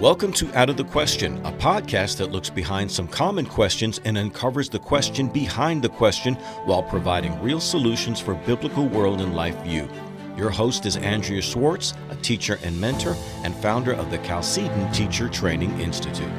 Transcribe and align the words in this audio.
Welcome 0.00 0.32
to 0.32 0.50
Out 0.54 0.70
of 0.70 0.78
the 0.78 0.84
Question, 0.84 1.44
a 1.44 1.52
podcast 1.52 2.16
that 2.16 2.32
looks 2.32 2.48
behind 2.48 2.90
some 2.90 3.06
common 3.06 3.44
questions 3.44 4.00
and 4.06 4.16
uncovers 4.16 4.70
the 4.70 4.78
question 4.78 5.28
behind 5.28 5.82
the 5.82 5.90
question 5.90 6.36
while 6.64 6.82
providing 6.82 7.38
real 7.42 7.60
solutions 7.60 8.18
for 8.18 8.34
biblical 8.34 8.88
world 8.88 9.20
and 9.20 9.36
life 9.36 9.62
view. 9.62 9.86
Your 10.38 10.48
host 10.48 10.86
is 10.86 10.96
Andrea 10.96 11.42
Schwartz, 11.42 11.92
a 12.08 12.16
teacher 12.16 12.58
and 12.62 12.80
mentor 12.80 13.14
and 13.44 13.54
founder 13.56 13.92
of 13.92 14.10
the 14.10 14.16
Chalcedon 14.16 14.90
Teacher 14.90 15.28
Training 15.28 15.78
Institute. 15.78 16.32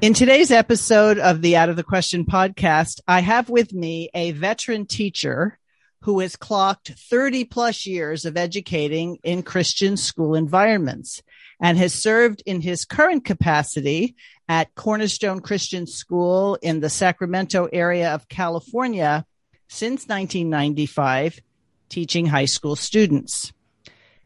In 0.00 0.14
today's 0.14 0.50
episode 0.50 1.18
of 1.18 1.42
the 1.42 1.54
Out 1.54 1.68
of 1.68 1.76
the 1.76 1.84
Question 1.84 2.24
podcast, 2.24 3.00
I 3.06 3.20
have 3.20 3.50
with 3.50 3.74
me 3.74 4.08
a 4.14 4.30
veteran 4.30 4.86
teacher 4.86 5.58
who 6.02 6.20
has 6.20 6.36
clocked 6.36 6.92
30 7.10 7.44
plus 7.44 7.86
years 7.86 8.24
of 8.24 8.36
educating 8.36 9.18
in 9.22 9.42
Christian 9.42 9.96
school 9.96 10.34
environments 10.34 11.22
and 11.60 11.78
has 11.78 11.94
served 11.94 12.42
in 12.44 12.60
his 12.60 12.84
current 12.84 13.24
capacity 13.24 14.16
at 14.48 14.74
Cornerstone 14.74 15.40
Christian 15.40 15.86
School 15.86 16.56
in 16.60 16.80
the 16.80 16.90
Sacramento 16.90 17.68
area 17.72 18.12
of 18.12 18.28
California 18.28 19.24
since 19.68 20.06
1995, 20.08 21.40
teaching 21.88 22.26
high 22.26 22.46
school 22.46 22.76
students. 22.76 23.52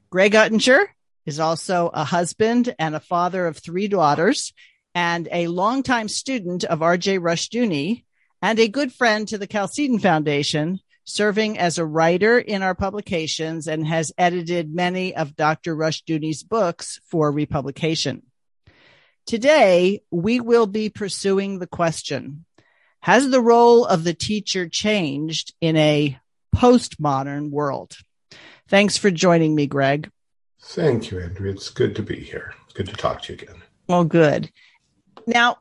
Greg 0.08 0.32
Uttinger 0.32 0.86
is 1.26 1.38
also 1.38 1.90
a 1.92 2.04
husband 2.04 2.74
and 2.78 2.94
a 2.94 3.00
father 3.00 3.46
of 3.46 3.58
three 3.58 3.86
daughters 3.86 4.54
and 4.94 5.28
a 5.30 5.48
longtime 5.48 6.08
student 6.08 6.64
of 6.64 6.80
R.J. 6.80 7.18
Rushdoony 7.18 8.04
and 8.40 8.58
a 8.58 8.68
good 8.68 8.92
friend 8.92 9.28
to 9.28 9.36
the 9.36 9.46
Chalcedon 9.46 9.98
Foundation, 9.98 10.80
serving 11.06 11.56
as 11.56 11.78
a 11.78 11.86
writer 11.86 12.38
in 12.38 12.62
our 12.62 12.74
publications 12.74 13.68
and 13.68 13.86
has 13.86 14.12
edited 14.18 14.74
many 14.74 15.14
of 15.14 15.36
Dr. 15.36 15.74
Rushdoony's 15.74 16.42
books 16.42 17.00
for 17.08 17.30
republication. 17.30 18.22
Today, 19.24 20.02
we 20.10 20.40
will 20.40 20.66
be 20.66 20.90
pursuing 20.90 21.58
the 21.58 21.66
question, 21.66 22.44
has 23.00 23.30
the 23.30 23.40
role 23.40 23.84
of 23.84 24.04
the 24.04 24.14
teacher 24.14 24.68
changed 24.68 25.54
in 25.60 25.76
a 25.76 26.18
postmodern 26.54 27.50
world? 27.50 27.96
Thanks 28.68 28.96
for 28.96 29.10
joining 29.10 29.54
me, 29.54 29.66
Greg. 29.66 30.10
Thank 30.60 31.10
you, 31.10 31.20
Andrea. 31.20 31.52
It's 31.52 31.70
good 31.70 31.94
to 31.96 32.02
be 32.02 32.16
here. 32.16 32.54
It's 32.64 32.74
good 32.74 32.88
to 32.88 32.96
talk 32.96 33.22
to 33.22 33.32
you 33.32 33.38
again. 33.40 33.62
Well, 33.88 34.04
good. 34.04 34.50
Now, 35.26 35.58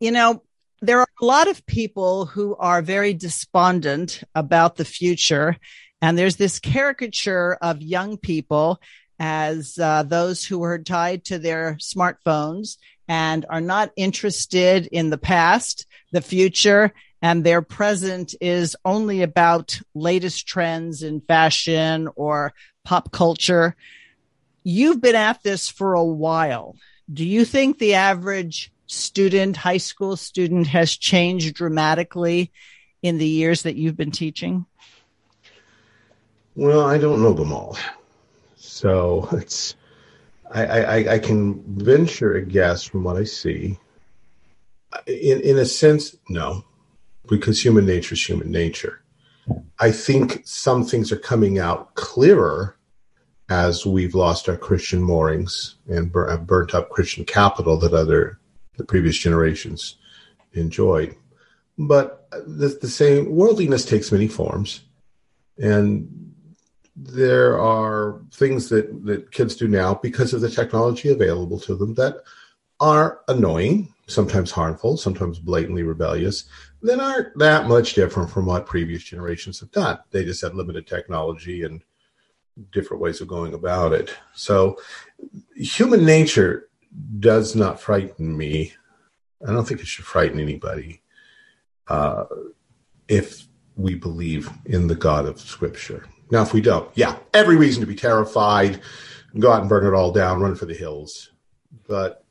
you 0.00 0.10
know, 0.10 0.42
there 0.82 1.00
are 1.00 1.08
a 1.20 1.24
lot 1.24 1.48
of 1.48 1.66
people 1.66 2.26
who 2.26 2.56
are 2.56 2.80
very 2.80 3.12
despondent 3.12 4.22
about 4.34 4.76
the 4.76 4.84
future. 4.84 5.56
And 6.00 6.16
there's 6.16 6.36
this 6.36 6.58
caricature 6.58 7.58
of 7.60 7.82
young 7.82 8.16
people 8.16 8.80
as 9.18 9.78
uh, 9.78 10.02
those 10.02 10.44
who 10.44 10.62
are 10.62 10.78
tied 10.78 11.26
to 11.26 11.38
their 11.38 11.74
smartphones 11.74 12.78
and 13.06 13.44
are 13.50 13.60
not 13.60 13.92
interested 13.96 14.86
in 14.86 15.10
the 15.10 15.18
past, 15.18 15.86
the 16.12 16.22
future, 16.22 16.92
and 17.20 17.44
their 17.44 17.60
present 17.60 18.34
is 18.40 18.74
only 18.82 19.20
about 19.20 19.78
latest 19.94 20.46
trends 20.46 21.02
in 21.02 21.20
fashion 21.20 22.08
or 22.16 22.54
pop 22.82 23.12
culture. 23.12 23.76
You've 24.64 25.02
been 25.02 25.16
at 25.16 25.42
this 25.42 25.68
for 25.68 25.92
a 25.92 26.04
while. 26.04 26.76
Do 27.12 27.26
you 27.26 27.44
think 27.44 27.78
the 27.78 27.94
average 27.94 28.72
student, 28.90 29.56
high 29.56 29.76
school 29.76 30.16
student 30.16 30.66
has 30.66 30.96
changed 30.96 31.54
dramatically 31.54 32.50
in 33.02 33.18
the 33.18 33.26
years 33.26 33.62
that 33.62 33.76
you've 33.76 33.96
been 33.96 34.10
teaching? 34.10 34.66
Well, 36.56 36.84
I 36.84 36.98
don't 36.98 37.22
know 37.22 37.32
them 37.32 37.52
all. 37.52 37.78
So 38.56 39.28
it's, 39.32 39.76
I, 40.52 40.64
I, 40.64 41.14
I 41.14 41.18
can 41.18 41.62
venture 41.78 42.34
a 42.34 42.42
guess 42.42 42.82
from 42.82 43.04
what 43.04 43.16
I 43.16 43.24
see. 43.24 43.78
In, 45.06 45.40
in 45.40 45.58
a 45.58 45.64
sense, 45.64 46.16
no, 46.28 46.64
because 47.28 47.64
human 47.64 47.86
nature 47.86 48.14
is 48.14 48.28
human 48.28 48.50
nature. 48.50 49.02
I 49.78 49.92
think 49.92 50.42
some 50.44 50.84
things 50.84 51.12
are 51.12 51.16
coming 51.16 51.60
out 51.60 51.94
clearer 51.94 52.76
as 53.48 53.86
we've 53.86 54.14
lost 54.14 54.48
our 54.48 54.56
Christian 54.56 55.00
moorings 55.00 55.76
and 55.88 56.10
bur- 56.10 56.36
burnt 56.38 56.74
up 56.74 56.90
Christian 56.90 57.24
capital 57.24 57.76
that 57.78 57.94
other 57.94 58.39
the 58.80 58.86
previous 58.86 59.16
generations 59.16 59.96
enjoyed. 60.54 61.14
But 61.78 62.26
the, 62.30 62.78
the 62.80 62.88
same 62.88 63.30
worldliness 63.30 63.84
takes 63.84 64.10
many 64.10 64.26
forms, 64.26 64.80
and 65.62 66.34
there 66.96 67.60
are 67.60 68.20
things 68.32 68.70
that, 68.70 69.04
that 69.04 69.32
kids 69.32 69.54
do 69.54 69.68
now 69.68 69.94
because 69.94 70.32
of 70.32 70.40
the 70.40 70.48
technology 70.48 71.10
available 71.10 71.60
to 71.60 71.74
them 71.74 71.94
that 71.94 72.22
are 72.80 73.20
annoying, 73.28 73.92
sometimes 74.06 74.50
harmful, 74.50 74.96
sometimes 74.96 75.38
blatantly 75.38 75.82
rebellious, 75.82 76.44
that 76.82 77.00
aren't 77.00 77.36
that 77.38 77.68
much 77.68 77.92
different 77.92 78.30
from 78.30 78.46
what 78.46 78.64
previous 78.64 79.02
generations 79.02 79.60
have 79.60 79.70
done. 79.70 79.98
They 80.10 80.24
just 80.24 80.40
had 80.40 80.54
limited 80.54 80.86
technology 80.86 81.64
and 81.64 81.82
different 82.72 83.02
ways 83.02 83.20
of 83.20 83.28
going 83.28 83.52
about 83.52 83.92
it. 83.92 84.14
So 84.34 84.78
human 85.54 86.06
nature 86.06 86.69
does 87.18 87.54
not 87.54 87.80
frighten 87.80 88.36
me. 88.36 88.72
I 89.46 89.52
don't 89.52 89.66
think 89.66 89.80
it 89.80 89.86
should 89.86 90.04
frighten 90.04 90.40
anybody 90.40 91.02
uh, 91.88 92.24
if 93.08 93.46
we 93.76 93.94
believe 93.94 94.50
in 94.66 94.86
the 94.86 94.94
God 94.94 95.26
of 95.26 95.40
Scripture. 95.40 96.06
Now, 96.30 96.42
if 96.42 96.52
we 96.52 96.60
don't, 96.60 96.90
yeah, 96.94 97.16
every 97.34 97.56
reason 97.56 97.80
to 97.80 97.86
be 97.86 97.96
terrified, 97.96 98.80
go 99.38 99.50
out 99.50 99.60
and 99.60 99.68
burn 99.68 99.86
it 99.86 99.96
all 99.96 100.12
down, 100.12 100.40
run 100.40 100.54
for 100.54 100.66
the 100.66 100.74
hills. 100.74 101.30
But 101.88 102.24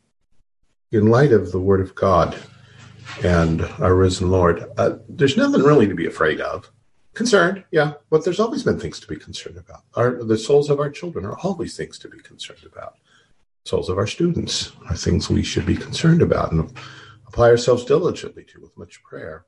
in 0.91 1.07
light 1.07 1.31
of 1.31 1.51
the 1.51 1.59
Word 1.59 1.81
of 1.81 1.95
God 1.95 2.37
and 3.23 3.61
our 3.79 3.95
risen 3.95 4.29
Lord, 4.29 4.65
uh, 4.77 4.97
there's 5.09 5.37
nothing 5.37 5.63
really 5.63 5.87
to 5.87 5.95
be 5.95 6.05
afraid 6.05 6.39
of. 6.41 6.71
Concerned, 7.13 7.65
yeah, 7.71 7.93
but 8.09 8.23
there's 8.23 8.39
always 8.39 8.63
been 8.63 8.79
things 8.79 8.99
to 8.99 9.07
be 9.07 9.17
concerned 9.17 9.57
about. 9.57 9.83
Our, 9.95 10.23
the 10.23 10.37
souls 10.37 10.69
of 10.69 10.79
our 10.79 10.89
children 10.89 11.25
are 11.25 11.37
always 11.39 11.75
things 11.75 11.99
to 11.99 12.07
be 12.07 12.19
concerned 12.19 12.63
about 12.71 12.95
souls 13.69 13.89
of 13.89 13.97
our 13.97 14.07
students 14.07 14.71
are 14.89 14.95
things 14.95 15.29
we 15.29 15.43
should 15.43 15.65
be 15.65 15.77
concerned 15.77 16.21
about 16.21 16.51
and 16.51 16.73
apply 17.27 17.49
ourselves 17.49 17.85
diligently 17.85 18.43
to 18.43 18.59
with 18.59 18.77
much 18.77 19.01
prayer. 19.03 19.45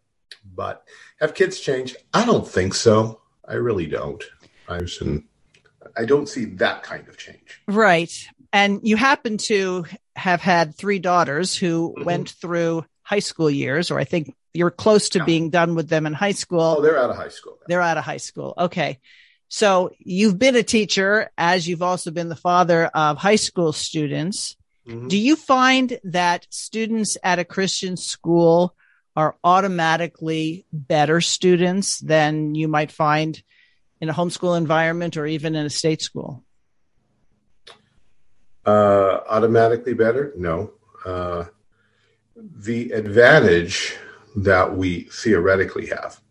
But 0.56 0.84
have 1.20 1.34
kids 1.34 1.59
changed? 1.59 1.98
I 2.14 2.26
don't 2.26 2.48
think 2.48 2.74
so. 2.74 3.22
I 3.48 3.56
really 3.56 3.88
don't. 3.88 4.24
I 4.70 4.82
I 5.98 6.06
don't 6.06 6.30
see 6.30 6.46
that 6.46 6.84
kind 6.84 7.08
of 7.08 7.18
change. 7.18 7.62
Right. 7.68 8.14
And 8.54 8.80
you 8.84 8.96
happen 8.96 9.38
to 9.38 9.86
have 10.16 10.42
had 10.42 10.76
three 10.76 11.00
daughters 11.00 11.56
who 11.56 11.94
mm-hmm. 11.96 12.06
went 12.06 12.30
through 12.30 12.86
high 13.02 13.20
school 13.20 13.50
years, 13.50 13.92
or 13.92 14.00
I 14.00 14.03
think 14.03 14.36
you're 14.53 14.72
close 14.72 15.09
to 15.09 15.20
yeah. 15.20 15.26
being 15.26 15.50
done 15.50 15.76
with 15.76 15.90
them 15.90 16.06
in 16.06 16.14
high 16.14 16.34
school. 16.34 16.78
Oh, 16.78 16.82
they're 16.82 17.00
out 17.00 17.09
of 17.09 17.16
high 17.16 17.30
school. 17.30 17.58
They're 17.68 17.82
out 17.82 17.98
of 17.98 18.03
high 18.03 18.18
school. 18.18 18.53
Okay. 18.58 19.00
So 19.53 19.91
you've 20.00 20.39
been 20.39 20.56
a 20.56 20.63
teacher 20.63 21.29
as 21.38 21.67
you've 21.67 21.81
also 21.81 22.09
been 22.09 22.29
the 22.29 22.38
father 22.38 22.85
of 22.85 23.17
high 23.17 23.35
school 23.35 23.73
students. 23.73 24.56
Mm-hmm. 24.88 25.09
Do 25.09 25.17
you 25.17 25.35
find 25.35 26.00
that 26.06 26.47
students 26.50 27.17
at 27.22 27.38
a 27.38 27.44
Christian 27.44 27.97
school 27.97 28.73
are 29.13 29.35
automatically 29.44 30.66
better 30.72 31.19
students 31.19 32.00
than 32.00 32.56
you 32.56 32.69
might 32.69 32.94
find 32.94 33.44
in 34.00 34.07
a 34.07 34.13
homeschool 34.13 34.57
environment 34.57 35.17
or 35.17 35.25
even 35.25 35.53
in 35.56 35.66
a 35.66 35.69
state 35.69 36.01
school? 36.01 36.45
Uh, 38.66 39.19
automatically 39.29 39.94
better? 39.94 40.31
No. 40.38 40.72
Uh, 41.06 41.44
the 42.38 42.91
advantage 42.91 43.97
that 44.34 44.78
we 44.78 45.09
theoretically 45.11 45.88
have 45.88 46.22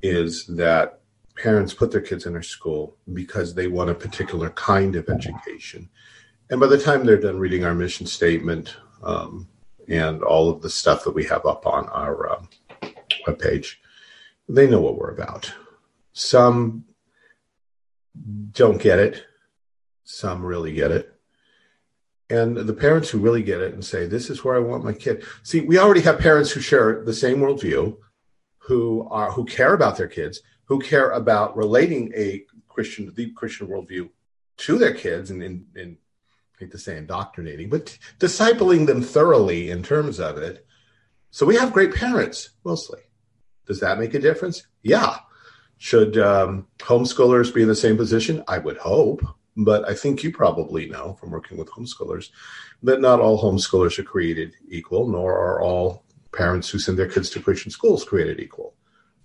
is 0.00 0.46
that 0.46 0.97
parents 1.38 1.72
put 1.72 1.90
their 1.90 2.00
kids 2.00 2.26
in 2.26 2.34
our 2.34 2.42
school 2.42 2.96
because 3.14 3.54
they 3.54 3.68
want 3.68 3.90
a 3.90 3.94
particular 3.94 4.50
kind 4.50 4.96
of 4.96 5.08
education. 5.08 5.88
And 6.50 6.60
by 6.60 6.66
the 6.66 6.78
time 6.78 7.04
they're 7.04 7.20
done 7.20 7.38
reading 7.38 7.64
our 7.64 7.74
mission 7.74 8.06
statement 8.06 8.76
um, 9.02 9.48
and 9.88 10.22
all 10.22 10.50
of 10.50 10.60
the 10.60 10.70
stuff 10.70 11.04
that 11.04 11.14
we 11.14 11.24
have 11.24 11.46
up 11.46 11.66
on 11.66 11.88
our 11.90 12.32
um, 12.32 12.48
webpage, 13.26 13.76
they 14.48 14.68
know 14.68 14.80
what 14.80 14.98
we're 14.98 15.12
about. 15.12 15.52
Some 16.12 16.84
don't 18.52 18.80
get 18.80 18.98
it, 18.98 19.24
some 20.04 20.44
really 20.44 20.72
get 20.72 20.90
it. 20.90 21.14
And 22.30 22.56
the 22.56 22.74
parents 22.74 23.08
who 23.08 23.18
really 23.18 23.42
get 23.42 23.60
it 23.60 23.74
and 23.74 23.84
say, 23.84 24.06
This 24.06 24.28
is 24.28 24.44
where 24.44 24.56
I 24.56 24.58
want 24.58 24.84
my 24.84 24.92
kid. 24.92 25.24
See, 25.42 25.60
we 25.60 25.78
already 25.78 26.02
have 26.02 26.18
parents 26.18 26.50
who 26.50 26.60
share 26.60 27.04
the 27.04 27.14
same 27.14 27.38
worldview, 27.38 27.96
who 28.58 29.08
are 29.10 29.30
who 29.30 29.44
care 29.44 29.72
about 29.72 29.96
their 29.96 30.08
kids, 30.08 30.42
who 30.68 30.78
care 30.78 31.10
about 31.10 31.56
relating 31.56 32.12
a 32.14 32.44
Christian, 32.68 33.12
the 33.14 33.30
Christian 33.32 33.66
worldview 33.66 34.10
to 34.58 34.78
their 34.78 34.94
kids 34.94 35.30
and, 35.30 35.42
and, 35.42 35.66
and 35.74 35.96
I 36.56 36.64
hate 36.64 36.72
to 36.72 36.78
say 36.78 36.96
indoctrinating, 36.96 37.70
but 37.70 37.96
discipling 38.18 38.86
them 38.86 39.02
thoroughly 39.02 39.70
in 39.70 39.82
terms 39.82 40.20
of 40.20 40.36
it. 40.38 40.66
So 41.30 41.46
we 41.46 41.56
have 41.56 41.72
great 41.72 41.94
parents 41.94 42.50
mostly. 42.64 43.00
Does 43.66 43.80
that 43.80 43.98
make 43.98 44.14
a 44.14 44.18
difference? 44.18 44.66
Yeah. 44.82 45.18
Should 45.78 46.18
um, 46.18 46.66
homeschoolers 46.78 47.54
be 47.54 47.62
in 47.62 47.68
the 47.68 47.74
same 47.74 47.96
position? 47.96 48.42
I 48.48 48.58
would 48.58 48.78
hope, 48.78 49.22
but 49.56 49.88
I 49.88 49.94
think 49.94 50.22
you 50.22 50.32
probably 50.32 50.88
know 50.88 51.14
from 51.14 51.30
working 51.30 51.56
with 51.56 51.70
homeschoolers 51.70 52.30
that 52.82 53.00
not 53.00 53.20
all 53.20 53.42
homeschoolers 53.42 53.98
are 53.98 54.04
created 54.04 54.54
equal, 54.68 55.08
nor 55.08 55.32
are 55.32 55.60
all 55.60 56.04
parents 56.32 56.68
who 56.68 56.78
send 56.78 56.98
their 56.98 57.08
kids 57.08 57.30
to 57.30 57.40
Christian 57.40 57.70
schools 57.70 58.04
created 58.04 58.40
equal. 58.40 58.74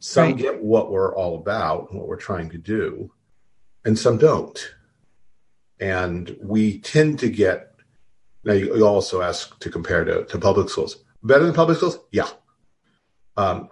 Some 0.04 0.24
right. 0.26 0.38
get 0.38 0.62
what 0.62 0.92
we're 0.92 1.16
all 1.16 1.38
about, 1.38 1.94
what 1.94 2.10
we're 2.10 2.18
trying 2.18 2.50
to 2.50 2.58
do, 2.58 3.10
and 3.86 3.98
some 3.98 4.18
don't. 4.18 4.60
And 5.80 6.36
we 6.42 6.80
tend 6.80 7.20
to 7.20 7.30
get, 7.30 7.76
now 8.44 8.52
you, 8.52 8.76
you 8.76 8.86
also 8.86 9.22
ask 9.22 9.58
to 9.60 9.70
compare 9.70 10.04
to, 10.04 10.26
to 10.26 10.38
public 10.38 10.70
schools. 10.70 11.06
Better 11.24 11.46
than 11.46 11.54
public 11.54 11.78
schools? 11.78 12.00
Yeah. 12.12 12.28
Um, 13.38 13.70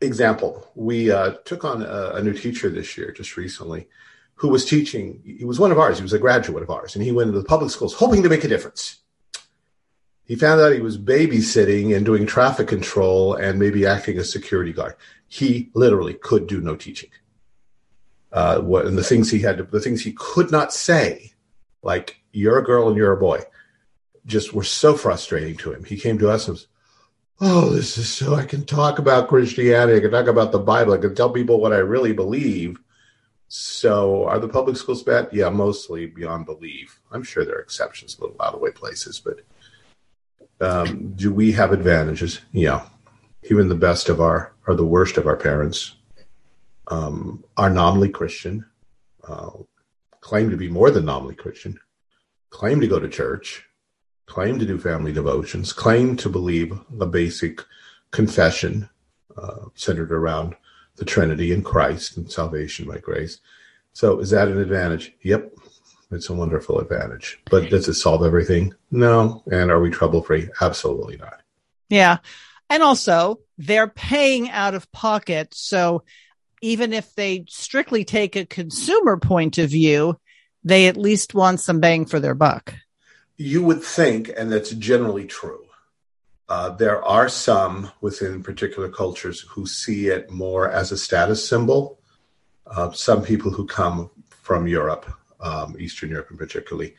example, 0.00 0.70
we 0.76 1.10
uh, 1.10 1.32
took 1.44 1.64
on 1.64 1.82
a, 1.82 2.12
a, 2.14 2.22
new 2.22 2.34
teacher 2.34 2.70
this 2.70 2.96
year, 2.96 3.10
just 3.10 3.36
recently, 3.36 3.88
who 4.34 4.48
was 4.48 4.64
teaching. 4.64 5.20
He 5.24 5.44
was 5.44 5.58
one 5.58 5.72
of 5.72 5.78
ours. 5.80 5.98
He 5.98 6.04
was 6.04 6.12
a 6.12 6.20
graduate 6.20 6.62
of 6.62 6.70
ours, 6.70 6.94
and 6.94 7.04
he 7.04 7.10
went 7.10 7.30
into 7.30 7.40
the 7.40 7.48
public 7.48 7.72
schools 7.72 7.94
hoping 7.94 8.22
to 8.22 8.28
make 8.28 8.44
a 8.44 8.48
difference. 8.48 9.01
He 10.24 10.36
found 10.36 10.60
out 10.60 10.72
he 10.72 10.80
was 10.80 10.98
babysitting 10.98 11.94
and 11.94 12.06
doing 12.06 12.26
traffic 12.26 12.68
control 12.68 13.34
and 13.34 13.58
maybe 13.58 13.86
acting 13.86 14.18
as 14.18 14.32
security 14.32 14.72
guard. 14.72 14.94
He 15.26 15.70
literally 15.74 16.14
could 16.14 16.46
do 16.46 16.60
no 16.60 16.76
teaching. 16.76 17.10
Uh, 18.32 18.60
what 18.60 18.86
and 18.86 18.96
the 18.96 19.04
things 19.04 19.30
he 19.30 19.40
had 19.40 19.58
to, 19.58 19.64
the 19.64 19.80
things 19.80 20.00
he 20.02 20.12
could 20.12 20.50
not 20.50 20.72
say, 20.72 21.32
like 21.82 22.20
"you're 22.32 22.58
a 22.58 22.64
girl 22.64 22.88
and 22.88 22.96
you're 22.96 23.12
a 23.12 23.20
boy," 23.20 23.42
just 24.24 24.54
were 24.54 24.64
so 24.64 24.94
frustrating 24.94 25.56
to 25.58 25.72
him. 25.72 25.84
He 25.84 25.98
came 25.98 26.18
to 26.18 26.30
us 26.30 26.48
and 26.48 26.54
was, 26.54 26.66
"Oh, 27.40 27.68
this 27.70 27.98
is 27.98 28.08
so 28.08 28.34
I 28.34 28.44
can 28.44 28.64
talk 28.64 28.98
about 28.98 29.28
Christianity. 29.28 29.98
I 29.98 30.00
can 30.00 30.10
talk 30.10 30.28
about 30.28 30.50
the 30.52 30.58
Bible. 30.58 30.94
I 30.94 30.98
can 30.98 31.14
tell 31.14 31.30
people 31.30 31.60
what 31.60 31.74
I 31.74 31.78
really 31.78 32.14
believe." 32.14 32.78
So, 33.48 34.24
are 34.24 34.38
the 34.38 34.48
public 34.48 34.78
schools 34.78 35.02
bad? 35.02 35.28
Yeah, 35.30 35.50
mostly 35.50 36.06
beyond 36.06 36.46
belief. 36.46 37.00
I'm 37.10 37.22
sure 37.22 37.44
there 37.44 37.56
are 37.56 37.60
exceptions, 37.60 38.18
little 38.18 38.36
out 38.40 38.54
of 38.54 38.60
the 38.60 38.64
way 38.64 38.70
places, 38.70 39.20
but 39.22 39.40
um, 40.62 41.12
do 41.14 41.32
we 41.32 41.52
have 41.52 41.72
advantages? 41.72 42.40
Yeah. 42.52 42.86
Even 43.50 43.68
the 43.68 43.74
best 43.74 44.08
of 44.08 44.20
our, 44.20 44.52
or 44.66 44.74
the 44.74 44.84
worst 44.84 45.16
of 45.16 45.26
our 45.26 45.36
parents 45.36 45.96
um, 46.88 47.44
are 47.56 47.70
nominally 47.70 48.08
Christian, 48.08 48.64
uh, 49.26 49.50
claim 50.20 50.50
to 50.50 50.56
be 50.56 50.68
more 50.68 50.90
than 50.90 51.04
nominally 51.04 51.34
Christian, 51.34 51.78
claim 52.50 52.80
to 52.80 52.86
go 52.86 53.00
to 53.00 53.08
church, 53.08 53.64
claim 54.26 54.58
to 54.58 54.66
do 54.66 54.78
family 54.78 55.12
devotions, 55.12 55.72
claim 55.72 56.16
to 56.16 56.28
believe 56.28 56.78
the 56.90 57.06
basic 57.06 57.60
confession 58.12 58.88
uh, 59.36 59.66
centered 59.74 60.12
around 60.12 60.54
the 60.96 61.04
Trinity 61.04 61.52
and 61.52 61.64
Christ 61.64 62.16
and 62.16 62.30
salvation 62.30 62.86
by 62.86 62.98
grace. 62.98 63.40
So, 63.94 64.20
is 64.20 64.30
that 64.30 64.48
an 64.48 64.58
advantage? 64.58 65.12
Yep, 65.22 65.52
it's 66.12 66.28
a 66.28 66.34
wonderful 66.34 66.78
advantage. 66.78 67.40
But 67.50 67.70
does 67.70 67.88
it 67.88 67.94
solve 67.94 68.24
everything? 68.24 68.74
No. 68.90 69.42
And 69.50 69.70
are 69.70 69.80
we 69.80 69.90
trouble 69.90 70.22
free? 70.22 70.48
Absolutely 70.60 71.16
not. 71.16 71.40
Yeah. 71.88 72.18
And 72.70 72.82
also, 72.82 73.40
they're 73.58 73.88
paying 73.88 74.50
out 74.50 74.74
of 74.74 74.90
pocket. 74.92 75.54
So 75.54 76.04
even 76.60 76.92
if 76.92 77.14
they 77.14 77.44
strictly 77.48 78.04
take 78.04 78.36
a 78.36 78.46
consumer 78.46 79.16
point 79.16 79.58
of 79.58 79.70
view, 79.70 80.18
they 80.64 80.86
at 80.86 80.96
least 80.96 81.34
want 81.34 81.60
some 81.60 81.80
bang 81.80 82.06
for 82.06 82.20
their 82.20 82.34
buck. 82.34 82.74
You 83.36 83.62
would 83.64 83.82
think, 83.82 84.30
and 84.36 84.50
that's 84.50 84.70
generally 84.70 85.26
true. 85.26 85.64
Uh, 86.48 86.70
there 86.70 87.02
are 87.02 87.28
some 87.28 87.90
within 88.00 88.42
particular 88.42 88.88
cultures 88.88 89.40
who 89.40 89.66
see 89.66 90.08
it 90.08 90.30
more 90.30 90.70
as 90.70 90.92
a 90.92 90.98
status 90.98 91.46
symbol. 91.46 91.98
Uh, 92.66 92.90
some 92.92 93.22
people 93.22 93.50
who 93.50 93.66
come 93.66 94.10
from 94.28 94.66
Europe 94.68 95.10
um, 95.42 95.76
Eastern 95.78 96.10
Europe 96.10 96.30
in 96.30 96.38
particularly, 96.38 96.94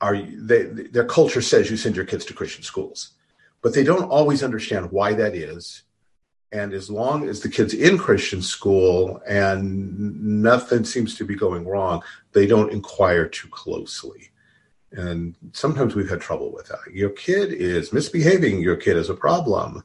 are 0.00 0.20
they, 0.20 0.64
their 0.64 1.04
culture 1.04 1.42
says 1.42 1.70
you 1.70 1.76
send 1.76 1.96
your 1.96 2.04
kids 2.04 2.24
to 2.26 2.34
Christian 2.34 2.62
schools, 2.62 3.10
but 3.62 3.74
they 3.74 3.84
don't 3.84 4.10
always 4.10 4.42
understand 4.42 4.90
why 4.90 5.14
that 5.14 5.34
is. 5.34 5.82
And 6.50 6.74
as 6.74 6.90
long 6.90 7.28
as 7.28 7.40
the 7.40 7.48
kid's 7.48 7.72
in 7.72 7.96
Christian 7.96 8.42
school 8.42 9.22
and 9.26 10.42
nothing 10.42 10.84
seems 10.84 11.14
to 11.16 11.24
be 11.24 11.34
going 11.34 11.66
wrong, 11.66 12.02
they 12.32 12.46
don't 12.46 12.72
inquire 12.72 13.26
too 13.26 13.48
closely. 13.48 14.30
And 14.90 15.34
sometimes 15.52 15.94
we've 15.94 16.10
had 16.10 16.20
trouble 16.20 16.52
with 16.52 16.66
that. 16.66 16.92
Your 16.92 17.08
kid 17.08 17.52
is 17.52 17.94
misbehaving. 17.94 18.60
Your 18.60 18.76
kid 18.76 18.98
is 18.98 19.08
a 19.08 19.14
problem. 19.14 19.82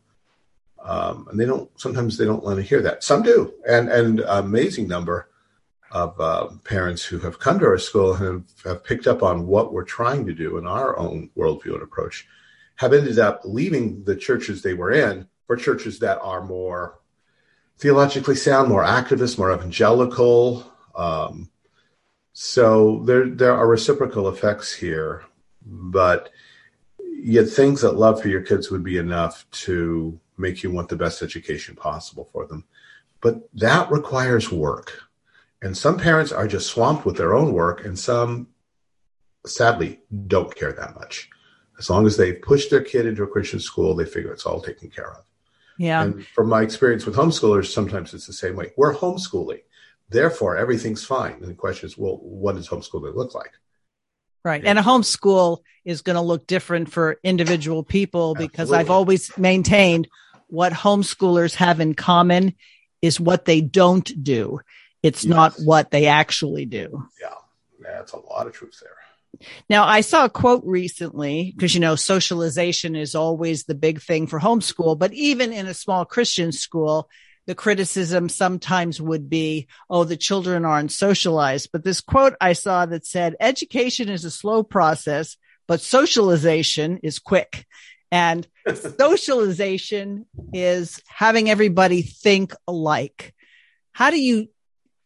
Um, 0.83 1.27
and 1.29 1.39
they 1.39 1.45
don't. 1.45 1.69
Sometimes 1.79 2.17
they 2.17 2.25
don't 2.25 2.43
want 2.43 2.57
to 2.57 2.63
hear 2.63 2.81
that. 2.81 3.03
Some 3.03 3.21
do, 3.21 3.53
and 3.67 3.89
and 3.89 4.21
amazing 4.21 4.87
number 4.87 5.29
of 5.91 6.19
uh, 6.19 6.49
parents 6.63 7.03
who 7.03 7.19
have 7.19 7.39
come 7.39 7.59
to 7.59 7.65
our 7.65 7.77
school 7.77 8.13
and 8.13 8.43
have, 8.63 8.83
picked 8.83 9.07
up 9.07 9.23
on 9.23 9.47
what 9.47 9.71
we're 9.71 9.83
trying 9.83 10.25
to 10.25 10.33
do 10.33 10.57
in 10.57 10.67
our 10.67 10.97
own 10.97 11.29
worldview 11.37 11.73
and 11.73 11.83
approach 11.83 12.27
have 12.75 12.93
ended 12.93 13.19
up 13.19 13.41
leaving 13.43 14.03
the 14.03 14.15
churches 14.15 14.61
they 14.61 14.73
were 14.73 14.91
in 14.91 15.27
for 15.47 15.55
churches 15.55 15.99
that 15.99 16.19
are 16.21 16.43
more 16.43 16.99
theologically 17.77 18.35
sound, 18.35 18.69
more 18.69 18.83
activist, 18.83 19.37
more 19.37 19.53
evangelical. 19.53 20.71
Um, 20.95 21.49
so 22.33 23.03
there 23.05 23.29
there 23.29 23.53
are 23.53 23.67
reciprocal 23.67 24.29
effects 24.29 24.73
here, 24.73 25.23
but 25.65 26.29
yet 26.99 27.47
things 27.47 27.81
that 27.81 27.97
love 27.97 28.21
for 28.21 28.27
your 28.27 28.41
kids 28.41 28.69
would 28.69 28.83
be 28.83 28.97
enough 28.97 29.49
to 29.51 30.19
make 30.37 30.61
you 30.61 30.71
want 30.71 30.89
the 30.89 30.95
best 30.95 31.23
education 31.23 31.75
possible 31.75 32.29
for 32.31 32.45
them. 32.45 32.63
But 33.21 33.49
that 33.55 33.89
requires 33.91 34.51
work. 34.51 35.06
And 35.61 35.75
some 35.75 35.97
parents 35.97 36.31
are 36.31 36.47
just 36.47 36.67
swamped 36.67 37.05
with 37.05 37.17
their 37.17 37.33
own 37.33 37.53
work, 37.53 37.83
and 37.83 37.97
some, 37.97 38.49
sadly, 39.45 39.99
don't 40.27 40.55
care 40.55 40.73
that 40.73 40.95
much. 40.95 41.29
As 41.79 41.89
long 41.89 42.05
as 42.05 42.17
they 42.17 42.33
push 42.33 42.67
their 42.67 42.81
kid 42.81 43.05
into 43.05 43.23
a 43.23 43.27
Christian 43.27 43.59
school, 43.59 43.95
they 43.95 44.05
figure 44.05 44.31
it's 44.31 44.45
all 44.45 44.61
taken 44.61 44.89
care 44.89 45.11
of. 45.11 45.23
Yeah. 45.77 46.03
And 46.03 46.25
from 46.27 46.49
my 46.49 46.61
experience 46.61 47.05
with 47.05 47.15
homeschoolers, 47.15 47.71
sometimes 47.71 48.13
it's 48.13 48.27
the 48.27 48.33
same 48.33 48.55
way. 48.55 48.71
We're 48.77 48.95
homeschooling, 48.95 49.61
therefore 50.09 50.57
everything's 50.57 51.05
fine. 51.05 51.33
And 51.33 51.49
the 51.49 51.53
question 51.53 51.87
is, 51.87 51.97
well, 51.97 52.17
what 52.17 52.55
does 52.55 52.67
homeschooling 52.67 53.15
look 53.15 53.35
like? 53.35 53.51
Right. 54.43 54.63
And 54.63 54.79
a 54.79 54.81
homeschool 54.81 55.59
is 55.85 56.01
going 56.01 56.15
to 56.15 56.21
look 56.21 56.47
different 56.47 56.91
for 56.91 57.19
individual 57.23 57.83
people 57.83 58.33
because 58.33 58.71
Absolutely. 58.71 58.79
I've 58.79 58.89
always 58.89 59.37
maintained 59.37 60.07
what 60.47 60.71
homeschoolers 60.71 61.55
have 61.55 61.79
in 61.79 61.93
common 61.93 62.55
is 63.01 63.19
what 63.19 63.45
they 63.45 63.61
don't 63.61 64.23
do. 64.23 64.61
It's 65.07 65.23
yes. 65.23 65.29
not 65.29 65.55
what 65.63 65.89
they 65.89 66.07
actually 66.07 66.65
do. 66.65 67.07
Yeah, 67.21 67.35
that's 67.79 68.11
a 68.11 68.19
lot 68.19 68.45
of 68.45 68.53
truth 68.53 68.77
there. 68.81 68.91
Now, 69.69 69.85
I 69.85 70.01
saw 70.01 70.25
a 70.25 70.29
quote 70.29 70.63
recently 70.65 71.53
because, 71.55 71.73
you 71.73 71.79
know, 71.79 71.95
socialization 71.95 72.95
is 72.95 73.15
always 73.15 73.63
the 73.63 73.75
big 73.75 74.01
thing 74.01 74.27
for 74.27 74.39
homeschool, 74.39 74.99
but 74.99 75.13
even 75.13 75.53
in 75.53 75.67
a 75.67 75.73
small 75.73 76.03
Christian 76.03 76.51
school, 76.51 77.09
the 77.45 77.55
criticism 77.55 78.27
sometimes 78.27 79.01
would 79.01 79.29
be, 79.29 79.67
oh, 79.89 80.03
the 80.03 80.17
children 80.17 80.65
aren't 80.65 80.91
socialized. 80.91 81.69
But 81.71 81.83
this 81.83 82.01
quote 82.01 82.35
I 82.41 82.53
saw 82.53 82.85
that 82.85 83.05
said, 83.05 83.35
education 83.39 84.09
is 84.09 84.25
a 84.25 84.31
slow 84.31 84.63
process, 84.63 85.37
but 85.67 85.81
socialization 85.81 86.97
is 87.03 87.19
quick. 87.19 87.65
And 88.11 88.45
socialization 88.97 90.25
is 90.51 91.01
having 91.07 91.49
everybody 91.49 92.01
think 92.01 92.53
alike. 92.67 93.33
How 93.91 94.11
do 94.11 94.19
you 94.19 94.49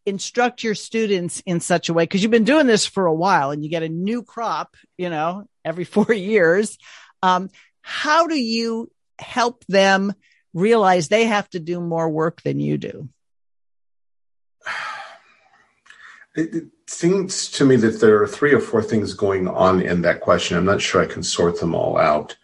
instruct 0.05 0.63
your 0.63 0.75
students 0.75 1.41
in 1.45 1.59
such 1.59 1.89
a 1.89 1.93
way 1.93 2.03
because 2.03 2.21
you've 2.21 2.31
been 2.31 2.43
doing 2.43 2.67
this 2.67 2.85
for 2.85 3.05
a 3.05 3.13
while 3.13 3.51
and 3.51 3.63
you 3.63 3.69
get 3.69 3.83
a 3.83 3.89
new 3.89 4.23
crop 4.23 4.75
you 4.97 5.09
know 5.09 5.47
every 5.63 5.83
four 5.95 6.13
years. 6.13 6.77
Um, 7.21 7.49
how 7.81 8.27
do 8.27 8.35
you 8.35 8.91
help 9.19 9.65
them 9.65 10.13
realize 10.53 11.07
they 11.07 11.25
have 11.25 11.49
to 11.51 11.59
do 11.59 11.79
more 11.79 12.09
work 12.09 12.41
than 12.41 12.59
you 12.59 12.77
do? 12.77 13.09
It, 16.33 16.55
it 16.55 16.67
seems 16.87 17.51
to 17.51 17.65
me 17.65 17.75
that 17.75 17.99
there 17.99 18.23
are 18.23 18.25
three 18.25 18.53
or 18.53 18.61
four 18.61 18.81
things 18.81 19.13
going 19.13 19.49
on 19.49 19.81
in 19.81 20.03
that 20.03 20.21
question. 20.21 20.55
I'm 20.55 20.63
not 20.63 20.81
sure 20.81 21.01
i 21.01 21.05
can 21.05 21.23
sort 21.23 21.59
them 21.59 21.75
all 21.75 21.97
out. 21.97 22.37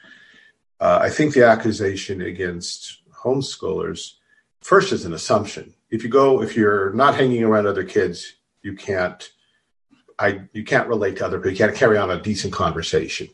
Uh, 0.81 0.99
i 1.01 1.09
think 1.09 1.33
the 1.33 1.45
accusation 1.45 2.21
against 2.21 2.99
homeschoolers 3.09 4.15
first 4.59 4.91
is 4.91 5.05
an 5.05 5.13
assumption 5.13 5.73
if 5.89 6.03
you 6.03 6.09
go 6.09 6.41
if 6.41 6.55
you're 6.55 6.93
not 6.93 7.15
hanging 7.15 7.43
around 7.43 7.67
other 7.67 7.83
kids 7.83 8.35
you 8.61 8.75
can't 8.75 9.31
i 10.19 10.41
you 10.53 10.63
can't 10.63 10.87
relate 10.87 11.17
to 11.17 11.25
other 11.25 11.37
people. 11.37 11.51
You 11.51 11.57
can't 11.57 11.75
carry 11.75 11.97
on 11.97 12.11
a 12.11 12.21
decent 12.21 12.53
conversation. 12.53 13.29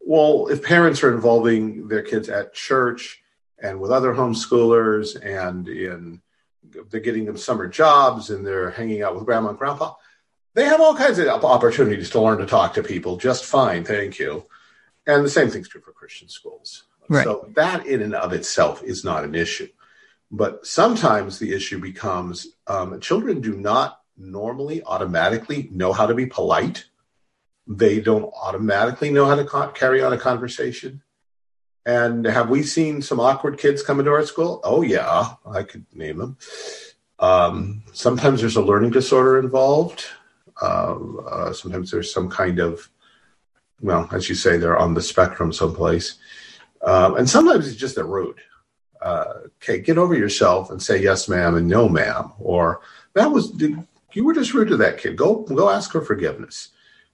Well 0.00 0.48
if 0.48 0.62
parents 0.62 1.02
are 1.02 1.14
involving 1.14 1.88
their 1.88 2.02
kids 2.02 2.28
at 2.28 2.54
church 2.54 3.22
and 3.62 3.80
with 3.80 3.90
other 3.90 4.14
homeschoolers 4.14 5.16
and 5.24 5.68
in 5.68 6.20
they're 6.90 7.00
getting 7.00 7.24
them 7.24 7.36
summer 7.36 7.66
jobs 7.66 8.30
and 8.30 8.46
they're 8.46 8.70
hanging 8.70 9.02
out 9.02 9.14
with 9.14 9.24
grandma 9.26 9.50
and 9.50 9.58
grandpa 9.58 9.94
they 10.54 10.64
have 10.64 10.80
all 10.80 10.94
kinds 10.94 11.18
of 11.18 11.44
opportunities 11.44 12.10
to 12.10 12.20
learn 12.20 12.38
to 12.38 12.46
talk 12.46 12.74
to 12.74 12.82
people 12.82 13.16
just 13.16 13.44
fine 13.44 13.84
thank 13.84 14.18
you. 14.18 14.44
And 15.06 15.24
the 15.24 15.30
same 15.30 15.48
thing's 15.48 15.68
true 15.68 15.80
for 15.80 15.92
christian 15.92 16.28
schools. 16.28 16.84
Right. 17.08 17.24
so 17.24 17.50
that 17.56 17.86
in 17.86 18.02
and 18.02 18.14
of 18.14 18.32
itself 18.32 18.84
is 18.84 19.04
not 19.04 19.24
an 19.24 19.34
issue 19.34 19.66
but 20.30 20.66
sometimes 20.66 21.38
the 21.38 21.52
issue 21.52 21.80
becomes 21.80 22.48
um, 22.66 23.00
children 23.00 23.40
do 23.40 23.56
not 23.56 24.00
normally 24.16 24.82
automatically 24.84 25.68
know 25.72 25.92
how 25.92 26.06
to 26.06 26.14
be 26.14 26.26
polite. 26.26 26.84
They 27.66 28.00
don't 28.00 28.32
automatically 28.40 29.10
know 29.10 29.26
how 29.26 29.34
to 29.34 29.44
co- 29.44 29.68
carry 29.68 30.02
on 30.02 30.12
a 30.12 30.18
conversation. 30.18 31.02
And 31.86 32.26
have 32.26 32.50
we 32.50 32.62
seen 32.62 33.02
some 33.02 33.18
awkward 33.18 33.58
kids 33.58 33.82
come 33.82 33.98
into 33.98 34.12
our 34.12 34.24
school? 34.24 34.60
Oh, 34.62 34.82
yeah, 34.82 35.34
I 35.46 35.62
could 35.62 35.86
name 35.94 36.18
them. 36.18 36.36
Um, 37.18 37.82
sometimes 37.92 38.40
there's 38.40 38.56
a 38.56 38.62
learning 38.62 38.90
disorder 38.90 39.38
involved. 39.38 40.04
Uh, 40.60 40.96
uh, 41.26 41.52
sometimes 41.52 41.90
there's 41.90 42.12
some 42.12 42.28
kind 42.28 42.58
of, 42.58 42.90
well, 43.80 44.08
as 44.12 44.28
you 44.28 44.34
say, 44.34 44.58
they're 44.58 44.78
on 44.78 44.94
the 44.94 45.02
spectrum 45.02 45.52
someplace. 45.52 46.18
Um, 46.82 47.16
and 47.16 47.28
sometimes 47.28 47.66
it's 47.66 47.76
just 47.76 47.98
a 47.98 48.04
rude. 48.04 48.40
Uh, 49.00 49.32
okay, 49.62 49.78
get 49.80 49.98
over 49.98 50.14
yourself 50.14 50.70
and 50.70 50.82
say 50.82 51.02
yes, 51.02 51.28
ma'am, 51.28 51.56
and 51.56 51.66
no, 51.66 51.88
ma'am. 51.88 52.32
Or 52.38 52.80
that 53.14 53.30
was 53.30 53.60
you 54.12 54.24
were 54.24 54.34
just 54.34 54.54
rude 54.54 54.68
to 54.68 54.76
that 54.78 54.98
kid. 54.98 55.16
Go 55.16 55.42
go 55.42 55.70
ask 55.70 55.92
for 55.92 56.02
forgiveness. 56.02 56.68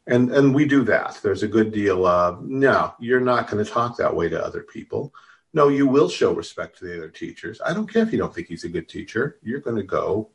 And 0.07 0.33
and 0.33 0.55
we 0.55 0.67
do 0.67 0.85
that. 0.85 1.21
There's 1.23 1.43
a 1.43 1.49
good 1.49 1.73
deal 1.73 2.07
of 2.07 2.45
no, 2.45 2.95
you're 2.99 3.21
not 3.21 3.51
going 3.51 3.65
to 3.65 3.71
talk 3.71 3.97
that 3.97 4.15
way 4.15 4.29
to 4.29 4.45
other 4.45 4.63
people. 4.63 5.13
No, 5.53 5.69
you 5.69 5.87
will 5.87 6.09
show 6.09 6.33
respect 6.33 6.79
to 6.79 6.85
the 6.85 6.99
other 6.99 7.09
teachers. 7.09 7.61
I 7.65 7.73
don't 7.73 7.91
care 7.91 8.03
if 8.03 8.13
you 8.13 8.19
don't 8.19 8.35
think 8.35 8.49
he's 8.49 8.65
a 8.65 8.69
good 8.69 8.89
teacher. 8.89 9.39
You're 9.43 9.61
going 9.61 9.77
to 9.77 9.83
go 9.83 10.31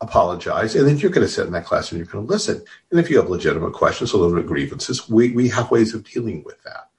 apologize, 0.00 0.74
and 0.74 0.86
then 0.86 0.98
you're 0.98 1.10
going 1.10 1.26
to 1.26 1.32
sit 1.32 1.46
in 1.46 1.52
that 1.52 1.66
class 1.66 1.92
and 1.92 1.98
you're 1.98 2.06
going 2.06 2.26
to 2.26 2.32
listen. 2.32 2.64
And 2.90 2.98
if 2.98 3.10
you 3.10 3.18
have 3.18 3.28
legitimate 3.28 3.72
questions, 3.72 4.14
legitimate 4.14 4.46
grievances, 4.46 5.08
we 5.08 5.32
we 5.32 5.48
have 5.48 5.70
ways 5.70 5.94
of 5.94 6.04
dealing 6.04 6.42
with 6.44 6.62
that. 6.62 6.90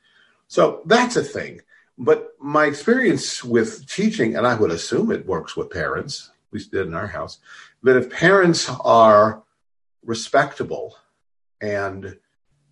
So 0.48 0.82
that's 0.86 1.16
a 1.16 1.24
thing. 1.24 1.62
But 1.98 2.34
my 2.40 2.66
experience 2.66 3.44
with 3.44 3.88
teaching, 3.88 4.36
and 4.36 4.46
I 4.46 4.56
would 4.56 4.72
assume 4.72 5.12
it 5.12 5.26
works 5.26 5.56
with 5.56 5.70
parents, 5.70 6.32
least 6.52 6.72
did 6.72 6.88
in 6.88 6.94
our 6.94 7.08
house, 7.08 7.40
that 7.84 7.98
if 7.98 8.10
parents 8.10 8.70
are 8.84 9.44
respectable 10.04 10.98
and 11.62 12.18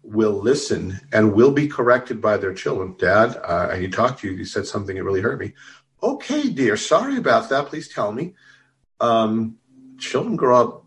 will 0.01 0.33
listen 0.33 0.99
and 1.13 1.33
will 1.33 1.51
be 1.51 1.67
corrected 1.67 2.21
by 2.21 2.37
their 2.37 2.53
children, 2.53 2.95
Dad, 2.99 3.39
uh, 3.43 3.75
he 3.75 3.87
talked 3.87 4.19
to 4.19 4.29
you, 4.29 4.37
he 4.37 4.45
said 4.45 4.67
something 4.67 4.95
that 4.95 5.03
really 5.03 5.21
hurt 5.21 5.39
me. 5.39 5.53
Okay, 6.01 6.49
dear, 6.49 6.75
sorry 6.75 7.17
about 7.17 7.49
that. 7.49 7.67
Please 7.67 7.87
tell 7.87 8.11
me. 8.11 8.33
Um, 8.99 9.57
children 9.97 10.35
grow 10.35 10.61
up 10.61 10.85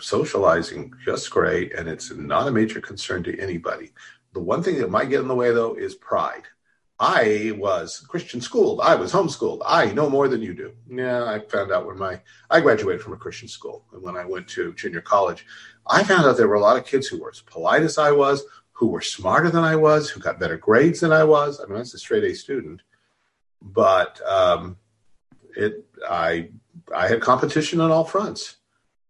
socializing 0.00 0.94
just 1.04 1.30
great, 1.30 1.74
and 1.74 1.88
it's 1.88 2.12
not 2.12 2.46
a 2.46 2.52
major 2.52 2.80
concern 2.80 3.22
to 3.24 3.40
anybody. 3.40 3.92
The 4.34 4.40
one 4.40 4.62
thing 4.62 4.78
that 4.78 4.90
might 4.90 5.10
get 5.10 5.20
in 5.20 5.28
the 5.28 5.34
way, 5.34 5.52
though, 5.52 5.74
is 5.74 5.94
pride. 5.94 6.44
I 7.02 7.52
was 7.58 7.98
Christian 7.98 8.40
schooled. 8.40 8.80
I 8.80 8.94
was 8.94 9.12
homeschooled. 9.12 9.60
I 9.66 9.86
know 9.86 10.08
more 10.08 10.28
than 10.28 10.40
you 10.40 10.54
do. 10.54 10.72
Yeah, 10.88 11.24
I 11.24 11.40
found 11.40 11.72
out 11.72 11.84
when 11.84 11.98
my 11.98 12.20
I 12.48 12.60
graduated 12.60 13.02
from 13.02 13.12
a 13.12 13.16
Christian 13.16 13.48
school, 13.48 13.84
and 13.92 14.00
when 14.04 14.16
I 14.16 14.24
went 14.24 14.46
to 14.50 14.72
junior 14.74 15.00
college, 15.00 15.44
I 15.84 16.04
found 16.04 16.26
out 16.26 16.36
there 16.36 16.46
were 16.46 16.54
a 16.54 16.60
lot 16.60 16.76
of 16.76 16.86
kids 16.86 17.08
who 17.08 17.20
were 17.20 17.30
as 17.30 17.40
polite 17.40 17.82
as 17.82 17.98
I 17.98 18.12
was, 18.12 18.44
who 18.70 18.86
were 18.86 19.00
smarter 19.00 19.50
than 19.50 19.64
I 19.64 19.74
was, 19.74 20.10
who 20.10 20.20
got 20.20 20.38
better 20.38 20.56
grades 20.56 21.00
than 21.00 21.10
I 21.10 21.24
was. 21.24 21.60
I 21.60 21.64
mean, 21.64 21.74
I 21.74 21.80
was 21.80 21.92
a 21.92 21.98
straight 21.98 22.22
A 22.22 22.34
student, 22.34 22.82
but 23.60 24.20
um, 24.24 24.76
it 25.56 25.84
I 26.08 26.50
I 26.94 27.08
had 27.08 27.20
competition 27.20 27.80
on 27.80 27.90
all 27.90 28.04
fronts, 28.04 28.58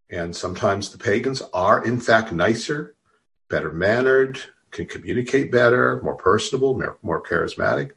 and 0.09 0.35
sometimes 0.35 0.89
the 0.89 0.97
pagans 0.97 1.43
are 1.53 1.85
in 1.85 1.99
fact 1.99 2.31
nicer, 2.31 2.95
better 3.49 3.71
mannered, 3.71 4.39
can 4.73 4.85
communicate 4.85 5.51
better, 5.51 6.01
more 6.03 6.15
personable, 6.15 6.77
more, 6.77 6.97
more 7.01 7.21
charismatic. 7.21 7.91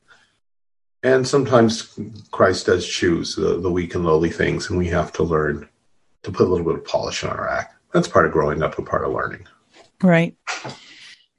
And 1.02 1.26
sometimes 1.26 1.98
Christ 2.30 2.66
does 2.66 2.86
choose 2.86 3.34
the, 3.36 3.58
the 3.58 3.70
weak 3.70 3.94
and 3.94 4.04
lowly 4.04 4.30
things, 4.30 4.68
and 4.68 4.78
we 4.78 4.88
have 4.88 5.12
to 5.14 5.22
learn 5.22 5.68
to 6.22 6.30
put 6.32 6.46
a 6.46 6.50
little 6.50 6.66
bit 6.66 6.76
of 6.76 6.84
polish 6.84 7.24
on 7.24 7.30
our 7.30 7.48
act. 7.48 7.74
That's 7.92 8.08
part 8.08 8.26
of 8.26 8.32
growing 8.32 8.62
up 8.62 8.76
and 8.78 8.86
part 8.86 9.04
of 9.04 9.12
learning. 9.12 9.46
Right. 10.02 10.36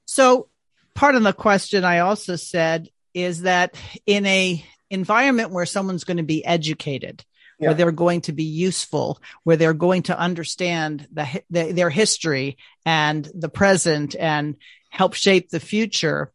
So, 0.05 0.47
part 0.95 1.15
of 1.15 1.23
the 1.23 1.33
question 1.33 1.83
I 1.83 1.99
also 1.99 2.35
said 2.35 2.89
is 3.13 3.41
that 3.41 3.75
in 4.05 4.25
a 4.25 4.63
environment 4.89 5.51
where 5.51 5.65
someone's 5.65 6.05
going 6.05 6.17
to 6.17 6.23
be 6.23 6.45
educated, 6.45 7.25
yeah. 7.59 7.67
where 7.67 7.75
they're 7.75 7.91
going 7.91 8.21
to 8.21 8.31
be 8.31 8.43
useful, 8.43 9.19
where 9.43 9.57
they're 9.57 9.73
going 9.73 10.03
to 10.03 10.17
understand 10.17 11.07
the, 11.11 11.41
the, 11.49 11.71
their 11.73 11.89
history 11.89 12.57
and 12.85 13.29
the 13.33 13.49
present 13.49 14.15
and 14.15 14.55
help 14.97 15.13
shape 15.13 15.49
the 15.49 15.59
future. 15.59 16.31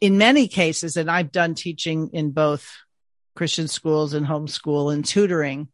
In 0.00 0.18
many 0.18 0.48
cases, 0.48 0.96
and 0.96 1.08
I've 1.08 1.30
done 1.30 1.54
teaching 1.54 2.10
in 2.12 2.32
both 2.32 2.68
Christian 3.36 3.68
schools 3.68 4.12
and 4.12 4.26
homeschool 4.26 4.92
and 4.92 5.04
tutoring. 5.04 5.68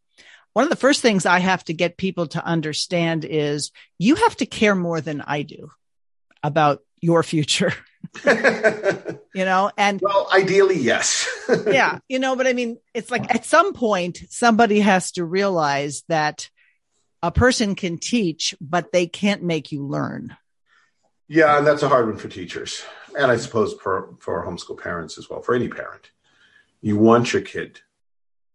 One 0.53 0.65
of 0.65 0.71
the 0.71 0.77
first 0.77 1.01
things 1.01 1.25
I 1.25 1.39
have 1.39 1.65
to 1.65 1.73
get 1.73 1.97
people 1.97 2.27
to 2.29 2.45
understand 2.45 3.25
is 3.25 3.73
you 3.99 4.17
have 4.17 4.37
to 4.37 4.47
care 4.47 4.75
more 4.75 5.01
than 5.01 5.23
I 5.23 5.41
do 5.41 5.71
about 6.43 6.81
your 7.01 7.23
future. 7.23 7.73
you 8.27 9.45
know, 9.47 9.71
and 9.79 10.03
well, 10.03 10.29
ideally, 10.31 10.79
yes. 10.79 11.27
yeah, 11.67 11.99
you 12.09 12.19
know, 12.19 12.37
but 12.37 12.47
I 12.47 12.53
mean, 12.53 12.77
it's 12.93 13.11
like 13.11 13.35
at 13.35 13.47
some 13.47 13.73
point, 13.73 14.19
somebody 14.29 14.81
has 14.81 15.13
to 15.13 15.25
realize 15.25 16.03
that 16.09 16.51
a 17.23 17.33
person 17.33 17.75
can 17.75 17.97
teach, 17.97 18.55
but 18.61 18.93
they 18.93 19.07
can't 19.07 19.43
make 19.43 19.73
you 19.73 19.87
learn. 19.87 20.37
Yeah, 21.35 21.59
and 21.59 21.67
that's 21.67 21.83
a 21.83 21.89
hard 21.89 22.07
one 22.07 22.17
for 22.17 22.29
teachers, 22.29 22.85
and 23.19 23.29
I 23.29 23.37
suppose 23.39 23.75
for 23.75 24.15
for 24.21 24.47
homeschool 24.47 24.81
parents 24.81 25.19
as 25.19 25.29
well. 25.29 25.43
For 25.43 25.53
any 25.53 25.67
parent, 25.67 26.13
you 26.81 26.97
want 26.97 27.33
your 27.33 27.43
kid. 27.43 27.81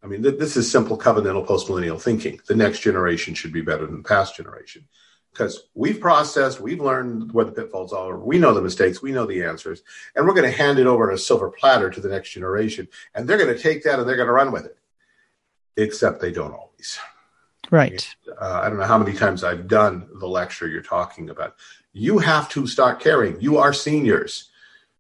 I 0.01 0.07
mean, 0.07 0.24
th- 0.24 0.39
this 0.39 0.55
is 0.55 0.71
simple 0.71 0.98
covenantal 0.98 1.45
postmillennial 1.45 2.01
thinking. 2.01 2.39
The 2.48 2.55
next 2.55 2.79
generation 2.79 3.33
should 3.33 3.51
be 3.51 3.59
better 3.59 3.86
than 3.86 3.98
the 3.98 4.07
past 4.07 4.38
generation 4.38 4.88
because 5.33 5.67
we've 5.74 6.00
processed, 6.00 6.62
we've 6.62 6.79
learned 6.79 7.33
where 7.33 7.43
the 7.43 7.51
pitfalls 7.51 7.91
are, 7.91 8.17
we 8.17 8.39
know 8.39 8.53
the 8.53 8.62
mistakes, 8.62 9.01
we 9.01 9.12
know 9.12 9.25
the 9.25 9.43
answers, 9.43 9.81
and 10.15 10.25
we're 10.25 10.33
going 10.33 10.50
to 10.50 10.57
hand 10.57 10.79
it 10.79 10.88
over 10.88 11.09
on 11.09 11.13
a 11.13 11.17
silver 11.17 11.50
platter 11.50 11.89
to 11.89 12.00
the 12.00 12.07
next 12.07 12.29
generation, 12.29 12.88
and 13.13 13.27
they're 13.27 13.38
going 13.38 13.53
to 13.53 13.62
take 13.62 13.83
that 13.83 14.00
and 14.00 14.07
they're 14.07 14.15
going 14.15 14.27
to 14.27 14.31
run 14.33 14.53
with 14.53 14.65
it. 14.65 14.77
Except 15.75 16.21
they 16.21 16.31
don't 16.31 16.53
always. 16.53 16.98
Right. 17.71 18.15
Uh, 18.41 18.62
I 18.63 18.69
don't 18.69 18.79
know 18.79 18.86
how 18.86 18.98
many 18.98 19.15
times 19.17 19.43
I've 19.43 19.67
done 19.67 20.07
the 20.15 20.27
lecture 20.27 20.67
you're 20.67 20.81
talking 20.81 21.29
about 21.29 21.55
you 21.93 22.19
have 22.19 22.50
to 22.50 22.67
start 22.67 23.00
caring. 23.00 23.39
You 23.41 23.58
are 23.58 23.74
seniors 23.74 24.50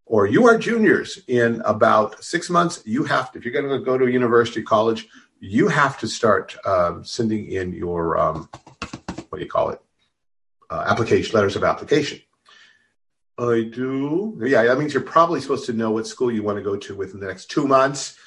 or 0.05 0.25
you 0.25 0.47
are 0.47 0.57
juniors 0.57 1.19
in 1.27 1.61
about 1.65 2.23
six 2.23 2.49
months. 2.49 2.81
You 2.85 3.03
have 3.03 3.31
to, 3.31 3.39
if 3.39 3.45
you're 3.45 3.53
going 3.53 3.69
to 3.69 3.85
go 3.85 3.97
to 3.97 4.05
a 4.05 4.09
university, 4.09 4.61
college, 4.63 5.07
you 5.39 5.67
have 5.67 5.99
to 5.99 6.07
start 6.07 6.55
um, 6.65 7.05
sending 7.05 7.51
in 7.51 7.73
your, 7.73 8.17
um, 8.17 8.49
what 9.29 9.37
do 9.37 9.43
you 9.43 9.49
call 9.49 9.69
it? 9.69 9.81
Uh, 10.69 10.83
application, 10.87 11.33
letters 11.33 11.55
of 11.55 11.63
application. 11.63 12.19
I 13.37 13.69
do. 13.73 14.37
Yeah, 14.43 14.63
that 14.63 14.77
means 14.77 14.93
you're 14.93 15.01
probably 15.01 15.39
supposed 15.39 15.65
to 15.67 15.73
know 15.73 15.91
what 15.91 16.05
school 16.05 16.31
you 16.31 16.43
want 16.43 16.57
to 16.57 16.63
go 16.63 16.75
to 16.75 16.95
within 16.95 17.19
the 17.19 17.27
next 17.27 17.49
two 17.49 17.67
months 17.67 18.17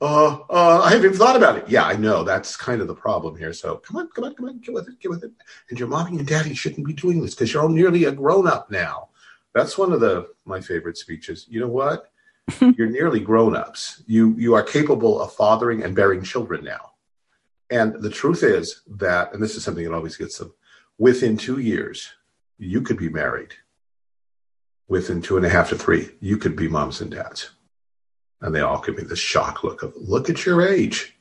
uh, 0.00 0.38
uh, 0.48 0.80
I 0.84 0.90
haven't 0.90 1.06
even 1.06 1.18
thought 1.18 1.36
about 1.36 1.58
it. 1.58 1.68
Yeah, 1.68 1.84
I 1.84 1.96
know. 1.96 2.22
That's 2.22 2.56
kind 2.56 2.80
of 2.80 2.86
the 2.86 2.94
problem 2.94 3.36
here. 3.36 3.52
So 3.52 3.76
come 3.76 3.96
on, 3.96 4.08
come 4.08 4.24
on, 4.24 4.34
come 4.34 4.48
on, 4.48 4.58
get 4.60 4.74
with 4.74 4.88
it, 4.88 5.00
get 5.00 5.10
with 5.10 5.24
it. 5.24 5.32
And 5.70 5.78
your 5.78 5.88
mommy 5.88 6.18
and 6.18 6.26
daddy 6.26 6.54
shouldn't 6.54 6.86
be 6.86 6.92
doing 6.92 7.20
this 7.20 7.34
because 7.34 7.52
you're 7.52 7.62
all 7.62 7.68
nearly 7.68 8.04
a 8.04 8.12
grown 8.12 8.46
up 8.46 8.70
now. 8.70 9.08
That's 9.54 9.76
one 9.76 9.92
of 9.92 10.00
the 10.00 10.28
my 10.44 10.60
favorite 10.60 10.98
speeches. 10.98 11.46
You 11.48 11.60
know 11.60 11.68
what? 11.68 12.10
you're 12.60 12.88
nearly 12.88 13.20
grown 13.20 13.56
ups. 13.56 14.02
You 14.06 14.34
you 14.38 14.54
are 14.54 14.62
capable 14.62 15.20
of 15.20 15.34
fathering 15.34 15.82
and 15.82 15.96
bearing 15.96 16.22
children 16.22 16.64
now. 16.64 16.92
And 17.70 18.00
the 18.00 18.10
truth 18.10 18.42
is 18.42 18.82
that, 18.96 19.34
and 19.34 19.42
this 19.42 19.54
is 19.54 19.64
something 19.64 19.84
that 19.84 19.94
always 19.94 20.16
gets 20.16 20.38
them, 20.38 20.54
within 20.96 21.36
two 21.36 21.58
years, 21.58 22.08
you 22.56 22.80
could 22.80 22.96
be 22.96 23.10
married. 23.10 23.52
Within 24.88 25.20
two 25.20 25.36
and 25.36 25.44
a 25.44 25.50
half 25.50 25.68
to 25.68 25.76
three, 25.76 26.10
you 26.20 26.38
could 26.38 26.56
be 26.56 26.66
moms 26.66 27.02
and 27.02 27.10
dads. 27.10 27.50
And 28.40 28.54
they 28.54 28.60
all 28.60 28.80
give 28.80 28.96
me 28.96 29.04
this 29.04 29.18
shock 29.18 29.64
look 29.64 29.82
of, 29.82 29.94
look 29.96 30.30
at 30.30 30.46
your 30.46 30.66
age. 30.66 31.14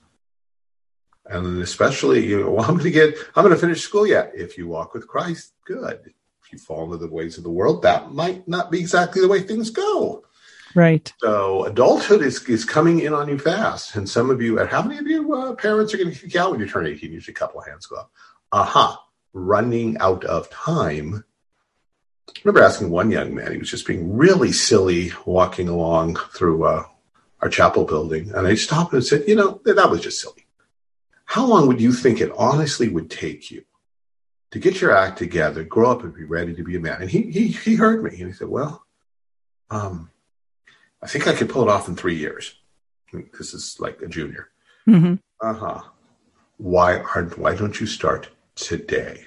And 1.26 1.62
especially, 1.62 2.26
you 2.26 2.42
know, 2.42 2.52
well, 2.52 2.66
I'm 2.70 2.78
going 2.78 2.84
to 2.84 2.92
get, 2.92 3.16
I'm 3.36 3.44
going 3.44 3.56
to 3.56 3.60
finish 3.60 3.82
school 3.82 4.08
yet. 4.08 4.32
If 4.36 4.58
you 4.58 4.68
walk 4.68 4.94
with 4.94 5.08
Christ, 5.08 5.54
good. 5.66 6.00
If 6.44 6.54
you 6.54 6.60
fall 6.60 6.86
into 6.86 6.98
the 6.98 7.14
ways 7.14 7.38
of 7.38 7.44
the 7.44 7.50
world, 7.50 7.82
that 7.82 8.12
might 8.12 8.48
not 8.48 8.72
be 8.72 8.80
exactly 8.80 9.22
the 9.22 9.28
way 9.28 9.42
things 9.42 9.70
go. 9.70 10.24
Right. 10.76 11.12
So 11.20 11.66
adulthood 11.66 12.22
is, 12.22 12.44
is 12.46 12.64
coming 12.64 13.00
in 13.00 13.14
on 13.14 13.28
you 13.28 13.40
fast. 13.40 13.96
And 13.96 14.08
some 14.08 14.30
of 14.30 14.42
you, 14.42 14.60
at 14.60 14.70
how 14.70 14.84
many 14.84 15.00
of 15.00 15.08
you 15.08 15.34
uh, 15.34 15.56
parents 15.56 15.94
are 15.94 15.98
going 15.98 16.14
to 16.14 16.20
kick 16.20 16.36
out 16.36 16.52
when 16.52 16.60
you 16.60 16.68
turn 16.68 16.86
18? 16.86 17.12
Usually 17.12 17.34
a 17.34 17.36
couple 17.36 17.60
of 17.60 17.68
hands 17.68 17.88
go 17.88 17.98
up. 17.98 18.12
Aha. 18.52 18.92
Uh-huh. 18.92 18.98
Running 19.34 19.98
out 20.00 20.24
of 20.24 20.50
time 20.50 21.24
I 22.36 22.40
remember 22.44 22.64
asking 22.64 22.90
one 22.90 23.10
young 23.10 23.34
man, 23.34 23.52
he 23.52 23.58
was 23.58 23.70
just 23.70 23.88
being 23.88 24.16
really 24.16 24.52
silly 24.52 25.12
walking 25.26 25.68
along 25.68 26.18
through 26.34 26.66
uh, 26.66 26.84
our 27.41 27.50
chapel 27.50 27.86
building. 27.86 28.32
And 28.34 28.48
I 28.48 28.56
stopped 28.56 28.94
and 28.94 29.03
said, 29.03 29.24
you 29.27 29.36
know, 29.36 29.62
that 29.65 29.89
was 29.89 30.01
just 30.01 30.22
silly. 30.22 30.46
How 31.25 31.46
long 31.46 31.67
would 31.67 31.82
you 31.82 31.91
think 31.91 32.22
it 32.22 32.32
honestly 32.38 32.88
would 32.88 33.10
take 33.10 33.51
you 33.51 33.63
to 34.51 34.60
get 34.60 34.79
your 34.79 34.96
act 34.96 35.17
together, 35.17 35.63
grow 35.63 35.91
up 35.91 36.03
and 36.03 36.15
be 36.15 36.24
ready 36.24 36.56
to 36.56 36.63
be 36.63 36.75
a 36.75 36.79
man? 36.79 37.01
And 37.01 37.10
he, 37.10 37.24
he, 37.32 37.48
he 37.48 37.75
heard 37.75 38.03
me 38.03 38.12
and 38.12 38.27
he 38.27 38.34
said, 38.34 38.48
well, 38.48 38.86
um, 39.70 40.10
I 41.01 41.08
think 41.08 41.27
I 41.27 41.34
could 41.34 41.50
pull 41.50 41.63
it 41.63 41.70
off 41.70 41.88
in 41.88 41.96
three 41.96 42.15
years. 42.15 42.56
This 43.12 43.53
is 43.53 43.77
like 43.79 44.01
a 44.01 44.08
junior. 44.08 44.50
Mm-hmm. 44.88 45.15
Uh 45.41 45.53
huh. 45.53 45.82
Why 46.58 47.00
aren't, 47.00 47.38
why 47.38 47.56
don't 47.56 47.79
you 47.79 47.86
start 47.86 48.29
today. 48.58 49.25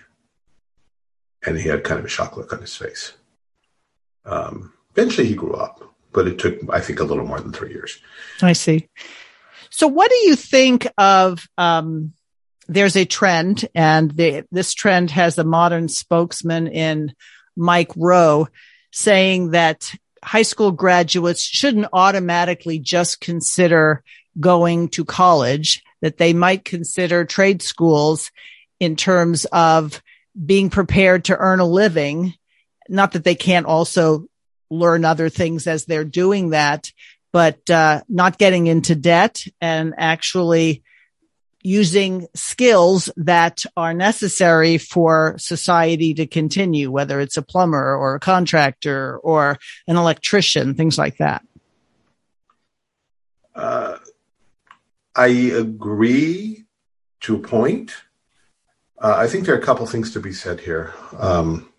And 1.46 1.56
he 1.56 1.68
had 1.68 1.84
kind 1.84 1.98
of 1.98 2.04
a 2.04 2.08
shock 2.08 2.36
look 2.36 2.52
on 2.52 2.60
his 2.60 2.76
face. 2.76 3.14
Um, 4.26 4.74
eventually 4.94 5.26
he 5.26 5.34
grew 5.34 5.54
up, 5.54 5.89
but 6.12 6.26
it 6.26 6.38
took, 6.38 6.58
I 6.70 6.80
think, 6.80 7.00
a 7.00 7.04
little 7.04 7.26
more 7.26 7.40
than 7.40 7.52
three 7.52 7.70
years. 7.70 7.98
I 8.42 8.52
see. 8.52 8.88
So, 9.70 9.86
what 9.86 10.10
do 10.10 10.16
you 10.16 10.36
think 10.36 10.86
of? 10.98 11.46
Um, 11.56 12.12
there's 12.68 12.96
a 12.96 13.04
trend, 13.04 13.68
and 13.74 14.12
the, 14.12 14.44
this 14.52 14.74
trend 14.74 15.10
has 15.10 15.38
a 15.38 15.44
modern 15.44 15.88
spokesman 15.88 16.68
in 16.68 17.14
Mike 17.56 17.90
Rowe 17.96 18.46
saying 18.92 19.50
that 19.50 19.92
high 20.22 20.42
school 20.42 20.70
graduates 20.70 21.42
shouldn't 21.42 21.88
automatically 21.92 22.78
just 22.78 23.20
consider 23.20 24.04
going 24.38 24.88
to 24.90 25.04
college, 25.04 25.82
that 26.00 26.16
they 26.16 26.32
might 26.32 26.64
consider 26.64 27.24
trade 27.24 27.60
schools 27.60 28.30
in 28.78 28.96
terms 28.96 29.46
of 29.46 30.00
being 30.46 30.70
prepared 30.70 31.24
to 31.24 31.36
earn 31.36 31.60
a 31.60 31.66
living. 31.66 32.34
Not 32.88 33.12
that 33.12 33.24
they 33.24 33.34
can't 33.34 33.66
also 33.66 34.26
learn 34.70 35.04
other 35.04 35.28
things 35.28 35.66
as 35.66 35.84
they're 35.84 36.04
doing 36.04 36.50
that, 36.50 36.92
but 37.32 37.68
uh, 37.68 38.02
not 38.08 38.38
getting 38.38 38.66
into 38.66 38.94
debt 38.94 39.44
and 39.60 39.94
actually 39.98 40.82
using 41.62 42.26
skills 42.34 43.10
that 43.16 43.64
are 43.76 43.92
necessary 43.92 44.78
for 44.78 45.34
society 45.38 46.14
to 46.14 46.26
continue, 46.26 46.90
whether 46.90 47.20
it's 47.20 47.36
a 47.36 47.42
plumber 47.42 47.94
or 47.94 48.14
a 48.14 48.20
contractor 48.20 49.18
or 49.18 49.58
an 49.86 49.96
electrician, 49.96 50.74
things 50.74 50.96
like 50.96 51.18
that. 51.18 51.44
Uh, 53.54 53.98
I 55.14 55.26
agree 55.26 56.64
to 57.20 57.36
a 57.36 57.38
point. 57.38 57.92
Uh, 58.98 59.14
I 59.16 59.26
think 59.26 59.44
there 59.44 59.54
are 59.54 59.58
a 59.58 59.64
couple 59.64 59.86
things 59.86 60.12
to 60.12 60.20
be 60.20 60.32
said 60.32 60.60
here. 60.60 60.94
Um, 61.18 61.69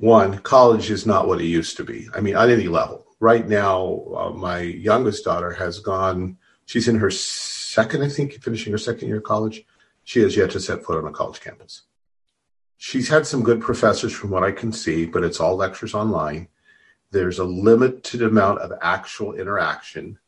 one, 0.00 0.38
college 0.38 0.90
is 0.90 1.06
not 1.06 1.28
what 1.28 1.40
it 1.40 1.46
used 1.46 1.76
to 1.76 1.84
be. 1.84 2.08
I 2.14 2.20
mean, 2.20 2.34
on 2.34 2.50
any 2.50 2.66
level. 2.66 3.06
Right 3.20 3.46
now, 3.46 4.02
uh, 4.16 4.30
my 4.30 4.58
youngest 4.58 5.24
daughter 5.24 5.52
has 5.52 5.78
gone, 5.78 6.36
she's 6.66 6.88
in 6.88 6.98
her 6.98 7.10
second, 7.10 8.02
I 8.02 8.08
think, 8.08 8.42
finishing 8.42 8.72
her 8.72 8.78
second 8.78 9.08
year 9.08 9.18
of 9.18 9.22
college. 9.22 9.64
She 10.02 10.20
has 10.20 10.36
yet 10.36 10.50
to 10.50 10.60
set 10.60 10.84
foot 10.84 10.98
on 10.98 11.08
a 11.08 11.12
college 11.12 11.40
campus. 11.40 11.82
She's 12.76 13.08
had 13.08 13.26
some 13.26 13.44
good 13.44 13.60
professors 13.60 14.12
from 14.12 14.30
what 14.30 14.42
I 14.42 14.50
can 14.50 14.72
see, 14.72 15.06
but 15.06 15.22
it's 15.22 15.40
all 15.40 15.56
lectures 15.56 15.94
online. 15.94 16.48
There's 17.12 17.38
a 17.38 17.44
limited 17.44 18.20
amount 18.20 18.58
of 18.58 18.72
actual 18.82 19.34
interaction, 19.34 20.18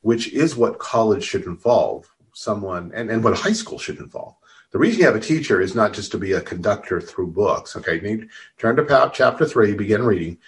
which 0.00 0.32
is 0.32 0.56
what 0.56 0.80
college 0.80 1.22
should 1.22 1.44
involve 1.44 2.12
someone 2.34 2.90
and, 2.92 3.10
and 3.10 3.22
what 3.22 3.38
high 3.38 3.52
school 3.52 3.78
should 3.78 3.98
involve 3.98 4.34
the 4.74 4.80
reason 4.80 4.98
you 4.98 5.06
have 5.06 5.14
a 5.14 5.20
teacher 5.20 5.60
is 5.60 5.76
not 5.76 5.92
just 5.92 6.10
to 6.10 6.18
be 6.18 6.32
a 6.32 6.40
conductor 6.40 7.00
through 7.00 7.28
books. 7.28 7.76
Okay, 7.76 7.94
you 7.94 8.00
need 8.00 8.28
turn 8.58 8.74
to 8.74 9.10
chapter 9.14 9.46
three, 9.46 9.72
begin 9.72 10.02
reading, 10.02 10.38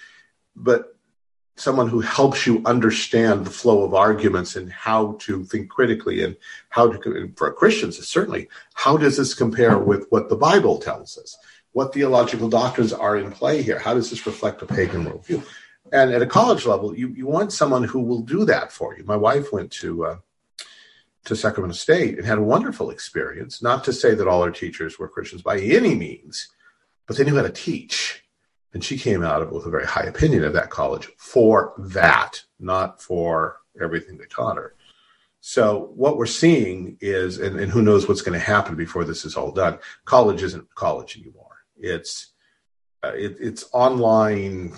but 0.57 0.97
someone 1.55 1.89
who 1.89 2.01
helps 2.01 2.45
you 2.45 2.61
understand 2.67 3.47
the 3.47 3.51
flow 3.51 3.85
of 3.85 3.95
arguments 3.95 4.57
and 4.57 4.73
how 4.73 5.13
to 5.21 5.45
think 5.45 5.71
critically 5.71 6.25
and 6.25 6.37
how 6.71 6.91
to 6.91 7.33
for 7.37 7.53
Christians 7.53 8.05
certainly 8.05 8.49
how 8.75 8.97
does 8.97 9.17
this 9.17 9.33
compare 9.33 9.79
with 9.79 10.09
what 10.11 10.29
the 10.29 10.35
Bible 10.35 10.81
tells 10.81 11.17
us? 11.19 11.39
What 11.71 11.95
theological 11.95 12.49
doctrines 12.49 12.93
are 12.93 13.17
in 13.17 13.31
play 13.31 13.63
here? 13.63 13.79
How 13.79 13.95
does 13.95 14.11
this 14.11 14.27
reflect 14.27 14.61
a 14.61 14.67
pagan 14.67 15.05
worldview? 15.05 15.47
And 15.93 16.11
at 16.11 16.21
a 16.21 16.27
college 16.27 16.67
level, 16.67 16.99
you, 16.99 17.11
you 17.11 17.29
want 17.29 17.53
someone 17.53 17.85
who 17.85 18.01
will 18.01 18.23
do 18.23 18.45
that 18.47 18.73
for 18.73 18.97
you. 18.97 19.05
My 19.05 19.15
wife 19.15 19.53
went 19.53 19.71
to 19.83 20.05
uh, 20.05 20.17
to 21.27 21.37
Sacramento 21.37 21.75
State 21.75 22.17
and 22.17 22.27
had 22.27 22.39
a 22.39 22.43
wonderful 22.43 22.91
experience. 22.91 23.61
Not 23.61 23.85
to 23.85 23.93
say 23.93 24.15
that 24.15 24.29
all 24.29 24.43
our 24.43 24.51
teachers 24.51 24.99
were 24.99 25.09
Christians 25.09 25.43
by 25.43 25.59
any 25.59 25.95
means, 25.95 26.49
but 27.07 27.17
they 27.17 27.25
knew 27.25 27.37
how 27.37 27.43
to 27.43 27.51
teach. 27.51 28.23
And 28.73 28.83
she 28.83 28.97
came 28.97 29.23
out 29.23 29.43
of 29.43 29.49
it 29.49 29.55
with 29.55 29.67
a 29.67 29.71
very 29.71 29.87
high 29.87 30.05
opinion 30.05 30.45
of 30.45 30.53
that 30.55 30.71
college 30.71 31.09
for 31.17 31.75
that, 31.79 32.43
not 32.59 33.03
for 33.03 33.59
everything 33.81 34.17
they 34.17 34.27
taught 34.27 34.57
her. 34.57 34.75
So 35.41 35.93
what 35.95 36.17
we're 36.17 36.27
seeing 36.27 36.97
is, 37.01 37.39
and, 37.39 37.59
and 37.59 37.71
who 37.71 37.83
knows 37.83 38.09
what's 38.09 38.23
going 38.23 38.39
to 38.39 38.45
happen 38.45 38.75
before 38.75 39.05
this 39.05 39.25
is 39.25 39.37
all 39.37 39.53
done. 39.53 39.79
College 40.05 40.43
isn't 40.43 40.75
college 40.75 41.17
anymore. 41.19 41.59
It's 41.77 42.33
uh, 43.03 43.13
it, 43.15 43.37
it's 43.41 43.65
online. 43.73 44.73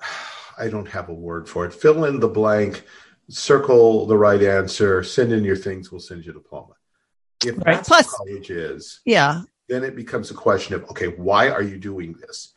I 0.58 0.68
don't 0.68 0.88
have 0.88 1.08
a 1.08 1.14
word 1.14 1.48
for 1.48 1.64
it. 1.64 1.74
Fill 1.74 2.04
in 2.04 2.20
the 2.20 2.28
blank 2.28 2.84
circle 3.28 4.06
the 4.06 4.16
right 4.16 4.42
answer, 4.42 5.02
send 5.02 5.32
in 5.32 5.44
your 5.44 5.56
things, 5.56 5.90
we'll 5.90 6.00
send 6.00 6.24
you 6.24 6.32
a 6.32 6.34
diploma. 6.34 6.74
If 7.44 7.56
right. 7.58 7.76
that's 7.76 7.88
Plus, 7.88 8.06
what 8.06 8.28
college 8.28 8.50
is, 8.50 9.00
yeah, 9.04 9.42
then 9.68 9.84
it 9.84 9.96
becomes 9.96 10.30
a 10.30 10.34
question 10.34 10.74
of 10.74 10.84
okay, 10.90 11.08
why 11.08 11.50
are 11.50 11.62
you 11.62 11.78
doing 11.78 12.14
this? 12.14 12.52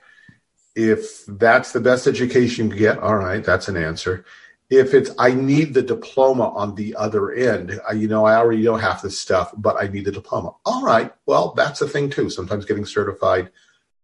If 0.75 1.25
that's 1.25 1.71
the 1.71 1.80
best 1.80 2.08
education 2.08 2.69
you 2.69 2.77
get, 2.77 2.99
all 2.99 3.15
right, 3.15 3.43
that's 3.43 3.67
an 3.67 3.77
answer. 3.77 4.25
If 4.69 4.93
it's 4.93 5.12
I 5.17 5.32
need 5.34 5.73
the 5.73 5.82
diploma 5.82 6.49
on 6.49 6.75
the 6.75 6.95
other 6.95 7.32
end, 7.32 7.80
I, 7.88 7.93
you 7.93 8.08
know, 8.08 8.25
I 8.25 8.36
already 8.36 8.63
know 8.63 8.75
half 8.75 9.01
this 9.01 9.19
stuff, 9.19 9.53
but 9.58 9.77
I 9.82 9.88
need 9.88 10.06
the 10.06 10.12
diploma. 10.12 10.56
All 10.65 10.84
right, 10.84 11.13
well, 11.25 11.53
that's 11.53 11.82
a 11.82 11.88
thing 11.88 12.10
too. 12.10 12.30
Sometimes 12.30 12.65
getting 12.65 12.86
certified 12.86 13.49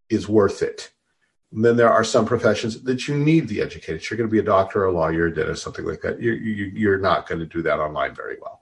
is 0.08 0.28
worth 0.28 0.62
it. 0.62 0.90
And 1.54 1.64
then 1.64 1.76
there 1.76 1.92
are 1.92 2.02
some 2.02 2.26
professions 2.26 2.82
that 2.82 3.06
you 3.06 3.16
need 3.16 3.46
the 3.46 3.62
education. 3.62 4.04
You're 4.10 4.18
going 4.18 4.28
to 4.28 4.32
be 4.32 4.40
a 4.40 4.42
doctor, 4.42 4.82
or 4.82 4.86
a 4.86 4.92
lawyer, 4.92 5.26
a 5.26 5.34
dentist, 5.34 5.62
something 5.62 5.84
like 5.84 6.00
that. 6.00 6.20
You're, 6.20 6.34
you, 6.34 6.90
are 6.90 6.98
not 6.98 7.28
going 7.28 7.38
to 7.38 7.46
do 7.46 7.62
that 7.62 7.78
online 7.78 8.12
very 8.12 8.38
well. 8.42 8.60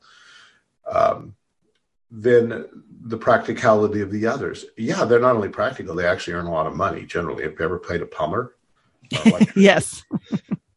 Um, 0.87 1.35
then 2.11 2.67
the 3.05 3.17
practicality 3.17 4.03
of 4.03 4.11
the 4.11 4.27
others. 4.27 4.67
Yeah, 4.77 5.07
they're 5.07 5.21
not 5.21 5.35
only 5.35 5.49
practical, 5.49 5.95
they 5.95 6.07
actually 6.07 6.35
earn 6.35 6.45
a 6.45 6.53
lot 6.53 6.67
of 6.67 6.77
money 6.77 7.07
generally. 7.07 7.45
Have 7.45 7.55
you 7.59 7.65
ever 7.65 7.79
played 7.79 8.03
a 8.03 8.07
plumber? 8.07 8.57
yes. 9.57 10.05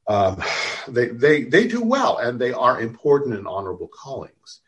um, 0.08 0.42
they, 0.88 1.10
they, 1.10 1.44
they 1.44 1.68
do 1.68 1.84
well 1.84 2.20
and 2.20 2.40
they 2.40 2.54
are 2.54 2.80
important 2.80 3.36
and 3.36 3.46
honorable 3.46 3.90
callings. 3.90 4.62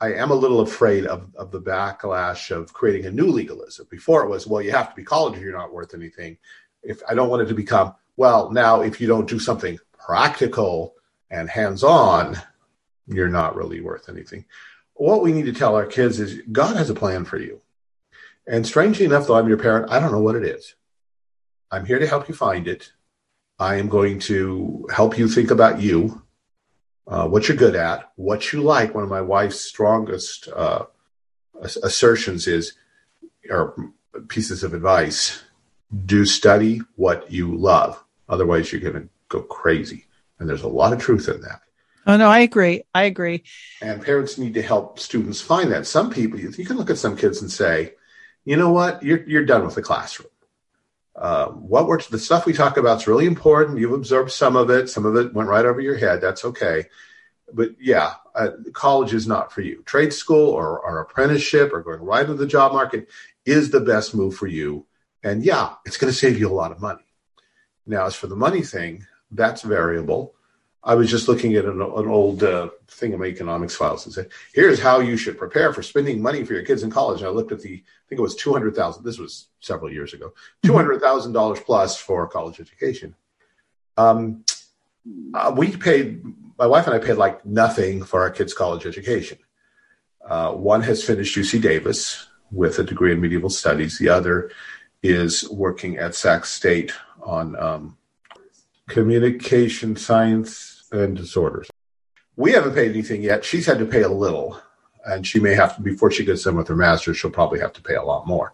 I 0.00 0.12
am 0.14 0.30
a 0.30 0.34
little 0.34 0.60
afraid 0.60 1.06
of, 1.06 1.34
of 1.34 1.50
the 1.50 1.60
backlash 1.60 2.50
of 2.50 2.72
creating 2.72 3.06
a 3.06 3.10
new 3.10 3.26
legalism. 3.26 3.88
Before 3.90 4.22
it 4.22 4.28
was, 4.28 4.46
well, 4.46 4.62
you 4.62 4.70
have 4.70 4.90
to 4.90 4.96
be 4.96 5.02
college 5.04 5.38
or 5.38 5.42
you're 5.42 5.56
not 5.56 5.72
worth 5.72 5.94
anything 5.94 6.36
if 6.84 7.02
I 7.08 7.14
don't 7.14 7.28
want 7.28 7.42
it 7.42 7.46
to 7.46 7.54
become, 7.54 7.94
well, 8.16 8.50
now 8.50 8.82
if 8.82 9.00
you 9.00 9.06
don't 9.06 9.28
do 9.28 9.38
something 9.38 9.78
practical 9.98 10.94
and 11.30 11.48
hands 11.48 11.82
on, 11.82 12.36
you're 13.06 13.28
not 13.28 13.56
really 13.56 13.80
worth 13.80 14.08
anything. 14.08 14.44
What 14.94 15.22
we 15.22 15.32
need 15.32 15.46
to 15.46 15.52
tell 15.52 15.74
our 15.74 15.86
kids 15.86 16.20
is 16.20 16.42
God 16.52 16.76
has 16.76 16.90
a 16.90 16.94
plan 16.94 17.24
for 17.24 17.38
you. 17.38 17.60
And 18.46 18.66
strangely 18.66 19.04
enough, 19.04 19.26
though 19.26 19.36
I'm 19.36 19.48
your 19.48 19.58
parent, 19.58 19.90
I 19.90 19.98
don't 19.98 20.12
know 20.12 20.20
what 20.20 20.36
it 20.36 20.44
is. 20.44 20.74
I'm 21.70 21.86
here 21.86 21.98
to 21.98 22.06
help 22.06 22.28
you 22.28 22.34
find 22.34 22.68
it. 22.68 22.92
I 23.58 23.76
am 23.76 23.88
going 23.88 24.18
to 24.20 24.86
help 24.92 25.18
you 25.18 25.28
think 25.28 25.50
about 25.50 25.80
you, 25.80 26.22
uh, 27.06 27.26
what 27.26 27.48
you're 27.48 27.56
good 27.56 27.74
at, 27.74 28.12
what 28.16 28.52
you 28.52 28.62
like. 28.62 28.94
One 28.94 29.04
of 29.04 29.10
my 29.10 29.20
wife's 29.20 29.60
strongest 29.60 30.48
uh, 30.48 30.84
assertions 31.60 32.46
is, 32.46 32.74
or 33.48 33.92
pieces 34.28 34.62
of 34.62 34.74
advice 34.74 35.42
do 36.04 36.24
study 36.24 36.80
what 36.96 37.30
you 37.30 37.56
love. 37.56 38.02
Otherwise, 38.28 38.72
you're 38.72 38.80
going 38.80 39.02
to 39.02 39.08
go 39.28 39.42
crazy. 39.42 40.06
And 40.38 40.48
there's 40.48 40.62
a 40.62 40.68
lot 40.68 40.92
of 40.92 41.00
truth 41.00 41.28
in 41.28 41.40
that. 41.42 41.60
Oh, 42.06 42.16
no, 42.16 42.28
I 42.28 42.40
agree. 42.40 42.82
I 42.94 43.04
agree. 43.04 43.44
And 43.80 44.02
parents 44.02 44.36
need 44.36 44.54
to 44.54 44.62
help 44.62 44.98
students 44.98 45.40
find 45.40 45.72
that. 45.72 45.86
Some 45.86 46.10
people, 46.10 46.38
you 46.38 46.50
can 46.50 46.76
look 46.76 46.90
at 46.90 46.98
some 46.98 47.16
kids 47.16 47.40
and 47.40 47.50
say, 47.50 47.94
you 48.44 48.56
know 48.56 48.70
what, 48.70 49.02
you're, 49.02 49.22
you're 49.24 49.46
done 49.46 49.64
with 49.64 49.74
the 49.74 49.82
classroom. 49.82 50.28
Uh, 51.16 51.46
what 51.46 51.86
we're, 51.86 52.00
the 52.02 52.18
stuff 52.18 52.44
we 52.44 52.52
talk 52.52 52.76
about 52.76 53.00
is 53.00 53.06
really 53.06 53.26
important. 53.26 53.78
You've 53.78 53.92
absorbed 53.92 54.32
some 54.32 54.56
of 54.56 54.68
it, 54.68 54.90
some 54.90 55.06
of 55.06 55.16
it 55.16 55.32
went 55.32 55.48
right 55.48 55.64
over 55.64 55.80
your 55.80 55.96
head. 55.96 56.20
That's 56.20 56.44
okay. 56.44 56.86
But 57.52 57.70
yeah, 57.80 58.14
uh, 58.34 58.50
college 58.72 59.14
is 59.14 59.26
not 59.26 59.52
for 59.52 59.60
you. 59.60 59.82
Trade 59.86 60.12
school 60.12 60.50
or, 60.50 60.80
or 60.80 60.98
apprenticeship 60.98 61.72
or 61.72 61.82
going 61.82 62.00
right 62.00 62.22
into 62.22 62.34
the 62.34 62.46
job 62.46 62.72
market 62.72 63.08
is 63.46 63.70
the 63.70 63.80
best 63.80 64.14
move 64.14 64.34
for 64.34 64.46
you 64.46 64.86
and 65.24 65.42
yeah, 65.42 65.74
it's 65.86 65.96
going 65.96 66.12
to 66.12 66.18
save 66.18 66.38
you 66.38 66.48
a 66.48 66.52
lot 66.52 66.70
of 66.70 66.80
money. 66.80 67.04
Now, 67.86 68.06
as 68.06 68.14
for 68.14 68.26
the 68.26 68.36
money 68.36 68.62
thing, 68.62 69.06
that's 69.30 69.62
variable. 69.62 70.34
I 70.84 70.94
was 70.94 71.10
just 71.10 71.28
looking 71.28 71.54
at 71.54 71.64
an, 71.64 71.80
an 71.80 72.08
old 72.08 72.42
uh, 72.42 72.68
thing 72.88 73.14
of 73.14 73.20
my 73.20 73.26
economics 73.26 73.74
files 73.74 74.04
and 74.04 74.14
said, 74.14 74.28
here's 74.52 74.78
how 74.78 75.00
you 75.00 75.16
should 75.16 75.38
prepare 75.38 75.72
for 75.72 75.82
spending 75.82 76.20
money 76.20 76.44
for 76.44 76.52
your 76.52 76.62
kids 76.62 76.82
in 76.82 76.90
college. 76.90 77.20
And 77.20 77.28
I 77.28 77.30
looked 77.30 77.52
at 77.52 77.60
the, 77.60 77.72
I 77.72 78.04
think 78.08 78.18
it 78.18 78.22
was 78.22 78.36
200,000. 78.36 79.02
This 79.02 79.18
was 79.18 79.48
several 79.60 79.90
years 79.90 80.12
ago, 80.12 80.34
$200,000 80.62 81.64
plus 81.64 81.96
for 81.96 82.28
college 82.28 82.60
education. 82.60 83.14
Um, 83.96 84.44
uh, 85.32 85.54
we 85.56 85.74
paid, 85.74 86.22
my 86.58 86.66
wife 86.66 86.86
and 86.86 86.94
I 86.94 86.98
paid 86.98 87.14
like 87.14 87.46
nothing 87.46 88.04
for 88.04 88.20
our 88.20 88.30
kids' 88.30 88.52
college 88.52 88.84
education. 88.84 89.38
Uh, 90.22 90.52
one 90.52 90.82
has 90.82 91.02
finished 91.02 91.36
UC 91.36 91.62
Davis 91.62 92.26
with 92.50 92.78
a 92.78 92.84
degree 92.84 93.12
in 93.12 93.20
medieval 93.20 93.50
studies. 93.50 93.98
The 93.98 94.08
other 94.10 94.50
is 95.04 95.48
working 95.50 95.98
at 95.98 96.14
Sac 96.14 96.46
State 96.46 96.92
on 97.22 97.54
um, 97.56 97.96
communication 98.88 99.96
science 99.96 100.84
and 100.90 101.14
disorders. 101.16 101.68
We 102.36 102.52
haven't 102.52 102.74
paid 102.74 102.90
anything 102.90 103.22
yet. 103.22 103.44
She's 103.44 103.66
had 103.66 103.78
to 103.78 103.84
pay 103.86 104.02
a 104.02 104.08
little. 104.08 104.58
and 105.06 105.26
she 105.26 105.38
may 105.38 105.54
have 105.54 105.76
to 105.76 105.82
before 105.82 106.10
she 106.10 106.24
gets 106.24 106.44
done 106.44 106.56
with 106.56 106.68
her 106.68 106.76
master's, 106.76 107.18
she'll 107.18 107.30
probably 107.30 107.60
have 107.60 107.72
to 107.74 107.82
pay 107.82 107.94
a 107.94 108.02
lot 108.02 108.26
more. 108.26 108.52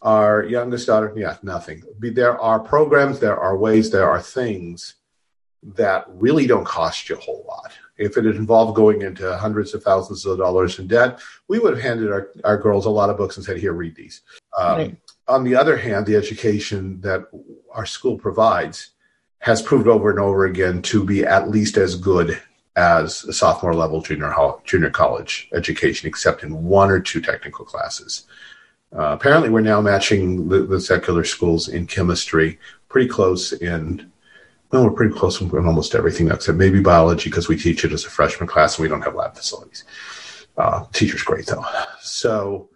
Our 0.00 0.44
youngest 0.44 0.86
daughter, 0.86 1.12
yeah, 1.16 1.36
nothing. 1.42 1.82
There 2.00 2.40
are 2.40 2.58
programs, 2.58 3.20
there 3.20 3.38
are 3.38 3.56
ways, 3.56 3.90
there 3.90 4.08
are 4.08 4.20
things 4.20 4.94
that 5.62 6.06
really 6.08 6.46
don't 6.46 6.64
cost 6.64 7.08
you 7.08 7.16
a 7.16 7.20
whole 7.20 7.44
lot. 7.46 7.72
If 8.02 8.16
it 8.16 8.24
had 8.24 8.36
involved 8.36 8.74
going 8.74 9.02
into 9.02 9.36
hundreds 9.36 9.74
of 9.74 9.82
thousands 9.82 10.26
of 10.26 10.38
dollars 10.38 10.78
in 10.78 10.88
debt, 10.88 11.20
we 11.48 11.58
would 11.58 11.74
have 11.74 11.82
handed 11.82 12.10
our, 12.10 12.30
our 12.44 12.58
girls 12.58 12.86
a 12.86 12.90
lot 12.90 13.10
of 13.10 13.16
books 13.16 13.36
and 13.36 13.44
said, 13.44 13.58
Here, 13.58 13.72
read 13.72 13.94
these. 13.94 14.22
Um, 14.58 14.76
right. 14.76 14.96
On 15.28 15.44
the 15.44 15.54
other 15.54 15.76
hand, 15.76 16.04
the 16.04 16.16
education 16.16 17.00
that 17.00 17.26
our 17.72 17.86
school 17.86 18.18
provides 18.18 18.90
has 19.38 19.62
proved 19.62 19.88
over 19.88 20.10
and 20.10 20.20
over 20.20 20.46
again 20.46 20.82
to 20.82 21.04
be 21.04 21.24
at 21.24 21.50
least 21.50 21.76
as 21.76 21.96
good 21.96 22.40
as 22.76 23.24
a 23.24 23.32
sophomore 23.32 23.74
level 23.74 24.00
junior 24.00 24.34
junior 24.64 24.90
college 24.90 25.48
education, 25.52 26.08
except 26.08 26.42
in 26.42 26.64
one 26.64 26.90
or 26.90 27.00
two 27.00 27.20
technical 27.20 27.64
classes. 27.64 28.26
Uh, 28.94 29.12
apparently, 29.12 29.48
we're 29.48 29.60
now 29.60 29.80
matching 29.80 30.48
the, 30.48 30.64
the, 30.64 30.80
secular 30.80 31.24
schools 31.24 31.68
in 31.68 31.86
chemistry, 31.86 32.58
pretty 32.88 33.08
close 33.08 33.52
in. 33.52 34.11
Well, 34.72 34.84
we're 34.84 34.92
pretty 34.92 35.14
close 35.14 35.38
in 35.38 35.50
almost 35.66 35.94
everything 35.94 36.30
except 36.30 36.56
maybe 36.56 36.80
biology 36.80 37.28
because 37.28 37.46
we 37.46 37.58
teach 37.58 37.84
it 37.84 37.92
as 37.92 38.06
a 38.06 38.10
freshman 38.10 38.48
class 38.48 38.78
and 38.78 38.82
we 38.82 38.88
don't 38.88 39.02
have 39.02 39.14
lab 39.14 39.36
facilities. 39.36 39.84
Uh, 40.56 40.86
teacher's 40.92 41.22
great 41.22 41.46
though. 41.46 41.64
So, 42.00 42.70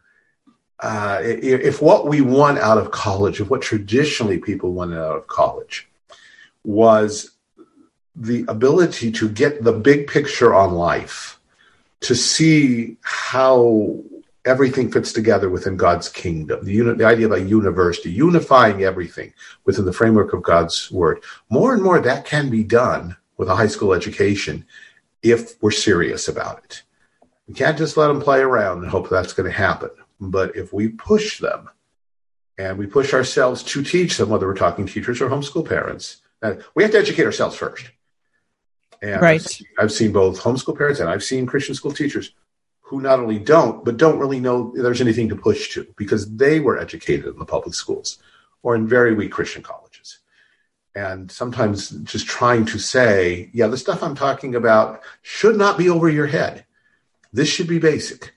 uh, 0.80 1.20
if 1.22 1.80
what 1.80 2.06
we 2.06 2.20
want 2.20 2.58
out 2.58 2.76
of 2.76 2.90
college, 2.90 3.40
if 3.40 3.48
what 3.48 3.62
traditionally 3.62 4.36
people 4.36 4.72
wanted 4.72 4.98
out 4.98 5.16
of 5.16 5.26
college 5.26 5.88
was 6.64 7.30
the 8.14 8.44
ability 8.46 9.10
to 9.12 9.28
get 9.30 9.64
the 9.64 9.72
big 9.72 10.06
picture 10.06 10.54
on 10.54 10.74
life, 10.74 11.40
to 12.00 12.14
see 12.14 12.96
how 13.00 13.98
everything 14.46 14.90
fits 14.90 15.12
together 15.12 15.50
within 15.50 15.76
God's 15.76 16.08
kingdom. 16.08 16.64
The, 16.64 16.72
uni- 16.72 16.96
the 16.96 17.04
idea 17.04 17.26
of 17.26 17.32
a 17.32 17.42
university, 17.42 18.10
unifying 18.10 18.84
everything 18.84 19.34
within 19.64 19.84
the 19.84 19.92
framework 19.92 20.32
of 20.32 20.42
God's 20.42 20.90
word. 20.90 21.22
More 21.50 21.74
and 21.74 21.82
more 21.82 22.00
that 22.00 22.24
can 22.24 22.48
be 22.48 22.62
done 22.62 23.16
with 23.36 23.48
a 23.48 23.56
high 23.56 23.66
school 23.66 23.92
education 23.92 24.64
if 25.22 25.60
we're 25.62 25.72
serious 25.72 26.28
about 26.28 26.64
it. 26.64 26.82
We 27.48 27.54
can't 27.54 27.76
just 27.76 27.96
let 27.96 28.08
them 28.08 28.20
play 28.20 28.40
around 28.40 28.82
and 28.82 28.90
hope 28.90 29.08
that's 29.08 29.32
going 29.32 29.50
to 29.50 29.56
happen. 29.56 29.90
But 30.20 30.56
if 30.56 30.72
we 30.72 30.88
push 30.88 31.40
them 31.40 31.68
and 32.56 32.78
we 32.78 32.86
push 32.86 33.12
ourselves 33.12 33.62
to 33.64 33.82
teach 33.82 34.16
them, 34.16 34.30
whether 34.30 34.46
we're 34.46 34.54
talking 34.54 34.86
teachers 34.86 35.20
or 35.20 35.28
homeschool 35.28 35.68
parents, 35.68 36.22
uh, 36.42 36.54
we 36.74 36.82
have 36.82 36.92
to 36.92 36.98
educate 36.98 37.24
ourselves 37.24 37.56
first. 37.56 37.90
And 39.02 39.20
right. 39.20 39.40
I've 39.40 39.46
seen, 39.46 39.66
I've 39.78 39.92
seen 39.92 40.12
both 40.12 40.40
homeschool 40.40 40.78
parents 40.78 41.00
and 41.00 41.10
I've 41.10 41.22
seen 41.22 41.46
Christian 41.46 41.74
school 41.74 41.92
teachers 41.92 42.32
who 42.86 43.00
not 43.00 43.18
only 43.18 43.38
don't, 43.38 43.84
but 43.84 43.96
don't 43.96 44.18
really 44.18 44.40
know 44.40 44.72
there's 44.74 45.00
anything 45.00 45.28
to 45.28 45.36
push 45.36 45.70
to 45.74 45.86
because 45.96 46.34
they 46.36 46.60
were 46.60 46.78
educated 46.78 47.26
in 47.26 47.38
the 47.38 47.44
public 47.44 47.74
schools 47.74 48.18
or 48.62 48.74
in 48.74 48.86
very 48.86 49.14
weak 49.14 49.32
Christian 49.32 49.62
colleges. 49.62 50.18
And 50.94 51.30
sometimes 51.30 51.90
just 51.90 52.26
trying 52.26 52.64
to 52.66 52.78
say, 52.78 53.50
yeah, 53.52 53.66
the 53.66 53.76
stuff 53.76 54.02
I'm 54.02 54.14
talking 54.14 54.54
about 54.54 55.02
should 55.22 55.56
not 55.56 55.76
be 55.76 55.90
over 55.90 56.08
your 56.08 56.26
head. 56.26 56.64
This 57.32 57.48
should 57.48 57.68
be 57.68 57.78
basic. 57.78 58.32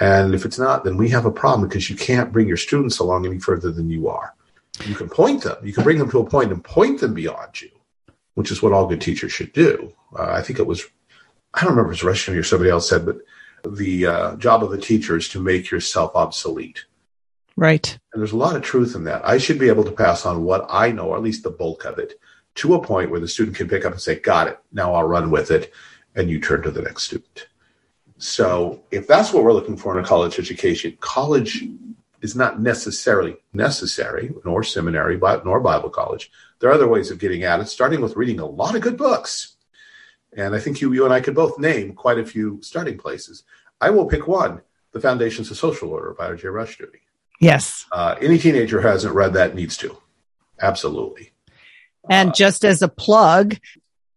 And 0.00 0.34
if 0.34 0.44
it's 0.44 0.58
not, 0.58 0.84
then 0.84 0.96
we 0.96 1.08
have 1.10 1.24
a 1.24 1.30
problem 1.30 1.68
because 1.68 1.88
you 1.88 1.96
can't 1.96 2.32
bring 2.32 2.46
your 2.46 2.56
students 2.56 2.98
along 2.98 3.26
any 3.26 3.38
further 3.38 3.70
than 3.70 3.90
you 3.90 4.08
are. 4.08 4.34
You 4.84 4.94
can 4.94 5.08
point 5.08 5.42
them, 5.42 5.56
you 5.64 5.72
can 5.72 5.82
bring 5.82 5.98
them 5.98 6.10
to 6.10 6.20
a 6.20 6.28
point 6.28 6.52
and 6.52 6.62
point 6.62 7.00
them 7.00 7.14
beyond 7.14 7.60
you 7.60 7.70
which 8.38 8.52
is 8.52 8.62
what 8.62 8.72
all 8.72 8.86
good 8.86 9.00
teachers 9.00 9.32
should 9.32 9.52
do. 9.52 9.92
Uh, 10.16 10.30
I 10.30 10.42
think 10.42 10.60
it 10.60 10.66
was, 10.66 10.84
I 11.54 11.62
don't 11.62 11.70
remember 11.70 11.90
if 11.90 12.00
it 12.00 12.04
was 12.04 12.14
Rushdoony 12.16 12.38
or 12.38 12.44
somebody 12.44 12.70
else 12.70 12.88
said, 12.88 13.04
but 13.04 13.16
the 13.76 14.06
uh, 14.06 14.36
job 14.36 14.62
of 14.62 14.72
a 14.72 14.78
teacher 14.78 15.16
is 15.16 15.28
to 15.30 15.40
make 15.40 15.70
yourself 15.70 16.12
obsolete. 16.14 16.84
Right. 17.56 17.98
And 18.12 18.20
there's 18.20 18.32
a 18.32 18.36
lot 18.36 18.54
of 18.54 18.62
truth 18.62 18.94
in 18.94 19.04
that. 19.04 19.26
I 19.26 19.38
should 19.38 19.58
be 19.58 19.68
able 19.68 19.84
to 19.84 19.90
pass 19.90 20.24
on 20.24 20.44
what 20.44 20.66
I 20.68 20.92
know, 20.92 21.08
or 21.08 21.16
at 21.16 21.22
least 21.22 21.42
the 21.42 21.50
bulk 21.50 21.84
of 21.84 21.98
it, 21.98 22.20
to 22.56 22.74
a 22.74 22.82
point 22.82 23.10
where 23.10 23.20
the 23.20 23.28
student 23.28 23.56
can 23.56 23.68
pick 23.68 23.84
up 23.84 23.92
and 23.92 24.00
say, 24.00 24.18
Got 24.18 24.48
it. 24.48 24.58
Now 24.72 24.94
I'll 24.94 25.08
run 25.08 25.30
with 25.30 25.50
it. 25.50 25.72
And 26.14 26.30
you 26.30 26.40
turn 26.40 26.62
to 26.62 26.70
the 26.70 26.82
next 26.82 27.04
student. 27.04 27.48
So 28.18 28.82
if 28.90 29.06
that's 29.06 29.32
what 29.32 29.44
we're 29.44 29.52
looking 29.52 29.76
for 29.76 29.96
in 29.96 30.04
a 30.04 30.06
college 30.06 30.38
education, 30.38 30.96
college 31.00 31.64
is 32.20 32.34
not 32.34 32.60
necessarily 32.60 33.36
necessary, 33.52 34.32
nor 34.44 34.64
seminary, 34.64 35.16
but 35.16 35.44
nor 35.44 35.60
Bible 35.60 35.90
college. 35.90 36.30
There 36.58 36.68
are 36.68 36.74
other 36.74 36.88
ways 36.88 37.10
of 37.10 37.18
getting 37.18 37.44
at 37.44 37.60
it, 37.60 37.68
starting 37.68 38.00
with 38.00 38.16
reading 38.16 38.40
a 38.40 38.46
lot 38.46 38.74
of 38.74 38.82
good 38.82 38.96
books. 38.96 39.56
And 40.36 40.54
I 40.54 40.58
think 40.58 40.80
you, 40.80 40.92
you 40.92 41.04
and 41.04 41.14
I 41.14 41.20
could 41.20 41.34
both 41.34 41.58
name 41.58 41.94
quite 41.94 42.18
a 42.18 42.26
few 42.26 42.60
starting 42.62 42.98
places. 42.98 43.44
I 43.80 43.90
will 43.90 44.06
pick 44.06 44.26
one 44.26 44.62
The 44.92 45.00
Foundations 45.00 45.50
of 45.50 45.56
Social 45.56 45.90
Order 45.90 46.14
by 46.18 46.26
R.J. 46.26 46.48
Rushdoony. 46.48 47.00
Yes. 47.40 47.86
Uh, 47.92 48.16
any 48.20 48.38
teenager 48.38 48.80
who 48.80 48.88
hasn't 48.88 49.14
read 49.14 49.34
that 49.34 49.54
needs 49.54 49.76
to. 49.78 49.96
Absolutely. 50.60 51.32
And 52.10 52.30
uh, 52.30 52.32
just 52.32 52.64
as 52.64 52.82
a 52.82 52.88
plug, 52.88 53.56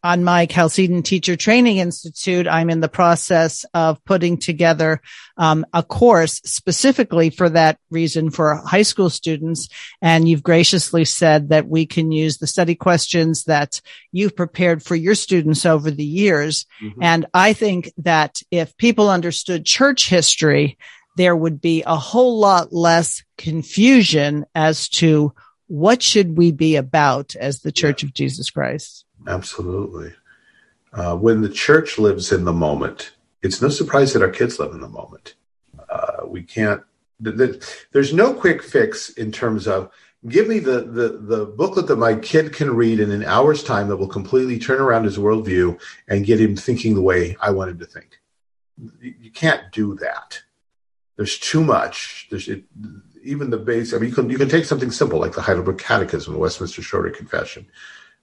on 0.03 0.23
my 0.23 0.45
Chalcedon 0.45 1.03
Teacher 1.03 1.35
Training 1.35 1.77
Institute, 1.77 2.47
I'm 2.47 2.69
in 2.69 2.79
the 2.79 2.89
process 2.89 3.65
of 3.73 4.03
putting 4.05 4.37
together 4.37 5.01
um, 5.37 5.65
a 5.73 5.83
course 5.83 6.41
specifically 6.43 7.29
for 7.29 7.49
that 7.49 7.79
reason 7.89 8.31
for 8.31 8.55
high 8.55 8.81
school 8.81 9.09
students. 9.09 9.69
And 10.01 10.27
you've 10.27 10.43
graciously 10.43 11.05
said 11.05 11.49
that 11.49 11.67
we 11.67 11.85
can 11.85 12.11
use 12.11 12.37
the 12.37 12.47
study 12.47 12.75
questions 12.75 13.45
that 13.45 13.81
you've 14.11 14.35
prepared 14.35 14.83
for 14.83 14.95
your 14.95 15.15
students 15.15 15.65
over 15.65 15.91
the 15.91 16.03
years. 16.03 16.65
Mm-hmm. 16.81 17.03
And 17.03 17.25
I 17.33 17.53
think 17.53 17.91
that 17.97 18.41
if 18.49 18.75
people 18.77 19.09
understood 19.09 19.65
church 19.65 20.09
history, 20.09 20.77
there 21.17 21.35
would 21.35 21.61
be 21.61 21.83
a 21.85 21.95
whole 21.95 22.39
lot 22.39 22.73
less 22.73 23.23
confusion 23.37 24.45
as 24.55 24.87
to 24.89 25.33
what 25.67 26.01
should 26.01 26.37
we 26.37 26.51
be 26.51 26.75
about 26.75 27.33
as 27.35 27.61
the 27.61 27.71
Church 27.71 28.03
yeah. 28.03 28.07
of 28.07 28.13
Jesus 28.13 28.49
Christ. 28.49 29.05
Absolutely. 29.27 30.13
Uh, 30.93 31.15
when 31.15 31.41
the 31.41 31.49
church 31.49 31.97
lives 31.97 32.31
in 32.31 32.43
the 32.43 32.53
moment, 32.53 33.11
it's 33.41 33.61
no 33.61 33.69
surprise 33.69 34.13
that 34.13 34.21
our 34.21 34.29
kids 34.29 34.59
live 34.59 34.73
in 34.73 34.81
the 34.81 34.89
moment. 34.89 35.35
Uh, 35.89 36.25
we 36.25 36.43
can't. 36.43 36.81
The, 37.19 37.31
the, 37.31 37.75
there's 37.91 38.13
no 38.13 38.33
quick 38.33 38.63
fix 38.63 39.09
in 39.11 39.31
terms 39.31 39.67
of 39.67 39.91
give 40.27 40.47
me 40.47 40.59
the, 40.59 40.81
the 40.81 41.19
the 41.19 41.45
booklet 41.45 41.87
that 41.87 41.95
my 41.97 42.15
kid 42.15 42.53
can 42.53 42.75
read 42.75 42.99
in 42.99 43.11
an 43.11 43.23
hour's 43.23 43.63
time 43.63 43.87
that 43.87 43.97
will 43.97 44.07
completely 44.07 44.59
turn 44.59 44.81
around 44.81 45.03
his 45.03 45.17
worldview 45.17 45.79
and 46.07 46.25
get 46.25 46.41
him 46.41 46.55
thinking 46.55 46.95
the 46.95 47.01
way 47.01 47.37
I 47.39 47.51
want 47.51 47.71
him 47.71 47.79
to 47.79 47.85
think. 47.85 48.19
You, 48.99 49.13
you 49.21 49.31
can't 49.31 49.71
do 49.71 49.95
that. 49.95 50.41
There's 51.15 51.37
too 51.37 51.63
much. 51.63 52.27
There's 52.29 52.47
it, 52.47 52.63
even 53.23 53.49
the 53.49 53.57
base. 53.57 53.93
I 53.93 53.97
mean, 53.97 54.09
you 54.09 54.15
can 54.15 54.29
you 54.29 54.37
can 54.37 54.49
take 54.49 54.65
something 54.65 54.91
simple 54.91 55.19
like 55.19 55.33
the 55.33 55.41
Heidelberg 55.41 55.77
Catechism, 55.77 56.33
the 56.33 56.39
Westminster 56.39 56.81
Shorter 56.81 57.11
Confession 57.11 57.67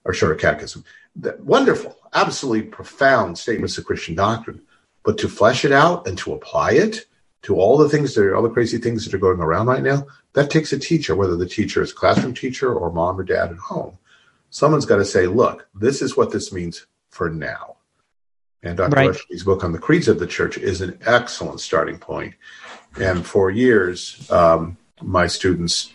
or 0.05 0.13
Shorter 0.13 0.35
Catechism. 0.35 0.83
That, 1.15 1.39
wonderful, 1.41 1.97
absolutely 2.13 2.63
profound 2.69 3.37
statements 3.37 3.77
of 3.77 3.85
Christian 3.85 4.15
doctrine. 4.15 4.61
But 5.03 5.17
to 5.19 5.29
flesh 5.29 5.65
it 5.65 5.71
out 5.71 6.07
and 6.07 6.17
to 6.19 6.33
apply 6.33 6.71
it 6.73 7.05
to 7.43 7.55
all 7.55 7.77
the 7.77 7.89
things 7.89 8.13
that 8.13 8.25
are 8.25 8.35
all 8.35 8.43
the 8.43 8.49
crazy 8.49 8.77
things 8.77 9.05
that 9.05 9.13
are 9.13 9.19
going 9.19 9.39
around 9.39 9.67
right 9.67 9.83
now, 9.83 10.05
that 10.33 10.49
takes 10.49 10.73
a 10.73 10.79
teacher, 10.79 11.15
whether 11.15 11.35
the 11.35 11.47
teacher 11.47 11.81
is 11.81 11.91
a 11.91 11.95
classroom 11.95 12.33
teacher 12.33 12.73
or 12.73 12.91
mom 12.91 13.19
or 13.19 13.23
dad 13.23 13.51
at 13.51 13.57
home. 13.57 13.97
Someone's 14.49 14.85
got 14.85 14.97
to 14.97 15.05
say, 15.05 15.27
look, 15.27 15.67
this 15.73 16.01
is 16.01 16.17
what 16.17 16.31
this 16.31 16.51
means 16.51 16.85
for 17.09 17.29
now. 17.29 17.77
And 18.61 18.77
Dr. 18.77 18.95
Right. 18.95 19.17
Book 19.45 19.63
on 19.63 19.71
the 19.71 19.79
creeds 19.79 20.07
of 20.07 20.19
the 20.19 20.27
church 20.27 20.57
is 20.57 20.81
an 20.81 20.99
excellent 21.05 21.61
starting 21.61 21.97
point. 21.97 22.33
And 22.99 23.25
for 23.25 23.49
years, 23.49 24.29
um, 24.29 24.77
my 25.01 25.27
students, 25.27 25.93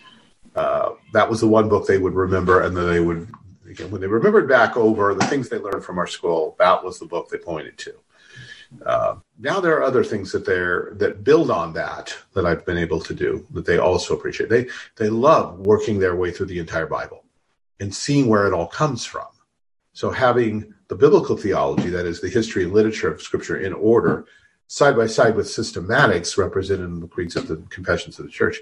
uh, 0.55 0.91
that 1.13 1.29
was 1.29 1.41
the 1.41 1.47
one 1.47 1.69
book 1.69 1.85
they 1.85 1.99
would 1.99 2.13
remember, 2.13 2.61
and 2.61 2.75
then 2.75 2.87
they 2.87 2.99
would 2.99 3.29
again, 3.69 3.91
when 3.91 4.01
they 4.01 4.07
remembered 4.07 4.47
back 4.47 4.77
over 4.77 5.13
the 5.13 5.25
things 5.25 5.49
they 5.49 5.57
learned 5.57 5.83
from 5.83 5.97
our 5.97 6.07
school, 6.07 6.55
that 6.59 6.83
was 6.83 6.99
the 6.99 7.05
book 7.05 7.29
they 7.29 7.37
pointed 7.37 7.77
to. 7.79 7.93
Uh, 8.85 9.15
now 9.39 9.59
there 9.59 9.77
are 9.77 9.83
other 9.83 10.03
things 10.03 10.31
that 10.31 10.45
they're 10.45 10.91
that 10.95 11.23
build 11.23 11.51
on 11.51 11.73
that 11.73 12.15
that 12.33 12.45
I've 12.45 12.65
been 12.65 12.77
able 12.77 12.99
to 13.01 13.13
do 13.13 13.45
that 13.51 13.65
they 13.65 13.77
also 13.77 14.15
appreciate. 14.15 14.49
They 14.49 14.67
they 14.95 15.09
love 15.09 15.59
working 15.59 15.99
their 15.99 16.15
way 16.15 16.31
through 16.31 16.47
the 16.47 16.59
entire 16.59 16.87
Bible 16.87 17.23
and 17.79 17.93
seeing 17.93 18.27
where 18.27 18.47
it 18.47 18.53
all 18.53 18.67
comes 18.67 19.05
from. 19.05 19.27
So 19.93 20.09
having 20.09 20.73
the 20.87 20.95
biblical 20.95 21.37
theology, 21.37 21.89
that 21.89 22.05
is 22.05 22.19
the 22.21 22.29
history 22.29 22.63
and 22.63 22.73
literature 22.73 23.11
of 23.11 23.21
Scripture 23.21 23.57
in 23.57 23.73
order, 23.73 24.25
side 24.67 24.97
by 24.97 25.07
side 25.07 25.35
with 25.35 25.47
systematics 25.47 26.37
represented 26.37 26.85
in 26.85 26.99
the 26.99 27.07
creeds 27.07 27.35
of 27.35 27.47
the 27.47 27.57
confessions 27.69 28.19
of 28.19 28.25
the 28.25 28.31
church, 28.31 28.61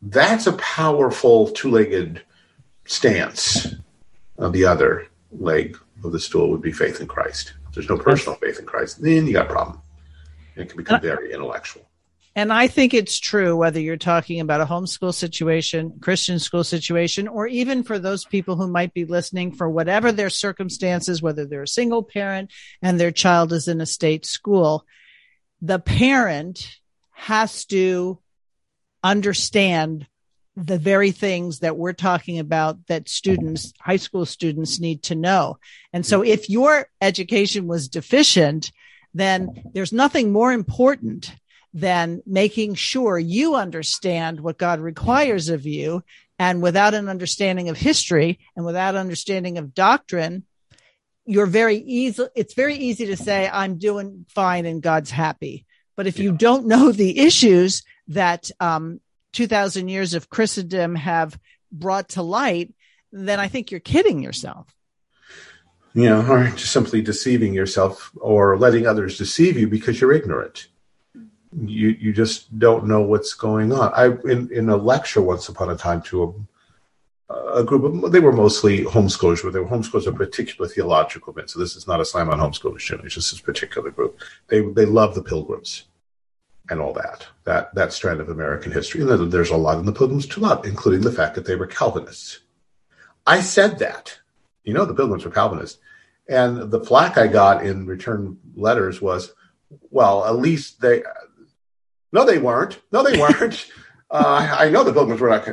that's 0.00 0.46
a 0.46 0.54
powerful 0.54 1.48
two-legged 1.50 2.22
stance 2.84 3.76
the 4.50 4.64
other 4.64 5.06
leg 5.30 5.78
of 6.04 6.12
the 6.12 6.20
stool 6.20 6.50
would 6.50 6.62
be 6.62 6.72
faith 6.72 7.00
in 7.00 7.06
Christ. 7.06 7.54
If 7.68 7.74
there's 7.74 7.88
no 7.88 7.98
personal 7.98 8.36
faith 8.38 8.58
in 8.58 8.66
Christ, 8.66 9.00
then 9.00 9.26
you 9.26 9.32
got 9.32 9.46
a 9.46 9.52
problem. 9.52 9.80
It 10.56 10.68
can 10.68 10.76
become 10.76 11.00
very 11.00 11.32
intellectual. 11.32 11.88
And 12.34 12.50
I 12.50 12.66
think 12.66 12.94
it's 12.94 13.18
true 13.18 13.56
whether 13.56 13.78
you're 13.78 13.98
talking 13.98 14.40
about 14.40 14.62
a 14.62 14.66
homeschool 14.66 15.12
situation, 15.12 15.98
Christian 16.00 16.38
school 16.38 16.64
situation, 16.64 17.28
or 17.28 17.46
even 17.46 17.82
for 17.82 17.98
those 17.98 18.24
people 18.24 18.56
who 18.56 18.68
might 18.68 18.94
be 18.94 19.04
listening 19.04 19.52
for 19.52 19.68
whatever 19.68 20.12
their 20.12 20.30
circumstances, 20.30 21.20
whether 21.20 21.44
they're 21.44 21.64
a 21.64 21.68
single 21.68 22.02
parent 22.02 22.50
and 22.80 22.98
their 22.98 23.10
child 23.10 23.52
is 23.52 23.68
in 23.68 23.82
a 23.82 23.86
state 23.86 24.24
school. 24.24 24.86
the 25.60 25.78
parent 25.78 26.78
has 27.12 27.64
to 27.66 28.18
understand 29.04 30.06
the 30.56 30.78
very 30.78 31.10
things 31.10 31.60
that 31.60 31.76
we're 31.76 31.94
talking 31.94 32.38
about 32.38 32.86
that 32.86 33.08
students, 33.08 33.72
high 33.80 33.96
school 33.96 34.26
students 34.26 34.80
need 34.80 35.02
to 35.04 35.14
know. 35.14 35.58
And 35.92 36.04
so 36.04 36.22
if 36.22 36.50
your 36.50 36.88
education 37.00 37.66
was 37.66 37.88
deficient, 37.88 38.70
then 39.14 39.62
there's 39.72 39.92
nothing 39.92 40.32
more 40.32 40.52
important 40.52 41.34
than 41.74 42.22
making 42.26 42.74
sure 42.74 43.18
you 43.18 43.54
understand 43.54 44.40
what 44.40 44.58
God 44.58 44.80
requires 44.80 45.48
of 45.48 45.64
you. 45.64 46.02
And 46.38 46.60
without 46.60 46.92
an 46.92 47.08
understanding 47.08 47.68
of 47.68 47.78
history 47.78 48.38
and 48.56 48.66
without 48.66 48.94
understanding 48.94 49.56
of 49.56 49.74
doctrine, 49.74 50.44
you're 51.24 51.46
very 51.46 51.76
easy. 51.76 52.24
It's 52.34 52.54
very 52.54 52.76
easy 52.76 53.06
to 53.06 53.16
say, 53.16 53.48
I'm 53.50 53.78
doing 53.78 54.26
fine 54.28 54.66
and 54.66 54.82
God's 54.82 55.10
happy. 55.10 55.66
But 55.96 56.06
if 56.06 56.18
you 56.18 56.32
don't 56.32 56.66
know 56.66 56.90
the 56.90 57.20
issues 57.20 57.84
that 58.08 58.50
um, 58.60 59.00
2000 59.32 59.88
years 59.88 60.14
of 60.14 60.30
Christendom 60.30 60.94
have 60.94 61.38
brought 61.70 62.10
to 62.10 62.22
light, 62.22 62.74
then 63.12 63.40
I 63.40 63.48
think 63.48 63.70
you're 63.70 63.80
kidding 63.80 64.22
yourself. 64.22 64.74
You 65.94 66.08
know, 66.08 66.26
or 66.26 66.48
just 66.48 66.72
simply 66.72 67.02
deceiving 67.02 67.52
yourself 67.52 68.12
or 68.16 68.56
letting 68.56 68.86
others 68.86 69.18
deceive 69.18 69.58
you 69.58 69.68
because 69.68 70.00
you're 70.00 70.12
ignorant. 70.12 70.68
You 71.54 71.88
you 71.88 72.14
just 72.14 72.58
don't 72.58 72.86
know 72.86 73.02
what's 73.02 73.34
going 73.34 73.72
on. 73.72 73.92
I 73.94 74.06
in 74.30 74.50
in 74.50 74.70
a 74.70 74.76
lecture 74.76 75.20
once 75.20 75.50
upon 75.50 75.68
a 75.68 75.76
time 75.76 76.00
to 76.04 76.46
a, 77.28 77.34
a 77.34 77.64
group 77.64 77.84
of 77.84 78.10
they 78.10 78.20
were 78.20 78.32
mostly 78.32 78.86
homeschoolers, 78.86 79.42
but 79.42 79.52
they 79.52 79.60
were 79.60 79.68
homeschoolers 79.68 80.06
of 80.06 80.14
particular 80.14 80.66
theological 80.66 81.34
bent. 81.34 81.50
So 81.50 81.58
this 81.58 81.76
is 81.76 81.86
not 81.86 82.00
a 82.00 82.06
slam 82.06 82.30
on 82.30 82.38
homeschoolers, 82.38 83.04
It's 83.04 83.14
just 83.14 83.32
this 83.32 83.40
particular 83.42 83.90
group. 83.90 84.18
They 84.48 84.62
they 84.62 84.86
love 84.86 85.14
the 85.14 85.22
pilgrims 85.22 85.84
and 86.72 86.80
all 86.80 86.94
that, 86.94 87.26
that 87.44 87.74
that 87.74 87.92
strand 87.92 88.20
of 88.20 88.30
American 88.30 88.72
history. 88.72 89.02
And 89.02 89.30
there's 89.30 89.50
a 89.50 89.56
lot 89.56 89.78
in 89.78 89.84
the 89.84 89.92
Pilgrims 89.92 90.26
to 90.28 90.40
love, 90.40 90.66
including 90.66 91.02
the 91.02 91.12
fact 91.12 91.34
that 91.34 91.44
they 91.44 91.54
were 91.54 91.66
Calvinists. 91.66 92.40
I 93.26 93.42
said 93.42 93.78
that. 93.78 94.18
You 94.64 94.72
know, 94.72 94.84
the 94.84 94.94
Pilgrims 94.94 95.24
were 95.24 95.30
Calvinists. 95.30 95.78
And 96.28 96.70
the 96.70 96.84
flack 96.84 97.18
I 97.18 97.26
got 97.26 97.66
in 97.66 97.86
return 97.86 98.38
letters 98.56 99.02
was, 99.02 99.34
well, 99.90 100.24
at 100.24 100.36
least 100.36 100.80
they, 100.80 101.02
no, 102.10 102.24
they 102.24 102.38
weren't. 102.38 102.80
No, 102.90 103.02
they 103.02 103.18
weren't. 103.18 103.70
uh, 104.10 104.56
I 104.58 104.70
know 104.70 104.82
the 104.82 104.92
Pilgrims 104.92 105.20
were 105.20 105.30
not. 105.30 105.46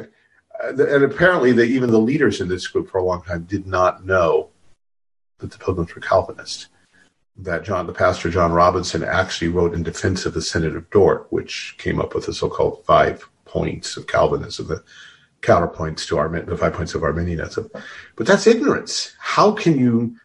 And 0.61 1.03
apparently, 1.03 1.51
the, 1.51 1.63
even 1.63 1.91
the 1.91 1.99
leaders 1.99 2.39
in 2.39 2.47
this 2.47 2.67
group 2.67 2.89
for 2.89 2.97
a 2.97 3.03
long 3.03 3.23
time 3.23 3.43
did 3.43 3.67
not 3.67 4.05
know 4.05 4.49
that 5.39 5.51
the 5.51 5.57
Pilgrims 5.57 5.93
were 5.93 6.01
Calvinists 6.01 6.67
that 7.43 7.63
John, 7.63 7.87
the 7.87 7.93
pastor 7.93 8.29
John 8.29 8.51
Robinson, 8.51 9.03
actually 9.03 9.49
wrote 9.49 9.73
in 9.73 9.83
defense 9.83 10.25
of 10.25 10.33
the 10.33 10.41
Synod 10.41 10.75
of 10.75 10.89
Dort, 10.89 11.27
which 11.31 11.75
came 11.77 11.99
up 11.99 12.13
with 12.13 12.25
the 12.25 12.33
so-called 12.33 12.83
five 12.85 13.27
points 13.45 13.97
of 13.97 14.07
Calvinism, 14.07 14.67
the 14.67 14.83
counterpoints 15.41 16.05
to 16.07 16.17
our 16.17 16.29
the 16.41 16.57
five 16.57 16.73
points 16.73 16.95
of 16.95 17.03
Arminianism. 17.03 17.69
But 18.15 18.27
that's 18.27 18.47
ignorance. 18.47 19.15
How 19.19 19.51
can 19.51 19.77
you 19.77 20.15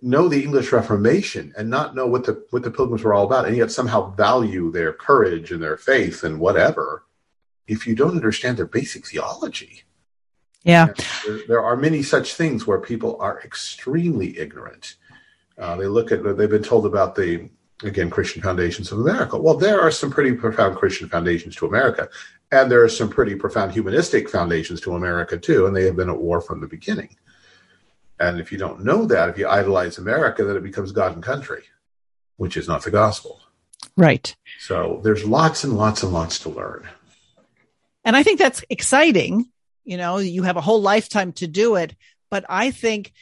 know 0.00 0.28
the 0.28 0.42
English 0.42 0.70
Reformation 0.70 1.52
and 1.56 1.68
not 1.68 1.94
know 1.94 2.06
what 2.06 2.24
the 2.24 2.44
what 2.50 2.62
the 2.62 2.70
Pilgrims 2.70 3.02
were 3.02 3.14
all 3.14 3.26
about, 3.26 3.46
and 3.46 3.56
yet 3.56 3.72
somehow 3.72 4.14
value 4.14 4.70
their 4.70 4.92
courage 4.92 5.50
and 5.50 5.62
their 5.62 5.76
faith 5.76 6.22
and 6.22 6.38
whatever, 6.38 7.04
if 7.66 7.86
you 7.86 7.94
don't 7.94 8.16
understand 8.16 8.56
their 8.56 8.66
basic 8.66 9.06
theology? 9.06 9.82
Yeah, 10.62 10.94
there, 11.26 11.40
there 11.48 11.62
are 11.62 11.76
many 11.76 12.02
such 12.02 12.34
things 12.34 12.66
where 12.66 12.78
people 12.78 13.18
are 13.20 13.40
extremely 13.42 14.38
ignorant 14.38 14.96
uh, 15.58 15.76
they 15.76 15.86
look 15.86 16.12
at 16.12 16.22
they've 16.36 16.50
been 16.50 16.62
told 16.62 16.86
about 16.86 17.14
the 17.14 17.48
again 17.82 18.10
Christian 18.10 18.42
foundations 18.42 18.90
of 18.92 18.98
America. 18.98 19.38
Well, 19.38 19.56
there 19.56 19.80
are 19.80 19.90
some 19.90 20.10
pretty 20.10 20.32
profound 20.32 20.76
Christian 20.76 21.08
foundations 21.08 21.56
to 21.56 21.66
America, 21.66 22.08
and 22.50 22.70
there 22.70 22.82
are 22.82 22.88
some 22.88 23.08
pretty 23.08 23.34
profound 23.34 23.72
humanistic 23.72 24.28
foundations 24.28 24.80
to 24.82 24.94
America 24.94 25.38
too, 25.38 25.66
and 25.66 25.76
they 25.76 25.84
have 25.84 25.96
been 25.96 26.10
at 26.10 26.20
war 26.20 26.40
from 26.40 26.60
the 26.60 26.66
beginning. 26.66 27.16
And 28.20 28.40
if 28.40 28.52
you 28.52 28.58
don't 28.58 28.84
know 28.84 29.06
that, 29.06 29.28
if 29.28 29.38
you 29.38 29.48
idolize 29.48 29.98
America, 29.98 30.44
then 30.44 30.56
it 30.56 30.62
becomes 30.62 30.92
God 30.92 31.14
and 31.14 31.22
country, 31.22 31.64
which 32.36 32.56
is 32.56 32.68
not 32.68 32.82
the 32.84 32.90
gospel. 32.90 33.40
Right. 33.96 34.34
So 34.60 35.00
there's 35.04 35.24
lots 35.24 35.64
and 35.64 35.74
lots 35.74 36.02
and 36.02 36.12
lots 36.12 36.38
to 36.40 36.48
learn. 36.48 36.88
And 38.04 38.16
I 38.16 38.22
think 38.22 38.38
that's 38.38 38.64
exciting. 38.70 39.50
You 39.84 39.96
know, 39.96 40.18
you 40.18 40.42
have 40.42 40.56
a 40.56 40.60
whole 40.62 40.80
lifetime 40.80 41.32
to 41.34 41.46
do 41.46 41.76
it, 41.76 41.94
but 42.30 42.44
I 42.48 42.70
think 42.70 43.12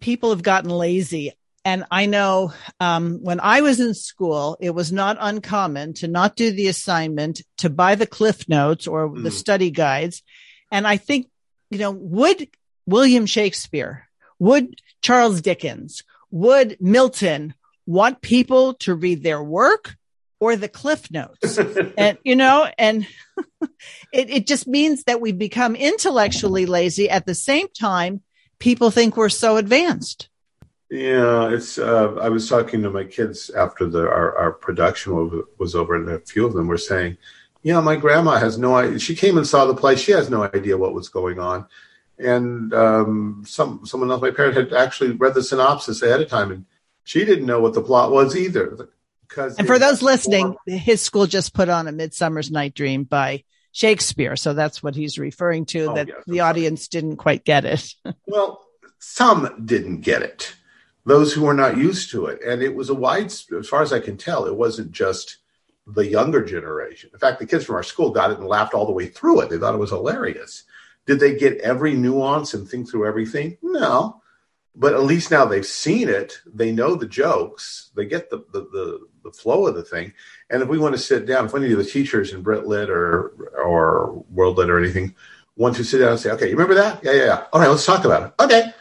people 0.00 0.30
have 0.30 0.42
gotten 0.42 0.70
lazy 0.70 1.32
and 1.64 1.84
I 1.90 2.06
know 2.06 2.52
um, 2.78 3.20
when 3.22 3.40
I 3.40 3.62
was 3.62 3.80
in 3.80 3.94
school, 3.94 4.56
it 4.60 4.70
was 4.70 4.92
not 4.92 5.16
uncommon 5.18 5.94
to 5.94 6.08
not 6.08 6.36
do 6.36 6.50
the 6.50 6.68
assignment, 6.68 7.40
to 7.58 7.70
buy 7.70 7.94
the 7.94 8.06
cliff 8.06 8.48
notes 8.48 8.86
or 8.86 9.08
mm. 9.08 9.22
the 9.22 9.30
study 9.30 9.70
guides. 9.70 10.22
And 10.70 10.86
I 10.86 10.98
think, 10.98 11.28
you 11.70 11.78
know, 11.78 11.90
would 11.90 12.48
William 12.86 13.24
Shakespeare, 13.24 14.06
would 14.38 14.80
Charles 15.00 15.40
Dickens, 15.40 16.02
would 16.30 16.76
Milton 16.80 17.54
want 17.86 18.20
people 18.20 18.74
to 18.74 18.94
read 18.94 19.22
their 19.22 19.42
work 19.42 19.96
or 20.40 20.56
the 20.56 20.68
cliff 20.68 21.10
notes? 21.10 21.58
and, 21.96 22.18
you 22.24 22.36
know, 22.36 22.68
and 22.76 23.06
it, 24.12 24.30
it 24.30 24.46
just 24.46 24.66
means 24.66 25.04
that 25.04 25.22
we 25.22 25.32
become 25.32 25.76
intellectually 25.76 26.66
lazy 26.66 27.08
at 27.08 27.24
the 27.24 27.34
same 27.34 27.68
time 27.68 28.20
people 28.58 28.90
think 28.90 29.16
we're 29.16 29.28
so 29.28 29.56
advanced. 29.56 30.28
Yeah, 30.94 31.50
it's. 31.50 31.76
Uh, 31.76 32.14
I 32.22 32.28
was 32.28 32.48
talking 32.48 32.80
to 32.82 32.90
my 32.90 33.02
kids 33.02 33.50
after 33.50 33.84
the 33.84 34.02
our, 34.02 34.38
our 34.38 34.52
production 34.52 35.44
was 35.58 35.74
over, 35.74 35.96
and 35.96 36.08
a 36.08 36.20
few 36.20 36.46
of 36.46 36.52
them 36.52 36.68
were 36.68 36.78
saying, 36.78 37.18
"Yeah, 37.64 37.80
my 37.80 37.96
grandma 37.96 38.38
has 38.38 38.58
no 38.58 38.76
idea. 38.76 39.00
She 39.00 39.16
came 39.16 39.36
and 39.36 39.44
saw 39.44 39.64
the 39.64 39.74
play. 39.74 39.96
She 39.96 40.12
has 40.12 40.30
no 40.30 40.44
idea 40.44 40.78
what 40.78 40.94
was 40.94 41.08
going 41.08 41.40
on." 41.40 41.66
And 42.16 42.72
um, 42.72 43.42
some 43.44 43.84
someone 43.84 44.08
else, 44.12 44.22
my 44.22 44.30
parent, 44.30 44.56
had 44.56 44.72
actually 44.72 45.10
read 45.10 45.34
the 45.34 45.42
synopsis 45.42 46.00
ahead 46.00 46.20
of 46.20 46.28
time, 46.28 46.52
and 46.52 46.64
she 47.02 47.24
didn't 47.24 47.46
know 47.46 47.58
what 47.58 47.74
the 47.74 47.82
plot 47.82 48.12
was 48.12 48.36
either. 48.36 48.88
Because 49.28 49.56
and 49.56 49.66
for 49.66 49.80
those 49.80 50.00
listening, 50.00 50.54
his 50.64 51.02
school 51.02 51.26
just 51.26 51.54
put 51.54 51.68
on 51.68 51.88
a 51.88 51.92
Midsummer's 51.92 52.52
Night 52.52 52.74
Dream 52.74 53.02
by 53.02 53.42
Shakespeare, 53.72 54.36
so 54.36 54.54
that's 54.54 54.80
what 54.80 54.94
he's 54.94 55.18
referring 55.18 55.66
to. 55.66 55.86
Oh, 55.86 55.94
that 55.96 56.06
yes, 56.06 56.18
the 56.28 56.38
audience 56.38 56.86
didn't 56.86 57.16
quite 57.16 57.44
get 57.44 57.64
it. 57.64 57.92
well, 58.28 58.64
some 59.00 59.60
didn't 59.66 60.02
get 60.02 60.22
it 60.22 60.54
those 61.04 61.32
who 61.32 61.42
were 61.42 61.54
not 61.54 61.76
used 61.76 62.10
to 62.10 62.26
it. 62.26 62.42
And 62.42 62.62
it 62.62 62.74
was 62.74 62.88
a 62.88 62.94
wide, 62.94 63.26
as 63.26 63.68
far 63.68 63.82
as 63.82 63.92
I 63.92 64.00
can 64.00 64.16
tell, 64.16 64.46
it 64.46 64.56
wasn't 64.56 64.92
just 64.92 65.38
the 65.86 66.06
younger 66.06 66.42
generation. 66.44 67.10
In 67.12 67.18
fact, 67.18 67.38
the 67.38 67.46
kids 67.46 67.64
from 67.64 67.76
our 67.76 67.82
school 67.82 68.10
got 68.10 68.30
it 68.30 68.38
and 68.38 68.46
laughed 68.46 68.74
all 68.74 68.86
the 68.86 68.92
way 68.92 69.06
through 69.06 69.42
it. 69.42 69.50
They 69.50 69.58
thought 69.58 69.74
it 69.74 69.78
was 69.78 69.90
hilarious. 69.90 70.64
Did 71.06 71.20
they 71.20 71.36
get 71.36 71.58
every 71.58 71.92
nuance 71.94 72.54
and 72.54 72.66
think 72.66 72.88
through 72.88 73.06
everything? 73.06 73.58
No. 73.60 74.22
But 74.74 74.94
at 74.94 75.02
least 75.02 75.30
now 75.30 75.44
they've 75.44 75.64
seen 75.64 76.08
it. 76.08 76.40
They 76.46 76.72
know 76.72 76.94
the 76.94 77.06
jokes. 77.06 77.90
They 77.94 78.06
get 78.06 78.30
the, 78.30 78.38
the, 78.52 78.60
the, 78.60 79.06
the 79.24 79.30
flow 79.30 79.66
of 79.66 79.74
the 79.74 79.84
thing. 79.84 80.14
And 80.48 80.62
if 80.62 80.68
we 80.68 80.78
want 80.78 80.94
to 80.94 81.00
sit 81.00 81.26
down, 81.26 81.44
if 81.44 81.54
any 81.54 81.70
of 81.70 81.78
the 81.78 81.84
teachers 81.84 82.32
in 82.32 82.42
Brit 82.42 82.66
Lit 82.66 82.88
or, 82.88 83.52
or 83.62 84.24
World 84.30 84.56
Lit 84.56 84.70
or 84.70 84.78
anything 84.78 85.14
want 85.54 85.76
to 85.76 85.84
sit 85.84 85.98
down 85.98 86.12
and 86.12 86.18
say, 86.18 86.30
okay, 86.30 86.46
you 86.46 86.56
remember 86.56 86.74
that? 86.74 87.04
Yeah, 87.04 87.12
yeah, 87.12 87.24
yeah. 87.24 87.44
All 87.52 87.60
right, 87.60 87.68
let's 87.68 87.86
talk 87.86 88.06
about 88.06 88.22
it. 88.22 88.42
Okay 88.42 88.72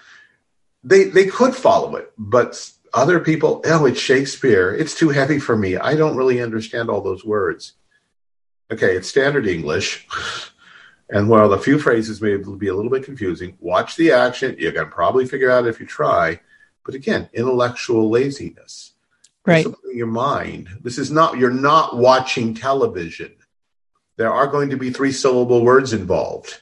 they 0.84 1.06
they 1.06 1.26
could 1.26 1.56
follow 1.56 1.96
it, 1.96 2.12
but 2.18 2.72
other 2.94 3.20
people, 3.20 3.62
oh, 3.66 3.86
it's 3.86 4.00
Shakespeare. 4.00 4.74
It's 4.74 4.96
too 4.96 5.10
heavy 5.10 5.40
for 5.40 5.58
me. 5.58 5.78
I 5.78 5.96
don't 5.96 6.16
really 6.16 6.42
understand 6.42 6.90
all 6.90 7.02
those 7.02 7.26
words. 7.26 7.74
Okay, 8.72 8.96
it's 8.96 9.10
standard 9.10 9.48
English. 9.48 10.08
And 11.10 11.30
while 11.30 11.54
a 11.54 11.60
few 11.60 11.78
phrases 11.78 12.22
may 12.22 12.38
be 12.38 12.70
a 12.70 12.74
little 12.74 12.90
bit 12.90 13.04
confusing, 13.04 13.56
watch 13.60 13.96
the 13.98 14.12
action. 14.12 14.56
You 14.58 14.72
can 14.72 14.90
probably 14.90 15.28
figure 15.28 15.52
out 15.52 15.68
if 15.68 15.80
you 15.80 15.86
try. 15.86 16.40
But 16.84 16.96
again, 16.96 17.30
intellectual 17.34 18.10
laziness. 18.10 18.94
Right. 19.46 19.68
Your 19.94 20.08
mind. 20.08 20.70
This 20.82 20.98
is 20.98 21.12
not, 21.12 21.38
you're 21.38 21.52
not 21.52 21.98
watching 21.98 22.56
television. 22.56 23.32
There 24.18 24.34
are 24.34 24.48
going 24.48 24.72
to 24.72 24.78
be 24.78 24.90
three 24.90 25.12
syllable 25.12 25.64
words 25.64 25.94
involved. 25.94 26.62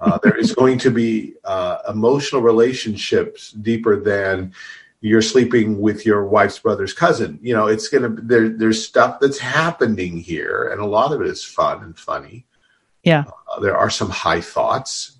Uh, 0.00 0.18
there 0.22 0.36
is 0.36 0.54
going 0.54 0.78
to 0.78 0.90
be 0.90 1.34
uh, 1.44 1.78
emotional 1.88 2.42
relationships 2.42 3.52
deeper 3.52 4.00
than 4.00 4.52
you're 5.00 5.22
sleeping 5.22 5.80
with 5.80 6.06
your 6.06 6.24
wife's 6.26 6.58
brother's 6.58 6.92
cousin. 6.92 7.38
You 7.42 7.54
know, 7.54 7.66
it's 7.66 7.88
going 7.88 8.02
to 8.04 8.22
there. 8.22 8.48
There's 8.48 8.86
stuff 8.86 9.18
that's 9.20 9.38
happening 9.38 10.18
here, 10.18 10.68
and 10.68 10.80
a 10.80 10.86
lot 10.86 11.12
of 11.12 11.20
it 11.20 11.26
is 11.26 11.44
fun 11.44 11.82
and 11.82 11.98
funny. 11.98 12.46
Yeah, 13.02 13.24
uh, 13.52 13.60
there 13.60 13.76
are 13.76 13.90
some 13.90 14.10
high 14.10 14.40
thoughts. 14.40 15.18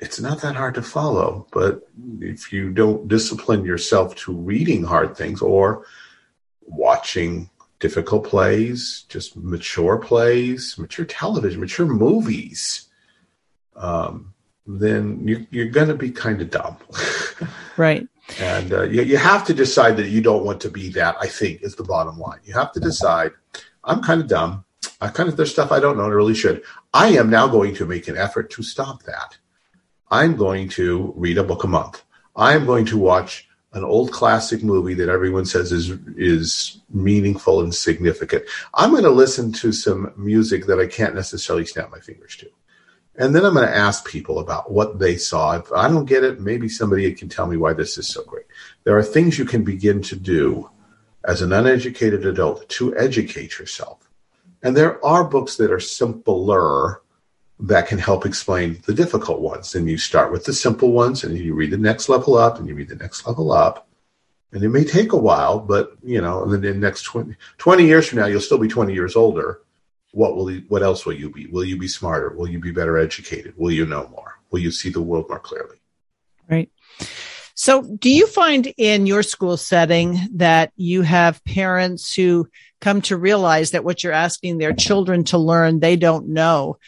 It's 0.00 0.20
not 0.20 0.40
that 0.42 0.54
hard 0.54 0.74
to 0.76 0.82
follow, 0.82 1.46
but 1.52 1.88
if 2.20 2.52
you 2.52 2.70
don't 2.70 3.08
discipline 3.08 3.64
yourself 3.64 4.14
to 4.16 4.32
reading 4.32 4.84
hard 4.84 5.16
things 5.16 5.42
or 5.42 5.86
watching 6.62 7.50
difficult 7.80 8.24
plays, 8.24 9.04
just 9.08 9.36
mature 9.36 9.98
plays, 9.98 10.76
mature 10.78 11.04
television, 11.04 11.60
mature 11.60 11.86
movies, 11.86 12.87
um, 13.78 14.34
then 14.66 15.26
you, 15.26 15.46
you're 15.50 15.70
going 15.70 15.88
to 15.88 15.94
be 15.94 16.10
kind 16.10 16.42
of 16.42 16.50
dumb. 16.50 16.76
right. 17.76 18.06
And 18.40 18.72
uh, 18.72 18.82
you, 18.82 19.02
you 19.02 19.16
have 19.16 19.46
to 19.46 19.54
decide 19.54 19.96
that 19.96 20.08
you 20.08 20.20
don't 20.20 20.44
want 20.44 20.60
to 20.62 20.70
be 20.70 20.90
that, 20.90 21.16
I 21.18 21.26
think, 21.26 21.62
is 21.62 21.74
the 21.74 21.84
bottom 21.84 22.18
line. 22.18 22.40
You 22.44 22.52
have 22.54 22.72
to 22.72 22.80
decide, 22.80 23.32
I'm 23.84 24.02
kind 24.02 24.20
of 24.20 24.28
dumb. 24.28 24.64
I 25.00 25.08
kind 25.08 25.28
of, 25.28 25.36
there's 25.36 25.52
stuff 25.52 25.72
I 25.72 25.80
don't 25.80 25.96
know 25.96 26.04
and 26.04 26.12
I 26.12 26.16
really 26.16 26.34
should. 26.34 26.62
I 26.92 27.08
am 27.08 27.30
now 27.30 27.48
going 27.48 27.74
to 27.76 27.86
make 27.86 28.08
an 28.08 28.18
effort 28.18 28.50
to 28.50 28.62
stop 28.62 29.04
that. 29.04 29.38
I'm 30.10 30.36
going 30.36 30.68
to 30.70 31.12
read 31.16 31.38
a 31.38 31.44
book 31.44 31.64
a 31.64 31.68
month. 31.68 32.02
I'm 32.36 32.66
going 32.66 32.84
to 32.86 32.98
watch 32.98 33.48
an 33.72 33.84
old 33.84 34.10
classic 34.12 34.62
movie 34.62 34.94
that 34.94 35.08
everyone 35.08 35.44
says 35.44 35.72
is 35.72 35.90
is 36.16 36.80
meaningful 36.90 37.60
and 37.60 37.74
significant. 37.74 38.44
I'm 38.74 38.90
going 38.90 39.02
to 39.02 39.10
listen 39.10 39.52
to 39.52 39.72
some 39.72 40.12
music 40.16 40.66
that 40.66 40.80
I 40.80 40.86
can't 40.86 41.14
necessarily 41.14 41.66
snap 41.66 41.90
my 41.90 42.00
fingers 42.00 42.36
to. 42.36 42.48
And 43.18 43.34
then 43.34 43.44
I'm 43.44 43.54
going 43.54 43.66
to 43.66 43.76
ask 43.76 44.06
people 44.06 44.38
about 44.38 44.70
what 44.70 45.00
they 45.00 45.16
saw. 45.16 45.56
If 45.56 45.72
I 45.72 45.88
don't 45.88 46.04
get 46.04 46.22
it, 46.22 46.40
maybe 46.40 46.68
somebody 46.68 47.12
can 47.12 47.28
tell 47.28 47.48
me 47.48 47.56
why 47.56 47.72
this 47.72 47.98
is 47.98 48.08
so 48.08 48.22
great. 48.22 48.46
There 48.84 48.96
are 48.96 49.02
things 49.02 49.38
you 49.38 49.44
can 49.44 49.64
begin 49.64 50.00
to 50.02 50.14
do 50.14 50.70
as 51.24 51.42
an 51.42 51.52
uneducated 51.52 52.24
adult 52.24 52.68
to 52.70 52.96
educate 52.96 53.58
yourself. 53.58 54.08
And 54.62 54.76
there 54.76 55.04
are 55.04 55.24
books 55.24 55.56
that 55.56 55.72
are 55.72 55.80
simpler 55.80 57.02
that 57.58 57.88
can 57.88 57.98
help 57.98 58.24
explain 58.24 58.80
the 58.86 58.94
difficult 58.94 59.40
ones. 59.40 59.74
And 59.74 59.90
you 59.90 59.98
start 59.98 60.30
with 60.30 60.44
the 60.44 60.52
simple 60.52 60.92
ones 60.92 61.24
and 61.24 61.36
you 61.36 61.54
read 61.54 61.72
the 61.72 61.76
next 61.76 62.08
level 62.08 62.36
up 62.36 62.58
and 62.58 62.68
you 62.68 62.76
read 62.76 62.88
the 62.88 62.94
next 62.94 63.26
level 63.26 63.50
up. 63.50 63.88
And 64.52 64.62
it 64.62 64.68
may 64.68 64.84
take 64.84 65.12
a 65.12 65.18
while, 65.18 65.58
but 65.58 65.92
you 66.04 66.20
know, 66.20 66.44
in 66.44 66.60
the 66.60 66.72
next 66.72 67.02
20, 67.02 67.34
20 67.58 67.84
years 67.84 68.08
from 68.08 68.20
now, 68.20 68.26
you'll 68.26 68.40
still 68.40 68.58
be 68.58 68.68
20 68.68 68.94
years 68.94 69.16
older 69.16 69.60
what 70.18 70.34
will 70.34 70.50
you, 70.50 70.64
what 70.66 70.82
else 70.82 71.06
will 71.06 71.12
you 71.12 71.30
be? 71.30 71.46
Will 71.46 71.64
you 71.64 71.78
be 71.78 71.86
smarter? 71.86 72.30
Will 72.30 72.48
you 72.48 72.58
be 72.58 72.72
better 72.72 72.98
educated? 72.98 73.54
Will 73.56 73.70
you 73.70 73.86
know 73.86 74.08
more? 74.08 74.40
Will 74.50 74.58
you 74.58 74.72
see 74.72 74.90
the 74.90 75.00
world 75.00 75.26
more 75.28 75.38
clearly? 75.38 75.76
Right. 76.50 76.72
So, 77.54 77.82
do 77.82 78.10
you 78.10 78.26
find 78.26 78.66
in 78.76 79.06
your 79.06 79.22
school 79.22 79.56
setting 79.56 80.18
that 80.34 80.72
you 80.74 81.02
have 81.02 81.44
parents 81.44 82.12
who 82.12 82.48
come 82.80 83.00
to 83.02 83.16
realize 83.16 83.70
that 83.70 83.84
what 83.84 84.02
you're 84.02 84.12
asking 84.12 84.58
their 84.58 84.72
children 84.72 85.22
to 85.24 85.38
learn, 85.38 85.78
they 85.78 85.94
don't 85.94 86.30
know? 86.30 86.78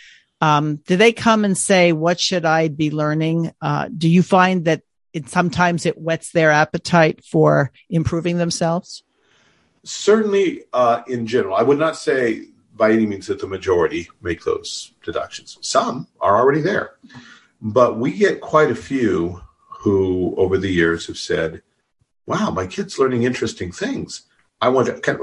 Um, 0.40 0.76
do 0.88 0.96
they 0.96 1.12
come 1.12 1.44
and 1.44 1.56
say, 1.56 1.92
"What 1.92 2.18
should 2.18 2.44
I 2.44 2.66
be 2.66 2.90
learning?" 2.90 3.52
Uh, 3.62 3.88
do 3.96 4.08
you 4.08 4.24
find 4.24 4.64
that 4.64 4.82
it 5.12 5.28
sometimes 5.28 5.86
it 5.86 5.98
whets 5.98 6.32
their 6.32 6.50
appetite 6.50 7.24
for 7.24 7.70
improving 7.88 8.38
themselves? 8.38 9.04
Certainly, 9.84 10.64
uh, 10.72 11.02
in 11.06 11.26
general, 11.26 11.54
I 11.54 11.62
would 11.62 11.78
not 11.78 11.96
say 11.96 12.49
by 12.80 12.90
any 12.92 13.04
means 13.04 13.26
that 13.26 13.38
the 13.38 13.46
majority 13.46 14.08
make 14.22 14.42
those 14.42 14.94
deductions. 15.04 15.58
Some 15.60 16.08
are 16.18 16.38
already 16.38 16.62
there. 16.62 16.92
But 17.60 17.98
we 17.98 18.10
get 18.10 18.40
quite 18.40 18.70
a 18.70 18.74
few 18.74 19.42
who, 19.68 20.34
over 20.38 20.56
the 20.56 20.70
years, 20.70 21.06
have 21.06 21.18
said, 21.18 21.60
Wow, 22.24 22.50
my 22.50 22.66
kid's 22.66 22.98
learning 22.98 23.24
interesting 23.24 23.70
things. 23.70 24.22
I 24.62 24.70
want 24.70 24.86
to, 24.86 24.98
Ken, 24.98 25.18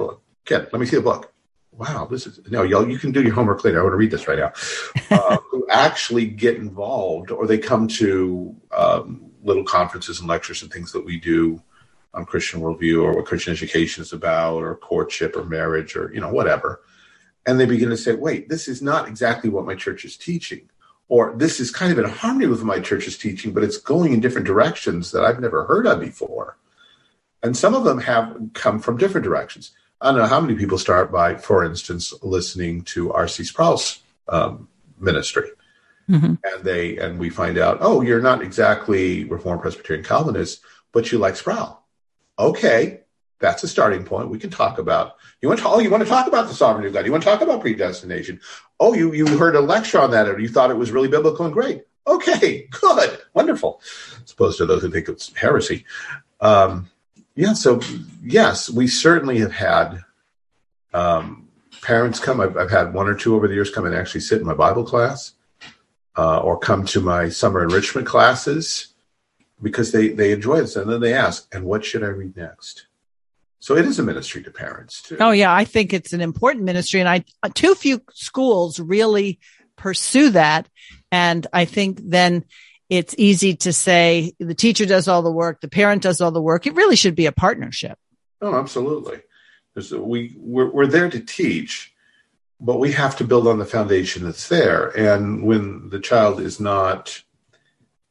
Ken 0.46 0.67
let 0.72 0.80
me 0.80 0.86
see 0.86 0.98
the 0.98 1.02
book. 1.02 1.34
Wow, 1.72 2.06
this 2.06 2.28
is, 2.28 2.39
no, 2.48 2.62
y'all, 2.62 2.88
you 2.88 3.00
can 3.00 3.12
do 3.12 3.24
your 3.24 3.34
homework 3.34 3.63
later. 3.63 3.80
I 3.80 3.84
want 3.84 3.93
to 3.93 3.98
read 3.98 4.12
this 4.12 4.28
right 4.28 4.39
now. 4.39 4.54
Uh, 5.10 5.38
who 5.50 5.65
actually 5.70 6.26
get 6.26 6.58
involved 6.58 7.32
or 7.32 7.48
they 7.48 7.58
come 7.58 7.88
to 7.88 8.54
um, 8.76 9.32
little 9.41 9.63
conferences 9.63 10.20
and 10.20 10.28
lectures 10.28 10.62
and 10.62 10.72
things 10.72 10.91
that 10.91 11.04
we 11.04 11.17
do 11.17 11.62
on 12.13 12.26
Christian 12.26 12.60
worldview 12.60 13.02
or 13.02 13.13
what 13.13 13.26
Christian 13.26 13.54
education 13.54 14.02
is 14.02 14.12
about 14.12 14.58
or 14.58 14.76
courtship 14.76 15.38
or 15.38 15.46
marriage 15.46 15.96
or, 15.96 16.13
you 16.13 16.20
know, 16.20 16.30
whatever 16.30 16.82
and 17.48 17.60
they 17.60 17.66
begin 17.66 17.90
to 17.90 17.98
say, 17.98 18.14
wait, 18.14 18.50
this 18.50 18.68
is 18.68 18.82
not 18.82 19.08
exactly 19.08 19.50
what 19.50 19.66
my 19.66 19.74
church 19.74 20.04
is 20.04 20.18
teaching. 20.18 20.70
Or 21.08 21.34
this 21.38 21.62
is 21.62 21.72
kind 21.72 21.94
of 21.94 21.98
in 21.98 22.06
harmony 22.06 22.48
with 22.48 22.62
my 22.62 22.82
church's 22.82 23.18
teaching, 23.18 23.54
but 23.54 23.64
it's 23.64 23.78
going 23.78 24.12
in 24.12 24.20
different 24.20 24.46
directions 24.46 25.12
that 25.12 25.24
I've 25.24 25.40
never 25.40 25.64
heard 25.64 25.88
of 25.88 26.02
before. 26.02 26.58
And 27.42 27.56
some 27.56 27.74
of 27.74 27.86
them 27.86 28.00
have 28.00 28.38
come 28.54 28.80
from 28.80 28.98
different 28.98 29.24
directions. 29.24 29.72
I 30.02 30.12
don't 30.12 30.20
know 30.20 30.28
how 30.28 30.42
many 30.42 30.56
people 30.56 30.78
start 30.78 31.10
by, 31.10 31.36
for 31.36 31.64
instance, 31.64 32.14
listening 32.22 32.82
to 32.84 33.14
R.C. 33.14 33.46
Sproul's 33.46 34.00
um, 34.28 34.68
ministry. 35.00 35.50
Mm-hmm. 36.10 36.36
And 36.44 36.64
they 36.64 36.98
and 36.98 37.18
we 37.18 37.30
find 37.30 37.58
out, 37.58 37.78
oh, 37.80 38.02
you're 38.02 38.22
not 38.22 38.42
exactly 38.42 39.24
Reformed 39.24 39.62
Presbyterian 39.62 40.06
Calvinist, 40.06 40.62
but 40.92 41.12
you 41.12 41.18
like 41.18 41.38
Sproul. 41.38 41.82
Okay, 42.38 43.02
that's 43.39 43.63
a 43.63 43.67
starting 43.67 44.04
point. 44.04 44.30
We 44.30 44.39
can 44.39 44.50
talk 44.50 44.80
about 44.80 45.15
you 45.41 45.47
want 45.47 45.60
to 45.60 45.67
oh 45.67 45.80
you 45.80 45.89
want 45.89 46.04
to 46.04 46.10
talk 46.10 46.28
about 46.28 46.47
the 46.47 46.54
sovereignty 46.54 46.88
of 46.88 46.93
God. 46.93 47.06
You 47.06 47.12
want 47.12 47.23
to 47.23 47.30
talk 47.30 47.41
about 47.41 47.62
predestination. 47.62 48.39
Oh, 48.80 48.93
you 48.93 49.13
you 49.13 49.26
heard 49.38 49.56
a 49.56 49.62
lecture 49.62 50.00
on 50.00 50.12
that, 50.12 50.28
or 50.28 50.39
you 50.39 50.50
thought 50.50 50.71
it 50.71 50.78
was 50.78 50.91
really 50.91 51.08
biblical 51.08 51.45
and 51.45 51.54
great. 51.54 51.84
Okay, 52.08 52.67
good, 52.82 53.19
wonderful. 53.34 53.82
As 54.23 54.32
opposed 54.32 54.58
to 54.58 54.65
those 54.65 54.82
who 54.82 54.91
think 54.91 55.10
it's 55.10 55.36
heresy. 55.36 55.86
Um, 56.39 56.89
yeah, 57.36 57.54
so 57.54 57.80
yes, 58.23 58.69
we 58.69 58.88
certainly 58.88 59.39
have 59.39 59.52
had 59.52 60.04
um, 60.93 61.47
parents 61.82 62.19
come. 62.19 62.41
I've, 62.41 62.58
I've, 62.58 62.71
had 62.71 62.93
one 62.93 63.08
or 63.08 63.13
two 63.13 63.36
over 63.36 63.47
the 63.47 63.54
years 63.54 63.69
come 63.69 63.86
and 63.86 63.93
actually 63.93 64.21
sit 64.21 64.41
in 64.41 64.47
my 64.47 64.56
Bible 64.56 64.84
class, 64.84 65.34
uh, 66.15 66.39
or 66.39 66.58
come 66.58 66.86
to 66.86 67.02
my 67.02 67.30
summer 67.30 67.63
enrichment 67.63 68.08
classes 68.08 68.93
because 69.62 69.91
they 69.91 70.10
they 70.10 70.32
enjoy 70.32 70.62
this, 70.62 70.76
and 70.76 70.89
then 70.89 71.02
they 71.02 71.13
ask, 71.13 71.47
"And 71.54 71.65
what 71.65 71.86
should 71.86 72.04
I 72.04 72.08
read 72.08 72.36
next?" 72.36 72.88
So 73.60 73.76
it 73.76 73.86
is 73.86 74.00
a 74.00 74.04
ministry 74.04 74.43
to 74.43 74.52
parents 74.52 75.02
too. 75.02 75.17
Oh 75.20 75.32
yeah, 75.32 75.54
I 75.54 75.65
think 75.65 75.93
it's 75.93 76.13
an 76.13 76.22
important 76.22 76.65
ministry, 76.65 77.00
and 77.00 77.10
I 77.10 77.24
too 77.54 77.76
few 77.76 78.02
schools 78.13 78.80
really 78.80 79.39
pursue 79.76 80.30
that, 80.32 80.70
and 81.12 81.46
I 81.52 81.65
think 81.65 82.00
then 82.04 82.46
it's 82.89 83.15
easy 83.17 83.56
to 83.56 83.74
say 83.74 84.34
the 84.39 84.56
teacher 84.56 84.86
does 84.86 85.08
all 85.08 85.22
the 85.22 85.32
work, 85.32 85.62
the 85.62 85.67
parent 85.67 86.04
does 86.04 86.22
all 86.22 86.32
the 86.32 86.41
work. 86.41 86.65
It 86.65 86.76
really 86.76 86.96
should 86.96 87.15
be 87.15 87.26
a 87.26 87.32
partnership. 87.32 87.98
Oh, 88.41 88.58
absolutely. 88.58 89.22
We 89.91 90.36
we're, 90.38 90.72
we're 90.72 90.88
there 90.88 91.10
to 91.10 91.20
teach, 91.20 91.93
but 92.60 92.80
we 92.80 92.91
have 92.93 93.17
to 93.17 93.24
build 93.24 93.48
on 93.48 93.60
the 93.60 93.65
foundation 93.65 94.24
that's 94.24 94.48
there. 94.48 94.89
And 94.98 95.43
when 95.43 95.89
the 95.89 96.00
child 96.00 96.39
is 96.39 96.60
not 96.60 97.22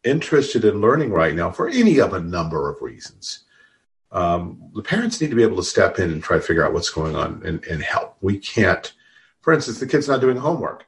interested 0.04 0.64
in 0.64 0.80
learning 0.80 1.10
right 1.10 1.34
now 1.34 1.50
for 1.50 1.68
any 1.68 1.98
of 1.98 2.12
a 2.12 2.20
number 2.20 2.70
of 2.70 2.82
reasons, 2.82 3.44
um, 4.12 4.70
the 4.74 4.82
parents 4.82 5.20
need 5.20 5.30
to 5.30 5.36
be 5.36 5.42
able 5.42 5.56
to 5.56 5.62
step 5.62 5.98
in 5.98 6.10
and 6.10 6.22
try 6.22 6.36
to 6.36 6.42
figure 6.42 6.64
out 6.64 6.72
what's 6.72 6.90
going 6.90 7.16
on 7.16 7.42
and, 7.44 7.64
and 7.66 7.82
help. 7.82 8.16
We 8.20 8.38
can't, 8.38 8.92
for 9.40 9.52
instance, 9.52 9.80
the 9.80 9.86
kid's 9.86 10.08
not 10.08 10.20
doing 10.20 10.36
homework. 10.36 10.86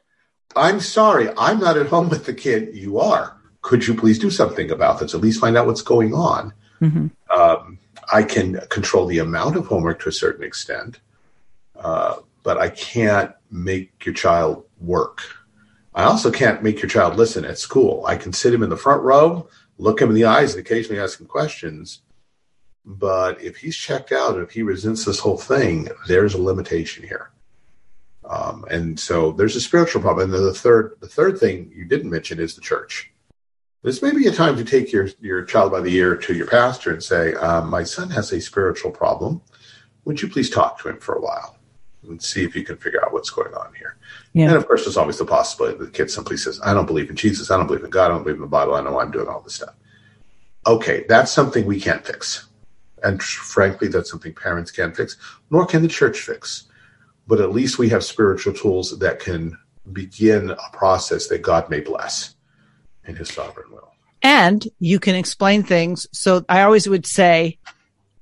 I'm 0.57 0.81
sorry, 0.81 1.29
I'm 1.37 1.59
not 1.59 1.77
at 1.77 1.89
home 1.89 2.09
with 2.09 2.25
the 2.25 2.35
kid. 2.35 2.75
You 2.75 2.99
are. 2.99 3.37
Could 3.61 3.87
you 3.87 3.95
please 3.95 4.19
do 4.19 4.31
something 4.31 4.71
about 4.71 5.01
this? 5.01 5.15
At 5.15 5.21
least 5.21 5.41
find 5.41 5.57
out 5.57 5.67
what's 5.67 5.83
going 5.83 6.15
on. 6.15 6.55
Mm-hmm. 6.81 7.09
Um, 7.39 7.79
I 8.13 8.23
can 8.23 8.61
control 8.71 9.07
the 9.07 9.19
amount 9.19 9.57
of 9.57 9.67
homework 9.67 10.01
to 10.03 10.09
a 10.09 10.13
certain 10.13 10.45
extent, 10.45 11.01
uh, 11.77 12.17
but 12.45 12.57
I 12.57 12.71
can't 12.71 13.33
make 13.51 14.07
your 14.07 14.15
child 14.15 14.65
work. 14.81 15.23
I 15.95 16.05
also 16.05 16.31
can't 16.31 16.63
make 16.63 16.81
your 16.81 16.89
child 16.89 17.17
listen 17.17 17.45
at 17.45 17.59
school. 17.59 18.07
I 18.07 18.17
can 18.17 18.33
sit 18.33 18.55
him 18.55 18.63
in 18.63 18.71
the 18.71 18.77
front 18.77 19.03
row, 19.03 19.49
look 19.77 20.01
him 20.01 20.09
in 20.09 20.15
the 20.15 20.25
eyes, 20.25 20.55
and 20.55 20.65
occasionally 20.65 21.01
ask 21.01 21.21
him 21.21 21.27
questions 21.27 22.03
but 22.91 23.39
if 23.43 23.59
he's 23.59 23.77
checked 23.77 24.13
out, 24.13 24.39
if 24.39 24.51
he 24.51 24.63
resents 24.63 25.05
this 25.05 25.19
whole 25.19 25.37
thing, 25.37 25.89
there's 26.07 26.33
a 26.33 26.41
limitation 26.41 27.07
here. 27.07 27.31
Um, 28.25 28.65
and 28.71 28.99
so 28.99 29.33
there's 29.33 29.57
a 29.57 29.61
spiritual 29.61 30.01
problem. 30.01 30.25
And 30.25 30.35
then 30.35 30.43
the 30.43 30.55
third, 30.55 30.97
the 31.01 31.09
third 31.09 31.39
thing 31.39 31.71
you 31.75 31.85
didn't 31.85 32.09
mention 32.09 32.41
is 32.41 32.55
the 32.55 32.63
church. 32.63 33.11
This 33.83 34.01
may 34.01 34.13
be 34.13 34.27
a 34.27 34.33
time 34.33 34.57
to 34.57 34.65
take 34.65 34.91
your 34.91 35.11
your 35.21 35.45
child 35.45 35.71
by 35.71 35.81
the 35.81 35.95
ear 35.95 36.17
to 36.17 36.35
your 36.35 36.47
pastor 36.47 36.91
and 36.91 37.03
say, 37.03 37.35
um, 37.35 37.69
"My 37.69 37.85
son 37.85 38.09
has 38.09 38.33
a 38.33 38.41
spiritual 38.41 38.91
problem. 38.91 39.43
Would 40.07 40.23
you 40.23 40.29
please 40.29 40.49
talk 40.49 40.81
to 40.81 40.89
him 40.89 40.99
for 40.99 41.15
a 41.15 41.21
while 41.21 41.59
and 42.05 42.23
see 42.23 42.43
if 42.43 42.57
you 42.57 42.65
can 42.65 42.79
figure 42.79 43.05
out 43.05 43.13
what's 43.13 43.31
going 43.31 43.53
on 43.53 43.75
here?" 43.75 43.99
Yeah. 44.33 44.47
And 44.49 44.57
of 44.57 44.67
course, 44.67 44.85
there's 44.85 44.97
always 44.97 45.19
the 45.19 45.27
possibility 45.27 45.77
that 45.77 45.85
the 45.85 45.91
kid 45.91 46.11
simply 46.11 46.39
says, 46.39 46.59
"I 46.65 46.73
don't 46.73 46.87
believe 46.87 47.11
in 47.11 47.17
Jesus. 47.17 47.51
I 47.51 47.59
don't 47.59 47.67
believe 47.67 47.85
in 47.85 47.91
God. 47.91 48.07
I 48.07 48.09
don't 48.09 48.23
believe 48.23 48.37
in 48.37 48.43
the 48.43 48.49
Bible. 48.49 48.75
I 48.75 48.81
know 48.81 48.99
I'm 48.99 49.11
doing 49.11 49.29
all 49.29 49.43
this 49.43 49.57
stuff." 49.57 49.75
Okay, 50.67 51.05
that's 51.07 51.31
something 51.31 51.67
we 51.67 51.81
can't 51.81 52.05
fix. 52.05 52.48
And 53.03 53.23
frankly, 53.23 53.89
that's 53.89 54.11
something 54.11 54.35
parents 54.35 54.71
can't 54.71 54.97
fix, 54.97 55.17
nor 55.51 55.67
can 55.67 55.83
the 55.83 55.89
church 55.89 56.21
fix. 56.21 56.65
But 57.27 57.41
at 57.41 57.53
least 57.53 57.79
we 57.79 57.89
have 57.91 58.05
spiritual 58.05 58.55
tools 58.55 58.99
that 58.99 59.21
can 59.21 59.57
begin 59.93 60.51
a 60.51 60.77
process 60.77 61.29
that 61.29 61.43
God 61.43 61.69
may 61.69 61.81
bless 61.81 62.35
in 63.07 63.17
his 63.17 63.29
sovereign 63.29 63.71
will. 63.71 63.93
And 64.23 64.67
you 64.79 64.99
can 64.99 65.15
explain 65.15 65.63
things. 65.63 66.07
So 66.13 66.45
I 66.49 66.63
always 66.63 66.89
would 66.89 67.07
say, 67.07 67.59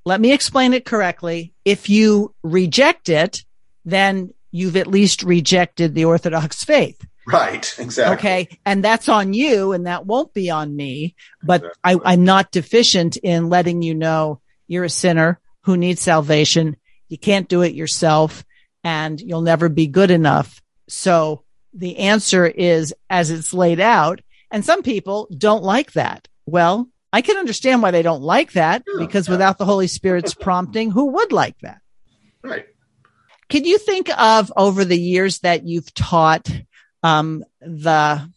let 0.04 0.20
me 0.20 0.32
explain 0.32 0.72
it 0.72 0.84
correctly. 0.84 1.52
If 1.64 1.88
you 1.88 2.34
reject 2.42 3.08
it, 3.08 3.44
then 3.84 4.32
you've 4.50 4.76
at 4.76 4.86
least 4.86 5.22
rejected 5.22 5.94
the 5.94 6.04
Orthodox 6.04 6.64
faith. 6.64 7.04
Right, 7.26 7.74
exactly. 7.78 8.16
Okay. 8.16 8.58
And 8.64 8.84
that's 8.84 9.08
on 9.08 9.34
you 9.34 9.72
and 9.72 9.86
that 9.86 10.06
won't 10.06 10.32
be 10.32 10.48
on 10.50 10.76
me. 10.76 11.16
But 11.42 11.64
exactly. 11.64 12.00
I, 12.04 12.12
I'm 12.12 12.24
not 12.24 12.52
deficient 12.52 13.16
in 13.16 13.48
letting 13.48 13.82
you 13.82 13.94
know 13.94 14.40
you're 14.66 14.84
a 14.84 14.90
sinner 14.90 15.40
who 15.62 15.76
needs 15.76 16.00
salvation. 16.00 16.76
You 17.08 17.18
can't 17.18 17.48
do 17.48 17.62
it 17.62 17.74
yourself 17.74 18.44
and 18.84 19.20
you'll 19.20 19.42
never 19.42 19.68
be 19.68 19.86
good 19.86 20.10
enough. 20.10 20.62
So 20.88 21.44
the 21.74 21.98
answer 21.98 22.46
is 22.46 22.94
as 23.10 23.30
it's 23.30 23.52
laid 23.52 23.80
out. 23.80 24.20
And 24.50 24.64
some 24.64 24.82
people 24.82 25.28
don't 25.36 25.64
like 25.64 25.92
that. 25.92 26.28
Well, 26.46 26.88
I 27.12 27.20
can 27.22 27.36
understand 27.36 27.82
why 27.82 27.90
they 27.90 28.02
don't 28.02 28.22
like 28.22 28.52
that 28.52 28.84
yeah, 28.86 28.94
because 28.98 29.26
yeah. 29.26 29.32
without 29.32 29.58
the 29.58 29.64
Holy 29.64 29.86
Spirit's 29.86 30.34
prompting, 30.40 30.90
who 30.90 31.12
would 31.12 31.32
like 31.32 31.58
that? 31.60 31.80
Right. 32.42 32.66
Can 33.48 33.64
you 33.64 33.78
think 33.78 34.08
of 34.18 34.52
over 34.56 34.84
the 34.84 34.98
years 34.98 35.40
that 35.40 35.66
you've 35.66 35.92
taught 35.94 36.48
um, 37.02 37.44
the 37.60 38.28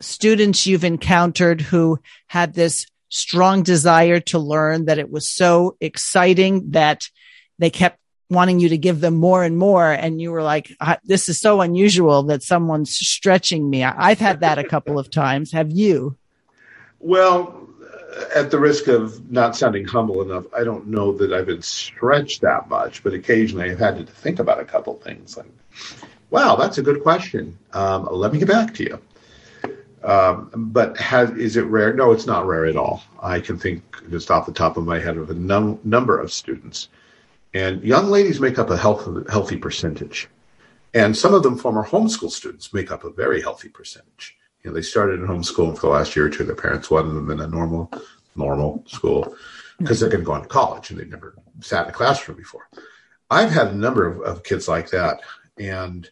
students 0.00 0.66
you've 0.66 0.84
encountered 0.84 1.60
who 1.60 1.98
had 2.26 2.54
this 2.54 2.86
strong 3.10 3.62
desire 3.62 4.20
to 4.20 4.38
learn 4.38 4.86
that 4.86 4.98
it 4.98 5.10
was 5.10 5.30
so 5.30 5.76
exciting 5.80 6.70
that 6.70 7.08
they 7.58 7.68
kept 7.68 7.98
wanting 8.30 8.60
you 8.60 8.70
to 8.70 8.78
give 8.78 9.00
them 9.00 9.14
more 9.14 9.44
and 9.44 9.58
more. 9.58 9.90
And 9.90 10.20
you 10.20 10.30
were 10.30 10.42
like, 10.42 10.72
this 11.04 11.28
is 11.28 11.38
so 11.38 11.60
unusual 11.60 12.22
that 12.24 12.42
someone's 12.42 12.96
stretching 12.96 13.68
me. 13.68 13.84
I've 13.84 14.20
had 14.20 14.40
that 14.40 14.58
a 14.58 14.64
couple 14.64 14.98
of 14.98 15.10
times. 15.10 15.52
Have 15.52 15.70
you? 15.70 16.16
Well, 17.00 17.68
at 18.34 18.50
the 18.50 18.58
risk 18.58 18.86
of 18.86 19.30
not 19.30 19.56
sounding 19.56 19.84
humble 19.84 20.22
enough, 20.22 20.44
I 20.56 20.64
don't 20.64 20.86
know 20.86 21.12
that 21.18 21.32
I've 21.32 21.46
been 21.46 21.62
stretched 21.62 22.40
that 22.42 22.68
much, 22.68 23.02
but 23.02 23.14
occasionally 23.14 23.70
I've 23.70 23.78
had 23.78 23.98
to 23.98 24.12
think 24.12 24.38
about 24.38 24.60
a 24.60 24.64
couple 24.64 24.94
things. 24.94 25.36
Like, 25.36 25.46
wow, 26.30 26.56
that's 26.56 26.78
a 26.78 26.82
good 26.82 27.02
question. 27.02 27.58
Um, 27.72 28.08
let 28.10 28.32
me 28.32 28.38
get 28.38 28.48
back 28.48 28.74
to 28.74 28.84
you. 28.84 29.00
Um, 30.02 30.50
but 30.54 30.96
has, 30.96 31.30
is 31.32 31.56
it 31.56 31.62
rare? 31.62 31.92
No, 31.92 32.12
it's 32.12 32.26
not 32.26 32.46
rare 32.46 32.66
at 32.66 32.76
all. 32.76 33.02
I 33.22 33.40
can 33.40 33.58
think 33.58 33.82
just 34.10 34.30
off 34.30 34.46
the 34.46 34.52
top 34.52 34.76
of 34.76 34.84
my 34.84 34.98
head 34.98 35.16
of 35.16 35.28
a 35.28 35.34
num- 35.34 35.78
number 35.84 36.18
of 36.18 36.32
students, 36.32 36.88
and 37.52 37.82
young 37.82 38.06
ladies 38.06 38.40
make 38.40 38.58
up 38.58 38.70
a 38.70 38.76
health, 38.76 39.28
healthy 39.28 39.56
percentage, 39.56 40.28
and 40.94 41.16
some 41.16 41.34
of 41.34 41.42
them 41.42 41.58
former 41.58 41.84
homeschool 41.84 42.30
students 42.30 42.72
make 42.72 42.90
up 42.90 43.04
a 43.04 43.10
very 43.10 43.42
healthy 43.42 43.68
percentage. 43.68 44.36
You 44.62 44.70
know, 44.70 44.74
they 44.74 44.82
started 44.82 45.20
in 45.20 45.26
homeschooling 45.26 45.76
for 45.76 45.82
the 45.82 45.92
last 45.92 46.16
year 46.16 46.26
or 46.26 46.30
two. 46.30 46.44
Their 46.44 46.54
parents 46.54 46.90
wanted 46.90 47.12
them 47.12 47.30
in 47.30 47.40
a 47.40 47.46
normal, 47.46 47.90
normal 48.36 48.82
school 48.86 49.34
because 49.78 50.00
they're 50.00 50.10
going 50.10 50.20
to 50.20 50.26
go 50.26 50.32
on 50.32 50.42
to 50.42 50.48
college 50.48 50.90
and 50.90 50.98
they've 50.98 51.08
never 51.08 51.34
sat 51.60 51.84
in 51.84 51.90
a 51.90 51.94
classroom 51.94 52.36
before. 52.36 52.68
I've 53.30 53.50
had 53.50 53.68
a 53.68 53.74
number 53.74 54.06
of, 54.06 54.20
of 54.20 54.42
kids 54.42 54.68
like 54.68 54.90
that, 54.90 55.20
and 55.58 56.08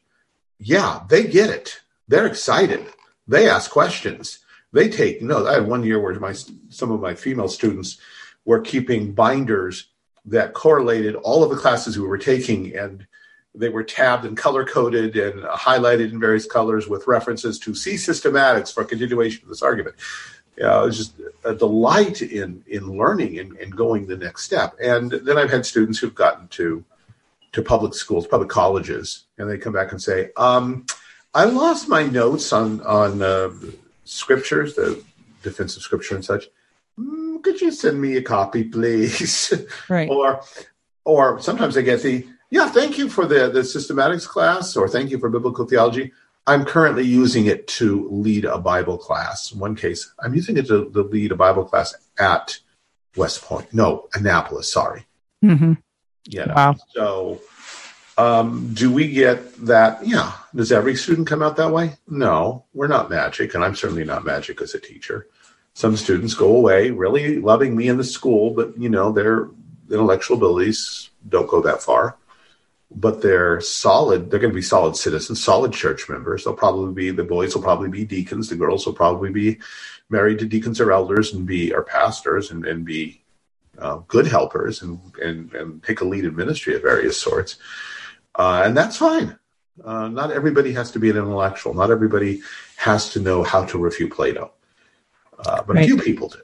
yeah, 0.59 1.01
they 1.09 1.25
get 1.25 1.51
it. 1.51 1.81
They're 2.07 2.27
excited 2.27 2.87
they 3.29 3.49
ask 3.49 3.71
questions. 3.71 4.41
They 4.73 4.89
take 4.89 5.23
notes. 5.23 5.49
I 5.49 5.55
had 5.55 5.67
one 5.67 5.85
year 5.85 6.01
where 6.01 6.19
my 6.19 6.33
some 6.33 6.91
of 6.91 7.01
my 7.01 7.15
female 7.15 7.49
students 7.49 7.99
were 8.45 8.61
keeping 8.61 9.13
binders 9.13 9.89
that 10.25 10.55
correlated 10.55 11.15
all 11.15 11.45
of 11.45 11.51
the 11.51 11.57
classes 11.57 11.99
we 11.99 12.07
were 12.07 12.19
taking, 12.19 12.77
and 12.77 13.07
they 13.55 13.69
were 13.69 13.85
tabbed 13.85 14.25
and 14.25 14.37
color 14.37 14.65
coded 14.65 15.17
and 15.17 15.43
highlighted 15.43 16.13
in 16.13 16.21
various 16.21 16.47
colors 16.47 16.89
with 16.89 17.07
references 17.07 17.59
to 17.61 17.75
C 17.75 17.95
systematics 17.95 18.73
for 18.73 18.85
continuation 18.85 19.43
of 19.45 19.49
this 19.49 19.63
argument. 19.63 19.97
Yeah, 20.57 20.83
it 20.83 20.87
was 20.87 20.97
just 20.97 21.15
a 21.45 21.55
delight 21.55 22.21
in 22.21 22.65
in 22.67 22.97
learning 22.99 23.39
and, 23.39 23.57
and 23.57 23.77
going 23.77 24.07
the 24.07 24.17
next 24.17 24.45
step. 24.45 24.75
And 24.83 25.11
then 25.11 25.39
I've 25.39 25.51
had 25.51 25.65
students 25.65 25.99
who've 25.99 26.15
gotten 26.15 26.49
to 26.49 26.85
to 27.53 27.63
public 27.63 27.95
schools, 27.95 28.27
public 28.27 28.49
colleges, 28.51 29.25
and 29.39 29.49
they 29.49 29.57
come 29.57 29.73
back 29.73 29.93
and 29.93 30.03
say, 30.03 30.31
um, 30.37 30.85
I 31.39 31.45
lost 31.45 31.89
my 31.89 32.03
notes 32.03 32.53
on 32.53 32.81
on 32.81 33.23
uh, 33.23 33.51
scriptures, 34.05 34.75
the 34.75 35.01
defense 35.45 35.77
of 35.77 35.83
scripture 35.83 36.17
and 36.17 36.25
such. 36.25 36.49
Mm, 36.99 37.45
could 37.45 37.61
you 37.61 37.71
send 37.71 38.01
me 38.01 38.17
a 38.17 38.23
copy, 38.23 38.65
please? 38.65 39.55
Right. 39.89 40.11
or 40.11 40.41
or 41.05 41.41
sometimes 41.41 41.77
I 41.77 41.83
get 41.83 42.03
the 42.03 42.27
yeah, 42.51 42.69
thank 42.69 42.99
you 42.99 43.09
for 43.09 43.25
the 43.25 43.51
the 43.51 43.61
systematics 43.61 44.27
class, 44.27 44.77
or 44.77 44.89
thank 44.89 45.11
you 45.11 45.19
for 45.21 45.31
biblical 45.31 45.65
theology. 45.65 46.11
I'm 46.49 46.65
currently 46.65 47.05
using 47.05 47.47
it 47.47 47.69
to 47.79 48.09
lead 48.11 48.45
a 48.45 48.59
Bible 48.59 48.99
class. 48.99 49.53
In 49.53 49.61
one 49.61 49.77
case, 49.77 50.13
I'm 50.19 50.35
using 50.35 50.57
it 50.57 50.67
to, 50.67 50.91
to 50.91 51.03
lead 51.03 51.31
a 51.31 51.37
Bible 51.37 51.65
class 51.65 51.95
at 52.19 52.59
West 53.15 53.43
Point. 53.43 53.73
No, 53.73 54.09
Annapolis. 54.15 54.73
Sorry. 54.73 55.07
Mm-hmm. 55.45 55.75
Yeah. 56.25 56.53
Wow. 56.53 56.75
So 56.95 57.41
um, 58.19 58.75
do 58.75 58.93
we 58.93 59.09
get 59.09 59.55
that? 59.65 60.05
Yeah. 60.05 60.33
Does 60.55 60.73
every 60.73 60.97
student 60.97 61.29
come 61.29 61.41
out 61.41 61.57
that 61.57 61.73
way? 61.73 61.95
No, 62.09 62.65
we're 62.75 62.89
not 62.89 63.09
magic, 63.09 63.55
and 63.55 63.65
I'm 63.65 63.77
certainly 63.77 64.05
not 64.05 64.25
magic 64.25 64.61
as 64.61 64.75
a 64.75 64.81
teacher. 64.81 65.29
Some 65.75 65.97
students 65.97 66.35
go 66.35 66.57
away 66.57 66.91
really 66.91 67.39
loving 67.39 67.77
me 67.77 67.87
in 67.87 67.97
the 67.97 68.03
school, 68.03 68.51
but 68.51 68.77
you 68.77 68.89
know 68.89 69.13
their 69.13 69.51
intellectual 69.89 70.37
abilities 70.37 71.11
don't 71.29 71.49
go 71.49 71.63
that 71.63 71.81
far. 71.81 72.17
But 72.91 73.23
they're 73.23 73.61
solid. 73.61 74.31
They're 74.31 74.41
going 74.41 74.53
to 74.53 74.55
be 74.55 74.63
solid 74.63 74.97
citizens, 74.97 75.45
solid 75.45 75.73
church 75.73 76.09
members. 76.09 76.43
They'll 76.43 76.55
probably 76.55 76.93
be 76.93 77.11
the 77.13 77.23
boys 77.23 77.55
will 77.55 77.63
probably 77.63 77.89
be 77.89 78.05
deacons. 78.05 78.49
The 78.49 78.57
girls 78.57 78.85
will 78.85 78.95
probably 78.95 79.31
be 79.31 79.59
married 80.09 80.41
to 80.41 80.47
deacons 80.47 80.81
or 80.81 80.91
elders 80.91 81.35
and 81.35 81.47
be 81.47 81.73
our 81.73 81.85
pastors 81.85 82.51
and, 82.51 82.67
and 82.67 82.85
be 82.85 83.23
uh, 83.79 83.99
good 84.09 84.27
helpers 84.27 84.83
and, 84.83 84.99
and 85.23 85.53
and 85.55 85.85
take 85.85 86.01
a 86.01 86.05
lead 86.05 86.25
in 86.25 86.35
ministry 86.35 86.75
of 86.75 86.83
various 86.83 87.21
sorts 87.21 87.59
uh, 88.39 88.63
and 88.65 88.77
that's 88.77 88.97
fine. 88.97 89.39
Uh, 89.85 90.09
not 90.09 90.31
everybody 90.31 90.73
has 90.73 90.91
to 90.93 90.99
be 90.99 91.11
an 91.11 91.17
intellectual. 91.17 91.75
Not 91.75 91.91
everybody 91.91 92.41
has 92.77 93.11
to 93.11 93.21
know 93.21 93.43
how 93.43 93.65
to 93.65 93.79
refute 93.79 94.13
Plato. 94.13 94.53
Uh, 95.45 95.63
but 95.63 95.77
right. 95.77 95.85
a 95.85 95.87
few 95.87 95.99
people 95.99 96.29
do. 96.29 96.41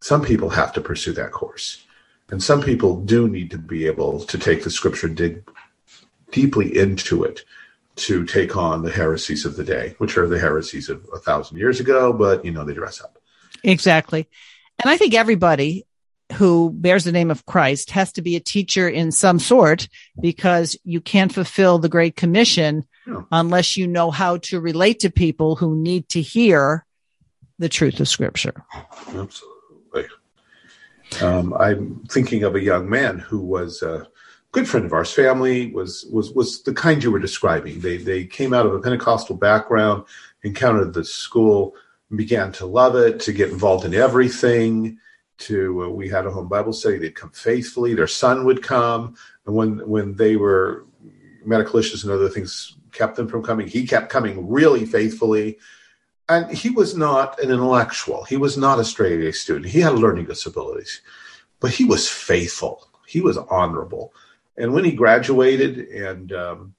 Some 0.00 0.22
people 0.22 0.50
have 0.50 0.72
to 0.74 0.80
pursue 0.80 1.12
that 1.14 1.32
course. 1.32 1.84
And 2.30 2.42
some 2.42 2.62
people 2.62 3.00
do 3.00 3.28
need 3.28 3.50
to 3.50 3.58
be 3.58 3.86
able 3.86 4.20
to 4.20 4.38
take 4.38 4.62
the 4.62 4.70
scripture, 4.70 5.08
dig 5.08 5.42
deeply 6.30 6.76
into 6.76 7.24
it 7.24 7.44
to 7.96 8.24
take 8.24 8.56
on 8.56 8.82
the 8.82 8.90
heresies 8.90 9.44
of 9.44 9.56
the 9.56 9.64
day, 9.64 9.94
which 9.98 10.16
are 10.16 10.28
the 10.28 10.38
heresies 10.38 10.88
of 10.88 11.06
a 11.12 11.18
thousand 11.18 11.58
years 11.58 11.80
ago, 11.80 12.12
but 12.12 12.44
you 12.44 12.52
know, 12.52 12.64
they 12.64 12.72
dress 12.72 13.00
up. 13.00 13.18
Exactly. 13.64 14.28
And 14.82 14.90
I 14.90 14.96
think 14.96 15.12
everybody 15.12 15.84
who 16.40 16.70
bears 16.70 17.04
the 17.04 17.12
name 17.12 17.30
of 17.30 17.44
Christ 17.44 17.90
has 17.90 18.12
to 18.12 18.22
be 18.22 18.34
a 18.34 18.40
teacher 18.40 18.88
in 18.88 19.12
some 19.12 19.38
sort 19.38 19.90
because 20.22 20.74
you 20.84 20.98
can't 20.98 21.30
fulfill 21.30 21.78
the 21.78 21.90
Great 21.90 22.16
Commission 22.16 22.86
unless 23.30 23.76
you 23.76 23.86
know 23.86 24.10
how 24.10 24.38
to 24.38 24.58
relate 24.58 25.00
to 25.00 25.10
people 25.10 25.54
who 25.54 25.76
need 25.76 26.08
to 26.08 26.22
hear 26.22 26.86
the 27.58 27.68
truth 27.68 28.00
of 28.00 28.08
Scripture. 28.08 28.64
Absolutely. 29.08 30.06
Um, 31.20 31.52
I'm 31.60 32.06
thinking 32.08 32.42
of 32.44 32.54
a 32.54 32.62
young 32.62 32.88
man 32.88 33.18
who 33.18 33.40
was 33.40 33.82
a 33.82 34.08
good 34.52 34.66
friend 34.66 34.86
of 34.86 34.94
ours. 34.94 35.12
Family 35.12 35.70
was 35.72 36.06
was 36.10 36.32
was 36.32 36.62
the 36.62 36.72
kind 36.72 37.04
you 37.04 37.10
were 37.10 37.18
describing. 37.18 37.80
They 37.80 37.98
they 37.98 38.24
came 38.24 38.54
out 38.54 38.64
of 38.64 38.72
a 38.72 38.80
Pentecostal 38.80 39.36
background, 39.36 40.04
encountered 40.42 40.94
the 40.94 41.04
school, 41.04 41.74
began 42.16 42.50
to 42.52 42.64
love 42.64 42.96
it, 42.96 43.20
to 43.20 43.34
get 43.34 43.50
involved 43.50 43.84
in 43.84 43.92
everything 43.92 44.96
to 45.40 45.84
uh, 45.84 45.88
we 45.88 46.08
had 46.08 46.26
a 46.26 46.30
home 46.30 46.48
bible 46.48 46.72
study. 46.72 46.98
They'd 46.98 47.14
come 47.14 47.30
faithfully. 47.30 47.94
Their 47.94 48.06
son 48.06 48.44
would 48.44 48.62
come. 48.62 49.16
And 49.46 49.54
when 49.54 49.88
when 49.88 50.14
they 50.14 50.36
were 50.36 50.86
medical 51.44 51.78
issues 51.78 52.04
and 52.04 52.12
other 52.12 52.28
things 52.28 52.76
kept 52.92 53.16
them 53.16 53.28
from 53.28 53.42
coming 53.42 53.66
he 53.66 53.86
kept 53.86 54.10
coming 54.10 54.48
really 54.48 54.86
faithfully. 54.86 55.58
And 56.28 56.50
he 56.50 56.70
was 56.70 56.96
not 56.96 57.40
an 57.42 57.50
intellectual. 57.50 58.22
He 58.24 58.36
was 58.36 58.56
not 58.56 58.78
a 58.78 58.84
straight 58.84 59.20
a 59.20 59.32
student. 59.32 59.66
He 59.66 59.80
had 59.80 59.94
learning 59.94 60.26
disabilities 60.26 61.00
but 61.60 61.70
he 61.70 61.84
was 61.84 62.08
faithful. 62.08 62.88
He 63.06 63.20
was 63.20 63.36
honorable. 63.36 64.12
And 64.56 64.72
when 64.72 64.84
he 64.84 64.92
graduated 64.92 65.78
and 65.88 66.32
um, 66.32 66.74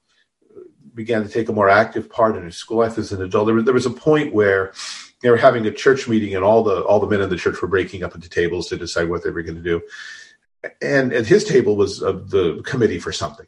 began 0.94 1.24
to 1.24 1.30
take 1.30 1.50
a 1.50 1.54
more 1.54 1.70
active 1.70 2.10
part 2.10 2.36
in 2.36 2.44
his 2.44 2.58
school 2.58 2.78
life 2.80 2.98
as 2.98 3.12
an 3.12 3.22
adult 3.22 3.46
there 3.46 3.56
was, 3.56 3.66
there 3.66 3.74
was 3.74 3.86
a 3.86 3.92
point 3.92 4.34
where 4.34 4.74
they 5.22 5.30
were 5.30 5.38
having 5.38 5.66
a 5.66 5.72
church 5.72 6.08
meeting 6.08 6.36
and 6.36 6.44
all 6.44 6.64
the 6.64 6.82
all 6.84 7.00
the 7.00 7.08
men 7.08 7.22
in 7.22 7.30
the 7.30 7.38
church 7.38 7.62
were 7.62 7.68
breaking 7.68 8.04
up 8.04 8.16
into 8.16 8.30
tables 8.30 8.68
to 8.70 8.78
decide 8.78 9.10
what 9.10 9.24
they 9.24 9.30
were 9.30 9.44
going 9.44 9.56
to 9.56 9.62
do. 9.62 9.82
And 10.82 11.14
and 11.14 11.26
his 11.26 11.44
table 11.44 11.76
was 11.76 12.02
of 12.02 12.30
the 12.30 12.62
committee 12.66 13.00
for 13.00 13.12
something. 13.12 13.48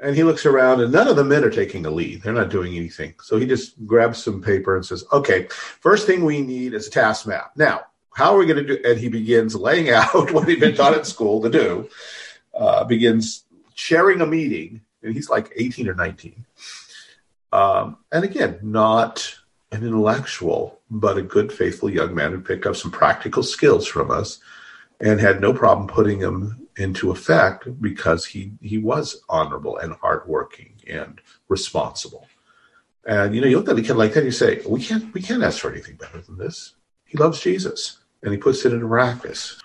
And 0.00 0.14
he 0.14 0.22
looks 0.22 0.46
around 0.46 0.80
and 0.80 0.92
none 0.92 1.08
of 1.08 1.16
the 1.16 1.24
men 1.24 1.44
are 1.44 1.50
taking 1.50 1.84
a 1.84 1.90
lead. 1.90 2.22
They're 2.22 2.32
not 2.32 2.50
doing 2.50 2.76
anything. 2.76 3.14
So 3.20 3.36
he 3.36 3.46
just 3.46 3.84
grabs 3.84 4.22
some 4.22 4.42
paper 4.42 4.76
and 4.76 4.84
says 4.84 5.04
okay 5.12 5.48
first 5.50 6.06
thing 6.06 6.24
we 6.24 6.40
need 6.40 6.74
is 6.74 6.86
a 6.86 6.90
task 6.90 7.26
map. 7.26 7.52
Now 7.56 7.82
how 8.18 8.34
are 8.34 8.38
we 8.38 8.46
going 8.46 8.66
to 8.66 8.76
do 8.76 8.82
and 8.84 8.98
he 8.98 9.08
begins 9.08 9.54
laying 9.54 9.90
out 9.98 10.32
what 10.32 10.48
he'd 10.48 10.60
been 10.60 10.74
taught 10.74 10.94
at 10.94 11.06
school 11.06 11.40
to 11.40 11.48
do 11.48 11.88
uh, 12.52 12.84
begins 12.84 13.44
sharing 13.74 14.20
a 14.20 14.26
meeting 14.26 14.80
and 15.02 15.14
he's 15.14 15.30
like 15.30 15.52
18 15.54 15.88
or 15.88 15.94
19 15.94 16.44
um, 17.52 17.96
and 18.10 18.24
again 18.24 18.58
not 18.62 19.37
an 19.70 19.84
intellectual, 19.84 20.80
but 20.90 21.18
a 21.18 21.22
good, 21.22 21.52
faithful 21.52 21.90
young 21.90 22.14
man 22.14 22.32
who 22.32 22.40
picked 22.40 22.66
up 22.66 22.76
some 22.76 22.90
practical 22.90 23.42
skills 23.42 23.86
from 23.86 24.10
us 24.10 24.38
and 25.00 25.20
had 25.20 25.40
no 25.40 25.52
problem 25.52 25.86
putting 25.86 26.18
them 26.20 26.66
into 26.76 27.10
effect 27.10 27.80
because 27.80 28.24
he, 28.24 28.52
he 28.60 28.78
was 28.78 29.22
honorable 29.28 29.76
and 29.76 29.94
hardworking 29.94 30.72
and 30.86 31.20
responsible. 31.48 32.26
And 33.06 33.34
you 33.34 33.40
know, 33.40 33.46
you 33.46 33.58
look 33.58 33.68
at 33.68 33.78
a 33.78 33.82
kid 33.82 33.96
like 33.96 34.12
that, 34.12 34.20
and 34.20 34.26
you 34.26 34.32
say, 34.32 34.60
"We 34.66 34.82
can't, 34.82 35.14
we 35.14 35.22
can't 35.22 35.42
ask 35.42 35.60
for 35.60 35.70
anything 35.70 35.96
better 35.96 36.20
than 36.20 36.36
this." 36.36 36.74
He 37.06 37.16
loves 37.16 37.40
Jesus, 37.40 37.98
and 38.22 38.32
he 38.32 38.38
puts 38.38 38.66
it 38.66 38.72
into 38.72 38.86
practice. 38.86 39.58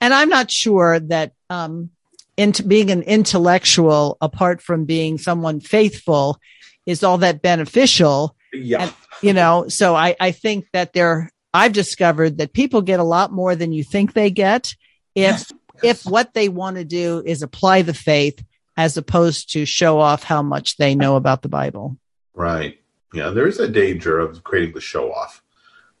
And 0.00 0.14
I'm 0.14 0.28
not 0.28 0.48
sure 0.48 1.00
that 1.00 1.32
um, 1.50 1.90
into 2.36 2.62
being 2.62 2.92
an 2.92 3.02
intellectual, 3.02 4.16
apart 4.20 4.62
from 4.62 4.84
being 4.84 5.18
someone 5.18 5.58
faithful, 5.58 6.38
is 6.86 7.02
all 7.02 7.18
that 7.18 7.42
beneficial 7.42 8.36
yeah. 8.52 8.82
And, 8.82 8.94
you 9.22 9.32
know, 9.32 9.68
so 9.68 9.94
I, 9.94 10.16
I 10.20 10.30
think 10.30 10.66
that 10.72 10.92
there 10.92 11.30
I've 11.52 11.72
discovered 11.72 12.38
that 12.38 12.52
people 12.52 12.82
get 12.82 13.00
a 13.00 13.04
lot 13.04 13.32
more 13.32 13.56
than 13.56 13.72
you 13.72 13.82
think 13.84 14.12
they 14.12 14.30
get 14.30 14.74
if 15.14 15.50
if 15.82 16.04
what 16.04 16.34
they 16.34 16.48
want 16.48 16.76
to 16.76 16.84
do 16.84 17.22
is 17.24 17.42
apply 17.42 17.82
the 17.82 17.94
faith 17.94 18.44
as 18.76 18.96
opposed 18.96 19.52
to 19.52 19.64
show 19.64 19.98
off 19.98 20.22
how 20.22 20.42
much 20.42 20.76
they 20.76 20.94
know 20.94 21.16
about 21.16 21.42
the 21.42 21.48
Bible. 21.48 21.96
Right. 22.34 22.80
Yeah, 23.12 23.30
there 23.30 23.48
is 23.48 23.58
a 23.58 23.68
danger 23.68 24.18
of 24.18 24.44
creating 24.44 24.74
the 24.74 24.80
show 24.80 25.12
off. 25.12 25.42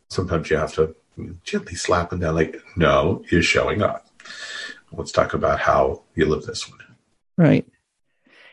Sometimes 0.08 0.50
you 0.50 0.56
have 0.56 0.74
to 0.74 0.94
gently 1.42 1.74
slap 1.74 2.10
them 2.10 2.20
down, 2.20 2.34
like, 2.34 2.60
no, 2.76 3.24
you're 3.30 3.42
showing 3.42 3.82
up. 3.82 4.06
Let's 4.92 5.12
talk 5.12 5.34
about 5.34 5.58
how 5.58 6.02
you 6.14 6.26
live 6.26 6.44
this 6.44 6.68
one. 6.68 6.78
Right. 7.36 7.66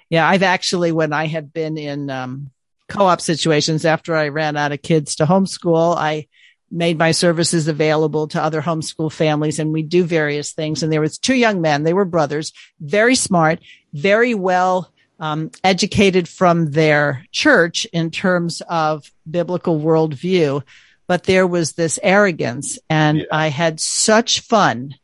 Yeah, 0.10 0.28
I've 0.28 0.44
actually, 0.44 0.92
when 0.92 1.14
I 1.14 1.28
have 1.28 1.54
been 1.54 1.78
in 1.78 2.10
um, 2.10 2.52
co 2.96 3.08
op 3.08 3.22
situations 3.22 3.86
after 3.86 4.16
I 4.16 4.30
ran 4.30 4.58
out 4.58 4.72
of 4.72 4.82
kids 4.82 5.16
to 5.16 5.26
homeschool, 5.26 5.96
I 5.96 6.28
made 6.72 6.98
my 6.98 7.12
services 7.12 7.68
available 7.68 8.28
to 8.30 8.42
other 8.42 8.62
homeschool 8.62 9.12
families 9.12 9.60
and 9.60 9.72
we 9.72 9.84
do 9.84 10.04
various 10.04 10.52
things. 10.52 10.84
And 10.84 10.92
there 10.92 11.02
was 11.02 11.18
two 11.18 11.36
young 11.36 11.62
men. 11.62 11.84
They 11.84 11.94
were 11.94 12.06
brothers, 12.06 12.54
very 12.80 13.16
smart, 13.16 13.60
very 13.94 14.34
well 14.34 14.92
um, 15.20 15.52
educated 15.64 16.28
from 16.28 16.72
their 16.72 17.26
church 17.32 17.86
in 17.94 18.12
terms 18.12 18.62
of 18.68 19.10
biblical 19.30 19.80
worldview. 19.80 20.64
But 21.08 21.24
there 21.24 21.48
was 21.48 21.74
this 21.74 22.00
arrogance 22.02 22.80
and 22.90 23.20
yeah. 23.20 23.26
I 23.32 23.48
had 23.48 23.80
such 23.80 24.42
fun 24.42 24.96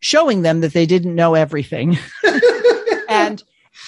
showing 0.00 0.42
them 0.42 0.60
that 0.60 0.72
they 0.72 0.86
didn't 0.86 1.14
know 1.14 1.34
everything. 1.34 1.98
and 3.08 3.42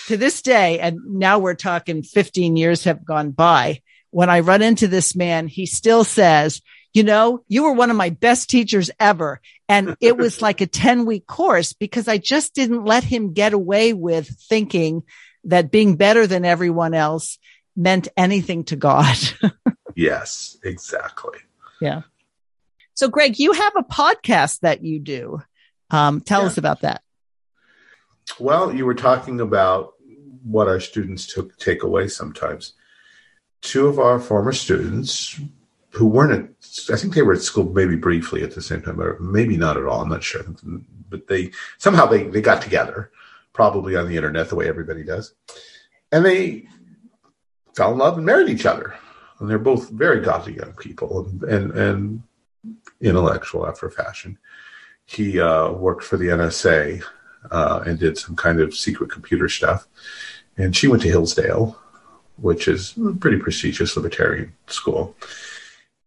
to 0.07 0.16
this 0.16 0.43
day, 0.43 0.78
and 0.80 0.99
now 1.05 1.39
we're 1.39 1.55
talking 1.55 2.03
15 2.03 2.57
years 2.57 2.84
have 2.84 3.05
gone 3.05 3.30
by 3.30 3.82
when 4.11 4.30
I 4.30 4.41
run 4.41 4.62
into 4.62 4.89
this 4.89 5.14
man, 5.14 5.49
he 5.49 5.66
still 5.66 6.05
says, 6.05 6.62
you 6.95 7.03
know, 7.03 7.45
you 7.49 7.64
were 7.64 7.72
one 7.72 7.91
of 7.91 7.97
my 7.97 8.11
best 8.11 8.49
teachers 8.49 8.91
ever. 8.99 9.41
And 9.68 9.97
it 10.01 10.16
was 10.16 10.43
like 10.43 10.61
a 10.61 10.66
10 10.66 11.05
week 11.05 11.26
course 11.26 11.72
because 11.72 12.09
I 12.09 12.18
just 12.18 12.55
didn't 12.55 12.84
let 12.84 13.05
him 13.05 13.32
get 13.32 13.53
away 13.53 13.93
with 13.93 14.28
thinking 14.28 15.03
that 15.45 15.70
being 15.70 15.97
better 15.97 16.26
than 16.26 16.45
everyone 16.45 16.95
else 16.95 17.39
meant 17.76 18.09
anything 18.16 18.64
to 18.64 18.76
God. 18.76 19.16
yes, 19.95 20.57
exactly. 20.64 21.39
Yeah. 21.80 22.03
So, 22.95 23.09
Greg, 23.09 23.39
you 23.39 23.53
have 23.53 23.74
a 23.76 23.84
podcast 23.84 24.61
that 24.61 24.82
you 24.82 24.99
do. 24.99 25.41
Um, 25.91 26.20
tell 26.20 26.41
yeah. 26.41 26.47
us 26.49 26.59
about 26.59 26.80
that. 26.80 27.03
Well, 28.39 28.74
you 28.74 28.85
were 28.87 28.95
talking 28.95 29.41
about 29.41 29.95
what 30.45 30.68
our 30.68 30.81
students 30.81 31.33
took 31.33 31.57
take 31.59 31.83
away 31.83 32.09
sometimes 32.09 32.74
two 33.61 33.87
of 33.87 33.99
our 33.99 34.20
former 34.20 34.53
students 34.53 35.41
who 35.91 36.07
weren't 36.07 36.33
at, 36.33 36.95
I 36.95 36.97
think 36.97 37.14
they 37.14 37.22
were 37.22 37.33
at 37.33 37.43
school 37.43 37.72
maybe 37.72 37.97
briefly 37.97 38.43
at 38.43 38.55
the 38.55 38.62
same 38.62 38.83
time, 38.83 39.01
or 39.01 39.18
maybe 39.20 39.57
not 39.57 39.76
at 39.76 39.85
all. 39.85 40.03
I'm 40.03 40.09
not 40.09 40.22
sure. 40.22 40.43
But 41.09 41.26
they 41.26 41.51
somehow 41.79 42.07
they, 42.07 42.24
they 42.24 42.41
got 42.41 42.62
together, 42.62 43.11
probably 43.53 43.97
on 43.97 44.09
the 44.09 44.16
internet, 44.16 44.49
the 44.49 44.55
way 44.55 44.68
everybody 44.68 45.03
does. 45.03 45.35
And 46.12 46.24
they 46.24 46.66
fell 47.74 47.93
in 47.93 47.99
love 47.99 48.16
and 48.16 48.26
married 48.26 48.49
each 48.49 48.66
other. 48.66 48.95
And 49.41 49.49
they're 49.49 49.59
both 49.59 49.91
very 49.91 50.20
godly 50.20 50.57
young 50.57 50.72
people 50.74 51.26
and, 51.26 51.43
and, 51.45 51.72
and 51.72 52.22
intellectual 53.01 53.66
after 53.66 53.89
fashion. 53.89 54.39
He 55.05 55.41
uh, 55.41 55.72
worked 55.72 56.05
for 56.05 56.16
the 56.16 56.26
NSA 56.26 57.03
uh, 57.51 57.82
and 57.86 57.99
did 57.99 58.18
some 58.18 58.36
kind 58.36 58.61
of 58.61 58.74
secret 58.74 59.11
computer 59.11 59.49
stuff. 59.49 59.86
And 60.57 60.76
she 60.76 60.88
went 60.88 61.03
to 61.03 61.09
Hillsdale 61.09 61.78
which 62.40 62.68
is 62.68 62.96
a 62.96 63.12
pretty 63.12 63.38
prestigious 63.38 63.96
libertarian 63.96 64.53
school. 64.66 65.16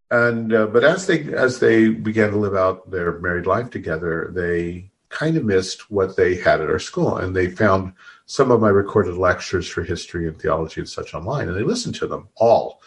And 0.09 0.53
uh, 0.53 0.67
but 0.67 0.83
as 0.83 1.07
they 1.07 1.33
as 1.33 1.59
they 1.59 1.89
began 1.89 2.31
to 2.31 2.37
live 2.37 2.55
out 2.55 2.89
their 2.89 3.19
married 3.19 3.45
life 3.45 3.69
together, 3.69 4.31
they 4.33 4.91
kind 5.09 5.37
of 5.37 5.45
missed 5.45 5.91
what 5.91 6.15
they 6.15 6.35
had 6.35 6.61
at 6.61 6.69
our 6.69 6.79
school, 6.79 7.17
and 7.17 7.35
they 7.35 7.49
found 7.49 7.93
some 8.25 8.51
of 8.51 8.61
my 8.61 8.69
recorded 8.69 9.15
lectures 9.15 9.67
for 9.67 9.83
history 9.83 10.27
and 10.27 10.39
theology 10.39 10.81
and 10.81 10.89
such 10.89 11.13
online, 11.13 11.47
and 11.47 11.57
they 11.57 11.63
listened 11.63 11.95
to 11.95 12.07
them 12.07 12.27
all. 12.35 12.81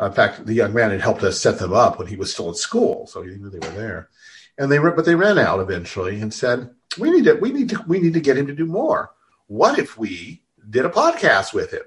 In 0.00 0.12
fact, 0.12 0.46
the 0.46 0.54
young 0.54 0.72
man 0.72 0.90
had 0.90 1.00
helped 1.00 1.22
us 1.22 1.40
set 1.40 1.58
them 1.58 1.72
up 1.72 1.98
when 1.98 2.08
he 2.08 2.16
was 2.16 2.32
still 2.32 2.50
at 2.50 2.56
school, 2.56 3.06
so 3.06 3.22
he 3.22 3.30
knew 3.30 3.50
they 3.50 3.66
were 3.66 3.74
there. 3.74 4.08
And 4.56 4.70
they 4.70 4.78
but 4.78 5.04
they 5.04 5.14
ran 5.14 5.38
out 5.38 5.60
eventually 5.60 6.20
and 6.20 6.32
said, 6.32 6.70
"We 6.98 7.10
need 7.10 7.24
to 7.24 7.34
we 7.34 7.52
need 7.52 7.70
to 7.70 7.84
we 7.86 8.00
need 8.00 8.14
to 8.14 8.20
get 8.20 8.38
him 8.38 8.46
to 8.46 8.54
do 8.54 8.66
more. 8.66 9.12
What 9.46 9.78
if 9.78 9.98
we 9.98 10.42
did 10.68 10.84
a 10.84 10.90
podcast 10.90 11.52
with 11.52 11.72
him?" 11.72 11.84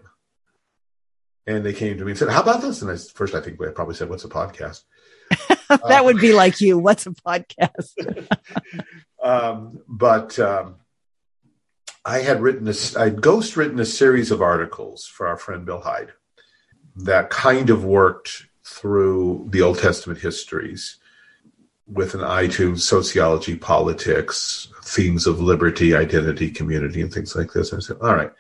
and 1.46 1.66
they 1.66 1.74
came 1.74 1.98
to 1.98 2.06
me 2.06 2.12
and 2.12 2.18
said, 2.18 2.30
"How 2.30 2.42
about 2.42 2.62
this?" 2.62 2.82
And 2.82 2.92
I, 2.92 2.96
first, 2.96 3.36
I 3.36 3.42
think 3.42 3.62
I 3.62 3.72
probably 3.72 3.96
said, 3.96 4.10
"What's 4.10 4.24
a 4.24 4.30
podcast?" 4.30 4.84
that 5.70 5.82
um, 6.00 6.06
would 6.06 6.20
be 6.20 6.34
like 6.34 6.62
you. 6.62 6.78
What's 6.78 7.06
a 7.06 7.12
podcast? 7.12 7.94
um, 9.24 9.80
but 9.88 10.38
um, 10.40 10.76
I 12.06 12.20
had 12.20 12.42
written 12.42 12.66
this. 12.66 12.96
I'd 12.96 13.22
ghost 13.22 13.58
written 13.58 13.80
a 13.80 13.86
series 13.86 14.32
of 14.32 14.42
articles 14.42 15.06
for 15.06 15.28
our 15.28 15.38
friend 15.38 15.66
Bill 15.66 15.82
Hyde 15.82 16.14
that 16.96 17.30
kind 17.30 17.70
of 17.70 17.84
worked 17.84 18.46
through 18.64 19.48
the 19.50 19.62
Old 19.62 19.80
Testament 19.80 20.20
histories 20.20 20.98
with 21.88 22.16
an 22.16 22.24
eye 22.24 22.48
to 22.48 22.76
sociology, 22.78 23.56
politics, 23.56 24.70
themes 24.84 25.28
of 25.28 25.42
liberty, 25.42 25.96
identity, 25.96 26.50
community, 26.50 27.02
and 27.02 27.14
things 27.14 27.36
like 27.36 27.52
this. 27.54 27.74
I 27.74 27.80
said, 27.80 27.98
"All 28.02 28.16
right." 28.16 28.32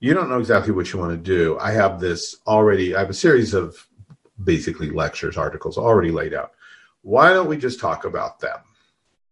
you 0.00 0.14
don't 0.14 0.30
know 0.30 0.38
exactly 0.38 0.72
what 0.72 0.92
you 0.92 0.98
want 0.98 1.12
to 1.12 1.16
do. 1.16 1.58
I 1.58 1.72
have 1.72 2.00
this 2.00 2.36
already, 2.46 2.96
I 2.96 3.00
have 3.00 3.10
a 3.10 3.14
series 3.14 3.52
of 3.52 3.86
basically 4.42 4.90
lectures, 4.90 5.36
articles 5.36 5.76
already 5.76 6.10
laid 6.10 6.32
out. 6.32 6.52
Why 7.02 7.32
don't 7.32 7.48
we 7.48 7.58
just 7.58 7.78
talk 7.78 8.06
about 8.06 8.40
them? 8.40 8.58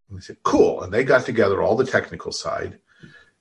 And 0.09 0.19
they 0.19 0.23
said, 0.23 0.37
cool. 0.43 0.83
And 0.83 0.93
they 0.93 1.05
got 1.05 1.25
together 1.25 1.63
all 1.63 1.75
the 1.75 1.87
technical 1.87 2.33
side. 2.33 2.79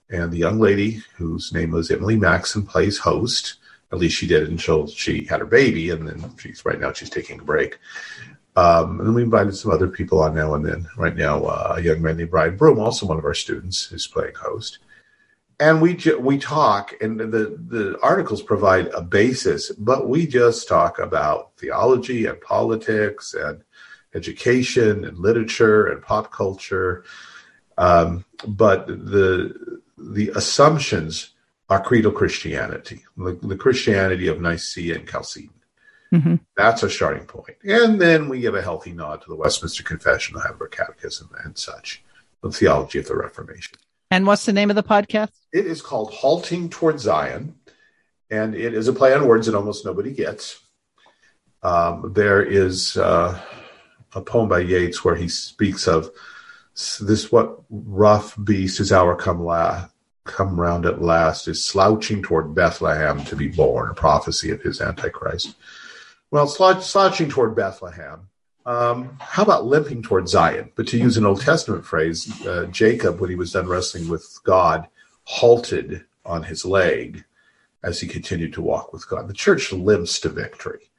And 0.09 0.31
the 0.31 0.37
young 0.37 0.57
lady, 0.57 1.03
whose 1.17 1.53
name 1.53 1.71
was 1.71 1.91
Emily 1.91 2.15
Maxon, 2.15 2.65
plays 2.65 2.97
host. 2.97 3.55
At 3.91 3.99
least 3.99 4.17
she 4.17 4.27
did 4.27 4.49
until 4.49 4.87
she 4.87 5.25
had 5.25 5.41
her 5.41 5.45
baby. 5.45 5.89
And 5.89 6.07
then 6.07 6.33
she's 6.37 6.63
right 6.65 6.79
now 6.79 6.93
she's 6.93 7.09
taking 7.09 7.39
a 7.39 7.43
break. 7.43 7.77
Um, 8.57 8.99
and 9.01 9.13
we 9.13 9.21
invited 9.21 9.55
some 9.55 9.71
other 9.71 9.87
people 9.87 10.19
on 10.19 10.33
now 10.33 10.55
and 10.55 10.65
then. 10.65 10.87
Right 10.97 11.15
now, 11.15 11.43
uh, 11.45 11.75
a 11.77 11.81
young 11.81 12.01
man 12.01 12.17
named 12.17 12.31
Brian 12.31 12.57
Broom, 12.57 12.79
also 12.79 13.05
one 13.05 13.19
of 13.19 13.25
our 13.25 13.35
students, 13.35 13.91
is 13.91 14.07
playing 14.07 14.33
host. 14.33 14.79
And 15.59 15.79
we 15.79 15.93
ju- 15.93 16.19
we 16.19 16.39
talk 16.39 16.95
and 16.99 17.19
the 17.19 17.59
the 17.67 17.99
articles 18.01 18.43
provide 18.43 18.87
a 18.87 19.01
basis 19.01 19.71
but 19.71 20.07
we 20.07 20.27
just 20.27 20.67
talk 20.67 20.99
about 20.99 21.51
theology 21.57 22.27
and 22.27 22.39
politics 22.41 23.33
and 23.33 23.63
education 24.13 25.03
and 25.03 25.17
literature 25.17 25.87
and 25.87 26.03
pop 26.03 26.31
culture. 26.31 27.03
Um, 27.77 28.23
but 28.47 28.85
the 28.87 29.81
the 29.97 30.29
assumptions 30.35 31.33
are 31.69 31.83
creedal 31.83 32.11
christianity 32.11 33.03
the, 33.17 33.33
the 33.41 33.57
christianity 33.57 34.27
of 34.27 34.39
nicaea 34.39 34.95
and 34.95 35.07
chalcedon 35.09 35.56
mm-hmm. 36.13 36.35
that's 36.55 36.83
a 36.83 36.89
starting 36.89 37.25
point 37.25 37.57
and 37.63 37.99
then 37.99 38.29
we 38.29 38.39
give 38.39 38.55
a 38.55 38.61
healthy 38.61 38.91
nod 38.91 39.21
to 39.21 39.29
the 39.29 39.35
westminster 39.35 39.83
confession 39.83 40.35
the 40.35 40.41
heidelberg 40.41 40.71
catechism 40.71 41.29
and 41.43 41.57
such 41.57 42.03
the 42.41 42.51
theology 42.51 42.99
of 42.99 43.07
the 43.07 43.15
reformation 43.15 43.77
and 44.09 44.25
what's 44.25 44.45
the 44.45 44.53
name 44.53 44.69
of 44.69 44.75
the 44.75 44.83
podcast? 44.83 45.31
It 45.51 45.65
is 45.65 45.81
called 45.81 46.13
Halting 46.13 46.69
Toward 46.69 46.99
Zion, 46.99 47.55
and 48.29 48.55
it 48.55 48.73
is 48.73 48.87
a 48.87 48.93
play 48.93 49.13
on 49.13 49.27
words 49.27 49.47
that 49.47 49.55
almost 49.55 49.85
nobody 49.85 50.11
gets. 50.11 50.61
Um, 51.61 52.13
there 52.13 52.41
is 52.41 52.95
uh, 52.95 53.39
a 54.13 54.21
poem 54.21 54.47
by 54.47 54.59
Yeats 54.59 55.03
where 55.03 55.15
he 55.15 55.27
speaks 55.27 55.87
of 55.87 56.11
this 57.01 57.31
what 57.31 57.59
rough 57.69 58.37
beast 58.41 58.79
is 58.79 58.91
our 58.91 59.15
come 59.15 59.43
la- 59.43 59.87
come 60.23 60.59
round 60.59 60.85
at 60.85 61.01
last 61.01 61.47
is 61.47 61.65
slouching 61.65 62.21
toward 62.21 62.53
Bethlehem 62.53 63.25
to 63.25 63.35
be 63.35 63.47
born, 63.47 63.89
a 63.89 63.93
prophecy 63.93 64.51
of 64.51 64.61
his 64.61 64.79
Antichrist. 64.79 65.55
Well, 66.31 66.47
slouching 66.47 67.29
toward 67.29 67.55
Bethlehem 67.55 68.27
um, 68.67 69.17
how 69.21 69.43
about 69.43 69.65
limping 69.65 70.03
toward 70.03 70.27
Zion? 70.27 70.71
But 70.75 70.87
to 70.87 70.97
use 70.97 71.15
an 71.15 71.25
Old 71.25 71.39
Testament 71.39 71.85
phrase, 71.85 72.45
uh, 72.45 72.65
Jacob, 72.65 73.21
when 73.21 73.29
he 73.29 73.37
was 73.37 73.53
done 73.53 73.65
wrestling 73.65 74.09
with 74.09 74.39
God, 74.43 74.87
halted 75.23 76.03
on 76.25 76.43
his 76.43 76.65
leg 76.65 77.23
as 77.81 78.01
he 78.01 78.07
continued 78.07 78.51
to 78.53 78.61
walk 78.61 78.91
with 78.91 79.07
God. 79.07 79.29
The 79.29 79.33
church 79.33 79.71
limps 79.71 80.19
to 80.19 80.29
victory. 80.29 80.91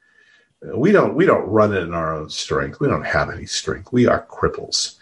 We 0.73 0.91
don't 0.91 1.13
we 1.13 1.25
don't 1.25 1.47
run 1.47 1.73
it 1.73 1.83
in 1.83 1.93
our 1.93 2.15
own 2.15 2.31
strength. 2.31 2.79
We 2.79 2.87
don't 2.87 3.05
have 3.05 3.29
any 3.29 3.45
strength. 3.45 3.93
We 3.93 4.07
are 4.07 4.25
cripples. 4.25 4.97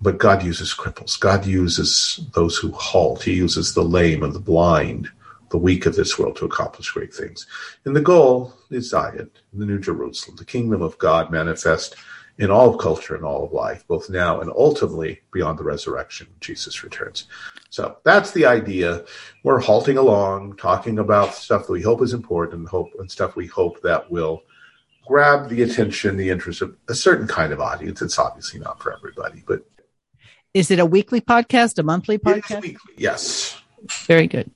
But 0.00 0.18
God 0.18 0.44
uses 0.44 0.72
cripples. 0.72 1.18
God 1.18 1.44
uses 1.44 2.20
those 2.32 2.56
who 2.56 2.70
halt. 2.70 3.24
He 3.24 3.34
uses 3.34 3.74
the 3.74 3.82
lame 3.82 4.22
and 4.22 4.32
the 4.32 4.38
blind 4.38 5.10
the 5.50 5.58
weak 5.58 5.86
of 5.86 5.96
this 5.96 6.18
world 6.18 6.36
to 6.36 6.44
accomplish 6.44 6.90
great 6.90 7.14
things. 7.14 7.46
And 7.84 7.94
the 7.94 8.00
goal 8.00 8.54
is 8.70 8.90
Zion, 8.90 9.30
the 9.52 9.66
New 9.66 9.78
Jerusalem, 9.78 10.36
the 10.36 10.44
kingdom 10.44 10.82
of 10.82 10.98
God 10.98 11.30
manifest 11.30 11.96
in 12.38 12.50
all 12.50 12.70
of 12.70 12.78
culture 12.78 13.16
and 13.16 13.24
all 13.24 13.44
of 13.44 13.52
life, 13.52 13.86
both 13.88 14.08
now 14.08 14.40
and 14.40 14.50
ultimately 14.50 15.20
beyond 15.32 15.58
the 15.58 15.64
resurrection 15.64 16.28
when 16.28 16.38
Jesus 16.40 16.84
returns. 16.84 17.26
So 17.70 17.98
that's 18.04 18.30
the 18.30 18.46
idea. 18.46 19.04
We're 19.42 19.60
halting 19.60 19.96
along, 19.96 20.56
talking 20.56 21.00
about 21.00 21.34
stuff 21.34 21.66
that 21.66 21.72
we 21.72 21.82
hope 21.82 22.00
is 22.02 22.14
important 22.14 22.60
and 22.60 22.68
hope 22.68 22.90
and 22.98 23.10
stuff 23.10 23.34
we 23.34 23.46
hope 23.46 23.82
that 23.82 24.10
will 24.10 24.42
grab 25.06 25.48
the 25.48 25.62
attention, 25.62 26.16
the 26.16 26.30
interest 26.30 26.62
of 26.62 26.76
a 26.88 26.94
certain 26.94 27.26
kind 27.26 27.52
of 27.52 27.60
audience. 27.60 28.02
It's 28.02 28.18
obviously 28.18 28.60
not 28.60 28.80
for 28.80 28.94
everybody, 28.94 29.42
but 29.46 29.64
is 30.54 30.70
it 30.70 30.78
a 30.78 30.86
weekly 30.86 31.20
podcast, 31.20 31.78
a 31.78 31.82
monthly 31.82 32.18
podcast? 32.18 32.62
Weekly, 32.62 32.94
yes. 32.96 33.60
Very 34.06 34.26
good. 34.26 34.50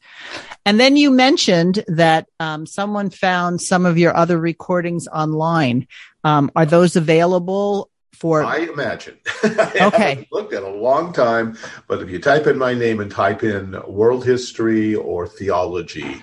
And 0.65 0.79
then 0.79 0.97
you 0.97 1.11
mentioned 1.11 1.85
that 1.89 2.29
um, 2.39 2.67
someone 2.67 3.11
found 3.11 3.61
some 3.61 3.85
of 3.85 3.99
your 3.99 4.17
other 4.17 4.39
recordings 4.39 5.09
online. 5.09 5.89
Um, 6.25 6.51
are 6.55 6.67
those 6.67 6.95
available 6.95 7.91
for? 8.13 8.45
I 8.45 8.59
imagine. 8.59 9.19
I 9.43 9.79
okay. 9.81 10.29
looked 10.31 10.53
at 10.53 10.63
a 10.63 10.69
long 10.69 11.13
time, 11.13 11.59
but 11.89 12.01
if 12.01 12.11
you 12.11 12.21
type 12.21 12.47
in 12.47 12.59
my 12.59 12.75
name 12.75 13.01
and 13.01 13.11
type 13.11 13.43
in 13.43 13.77
world 13.89 14.25
history 14.25 14.95
or 14.95 15.27
theology, 15.27 16.23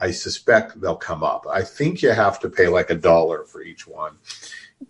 I 0.00 0.12
suspect 0.12 0.80
they'll 0.80 0.96
come 0.96 1.24
up. 1.24 1.46
I 1.50 1.62
think 1.62 2.02
you 2.02 2.10
have 2.10 2.38
to 2.40 2.48
pay 2.48 2.68
like 2.68 2.90
a 2.90 2.94
dollar 2.94 3.44
for 3.44 3.62
each 3.62 3.86
one. 3.86 4.16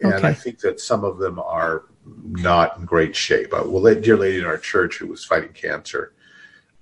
And 0.02 0.14
okay. 0.14 0.28
I 0.28 0.34
think 0.34 0.60
that 0.60 0.78
some 0.78 1.04
of 1.04 1.18
them 1.18 1.38
are 1.40 1.84
not 2.04 2.76
in 2.76 2.84
great 2.84 3.16
shape. 3.16 3.52
Uh, 3.52 3.62
well, 3.66 3.82
that 3.82 4.02
dear 4.02 4.16
lady 4.16 4.38
in 4.38 4.44
our 4.44 4.58
church 4.58 4.98
who 4.98 5.06
was 5.06 5.24
fighting 5.24 5.52
cancer 5.52 6.12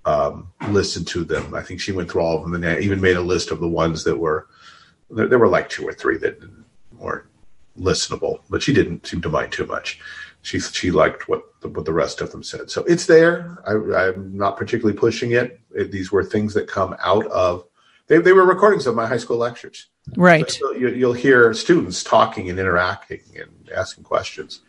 um, 0.05 0.53
listened 0.69 1.07
to 1.09 1.25
them. 1.25 1.55
I 1.55 1.63
think 1.63 1.81
she 1.81 1.93
went 1.93 2.11
through 2.11 2.23
all 2.23 2.37
of 2.37 2.43
them 2.43 2.63
and 2.63 2.83
even 2.83 3.01
made 3.01 3.17
a 3.17 3.21
list 3.21 3.51
of 3.51 3.61
the 3.61 3.69
ones 3.69 4.05
that 4.05 4.17
were 4.17 4.49
there, 5.11 5.29
there 5.29 5.39
were 5.39 5.49
like 5.49 5.69
two 5.69 5.87
or 5.87 5.93
three 5.93 6.19
that 6.19 6.41
weren't 6.97 7.27
listenable, 7.79 8.41
but 8.51 8.63
she 8.63 8.73
didn't 8.73 9.07
seem 9.07 9.23
to 9.23 9.29
mind 9.29 9.53
too 9.53 9.67
much. 9.67 10.01
She 10.43 10.61
she 10.61 10.91
liked 10.91 11.29
what 11.29 11.61
the, 11.61 11.69
what 11.69 11.85
the 11.85 11.93
rest 11.93 12.21
of 12.21 12.31
them 12.31 12.43
said. 12.43 12.71
So 12.71 12.85
it's 12.85 13.07
there. 13.07 13.59
I, 13.67 14.09
am 14.09 14.37
not 14.37 14.57
particularly 14.57 14.99
pushing 14.99 15.33
it. 15.33 15.61
it. 15.75 15.91
These 15.91 16.13
were 16.13 16.25
things 16.25 16.55
that 16.55 16.69
come 16.69 16.97
out 17.01 17.27
of 17.27 17.65
they, 18.07 18.19
they 18.19 18.33
were 18.33 18.45
recordings 18.45 18.87
of 18.87 18.95
my 18.95 19.07
high 19.07 19.19
school 19.19 19.37
lectures. 19.37 19.89
Right. 20.17 20.51
So 20.51 20.73
you, 20.73 20.89
you'll 20.89 21.13
hear 21.13 21.53
students 21.55 22.03
talking 22.03 22.49
and 22.49 22.59
interacting 22.59 23.21
and 23.37 23.71
asking 23.75 24.05
questions. 24.05 24.63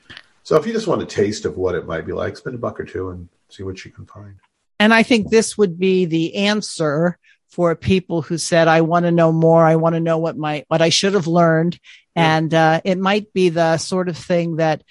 So 0.44 0.58
if 0.58 0.66
you 0.66 0.74
just 0.74 0.88
want 0.88 1.02
a 1.02 1.06
taste 1.06 1.46
of 1.46 1.58
what 1.58 1.76
it 1.76 1.86
might 1.86 2.06
be 2.06 2.12
like, 2.12 2.36
spend 2.36 2.56
a 2.56 2.60
buck 2.60 2.80
or 2.80 2.84
two 2.84 3.10
and 3.10 3.30
see 3.48 3.64
what 3.64 3.86
you 3.86 3.92
can 3.92 4.06
find. 4.06 4.36
And 4.80 4.94
I 4.94 5.04
think 5.04 5.30
this 5.30 5.58
would 5.58 5.78
be 5.78 6.06
the 6.06 6.36
answer 6.36 7.18
for 7.50 7.76
people 7.76 8.22
who 8.22 8.38
said, 8.38 8.68
I 8.68 8.82
want 8.82 9.06
to 9.06 9.12
know 9.12 9.32
more. 9.32 9.66
I 9.66 9.76
want 9.76 9.96
to 9.96 10.00
know 10.00 10.20
what 10.20 10.38
my, 10.38 10.64
what 10.68 10.82
I 10.82 10.90
should 10.90 11.14
have 11.14 11.28
learned. 11.28 11.80
Yeah. 12.16 12.38
And, 12.38 12.54
uh, 12.54 12.82
it 12.84 12.98
might 12.98 13.34
be 13.34 13.50
the 13.50 13.78
sort 13.78 14.08
of 14.08 14.18
thing 14.18 14.58
that 14.58 14.84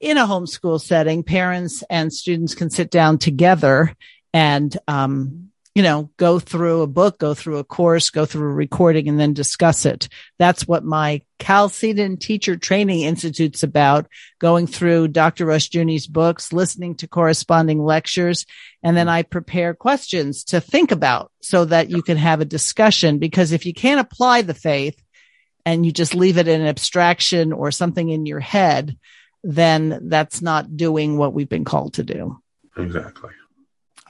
in 0.00 0.16
a 0.16 0.26
homeschool 0.26 0.80
setting, 0.80 1.22
parents 1.22 1.84
and 1.90 2.12
students 2.12 2.54
can 2.54 2.70
sit 2.70 2.90
down 2.90 3.18
together 3.18 3.94
and, 4.32 4.76
um, 4.88 5.49
you 5.74 5.82
know, 5.84 6.10
go 6.16 6.40
through 6.40 6.82
a 6.82 6.86
book, 6.88 7.18
go 7.18 7.32
through 7.32 7.58
a 7.58 7.64
course, 7.64 8.10
go 8.10 8.26
through 8.26 8.50
a 8.50 8.54
recording 8.54 9.08
and 9.08 9.20
then 9.20 9.32
discuss 9.34 9.86
it. 9.86 10.08
That's 10.38 10.66
what 10.66 10.84
my 10.84 11.22
Chalcedon 11.40 12.16
Teacher 12.16 12.56
Training 12.56 13.02
Institute's 13.02 13.62
about, 13.62 14.08
going 14.40 14.66
through 14.66 15.08
Dr. 15.08 15.46
Rushdoony's 15.46 16.08
books, 16.08 16.52
listening 16.52 16.96
to 16.96 17.08
corresponding 17.08 17.82
lectures, 17.82 18.46
and 18.82 18.96
then 18.96 19.08
I 19.08 19.22
prepare 19.22 19.74
questions 19.74 20.44
to 20.44 20.60
think 20.60 20.90
about 20.90 21.30
so 21.40 21.64
that 21.66 21.88
you 21.88 22.02
can 22.02 22.16
have 22.16 22.40
a 22.40 22.46
discussion. 22.46 23.18
Because 23.18 23.52
if 23.52 23.64
you 23.64 23.72
can't 23.72 24.00
apply 24.00 24.42
the 24.42 24.54
faith 24.54 25.00
and 25.64 25.86
you 25.86 25.92
just 25.92 26.14
leave 26.14 26.36
it 26.36 26.48
in 26.48 26.66
abstraction 26.66 27.52
or 27.52 27.70
something 27.70 28.08
in 28.08 28.26
your 28.26 28.40
head, 28.40 28.98
then 29.44 30.08
that's 30.08 30.42
not 30.42 30.76
doing 30.76 31.16
what 31.16 31.32
we've 31.32 31.48
been 31.48 31.64
called 31.64 31.94
to 31.94 32.02
do. 32.02 32.40
Exactly. 32.76 33.30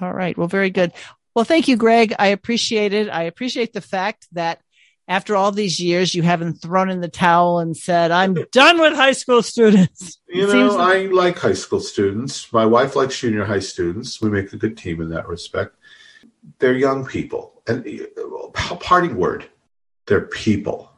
All 0.01 0.13
right. 0.13 0.37
Well, 0.37 0.49
very 0.49 0.71
good. 0.71 0.93
Well, 1.35 1.45
thank 1.45 1.69
you, 1.69 1.77
Greg. 1.77 2.15
I 2.19 2.29
appreciate 2.29 2.93
it. 2.93 3.09
I 3.09 3.25
appreciate 3.25 3.73
the 3.73 3.81
fact 3.81 4.27
that 4.33 4.61
after 5.07 5.35
all 5.35 5.51
these 5.51 5.81
years, 5.81 6.15
you 6.15 6.23
haven't 6.23 6.55
thrown 6.63 6.89
in 6.89 7.01
the 7.01 7.09
towel 7.09 7.59
and 7.59 7.77
said, 7.77 8.11
I'm 8.11 8.35
done 8.53 8.81
with 8.81 8.95
high 8.95 9.13
school 9.13 9.43
students. 9.43 10.21
You 10.29 10.47
know, 10.47 10.77
like- 10.77 10.97
I 10.97 10.99
like 11.07 11.39
high 11.39 11.53
school 11.53 11.81
students. 11.81 12.53
My 12.53 12.65
wife 12.65 12.95
likes 12.97 13.19
junior 13.19 13.45
high 13.45 13.59
students. 13.59 14.21
We 14.21 14.31
make 14.31 14.53
a 14.53 14.57
good 14.57 14.77
team 14.77 15.01
in 15.01 15.11
that 15.11 15.27
respect. 15.29 15.75
They're 16.59 16.77
young 16.77 17.05
people. 17.05 17.61
And 17.67 17.85
uh, 18.17 18.77
parting 18.77 19.17
word, 19.17 19.47
they're 20.07 20.23
people. 20.23 20.91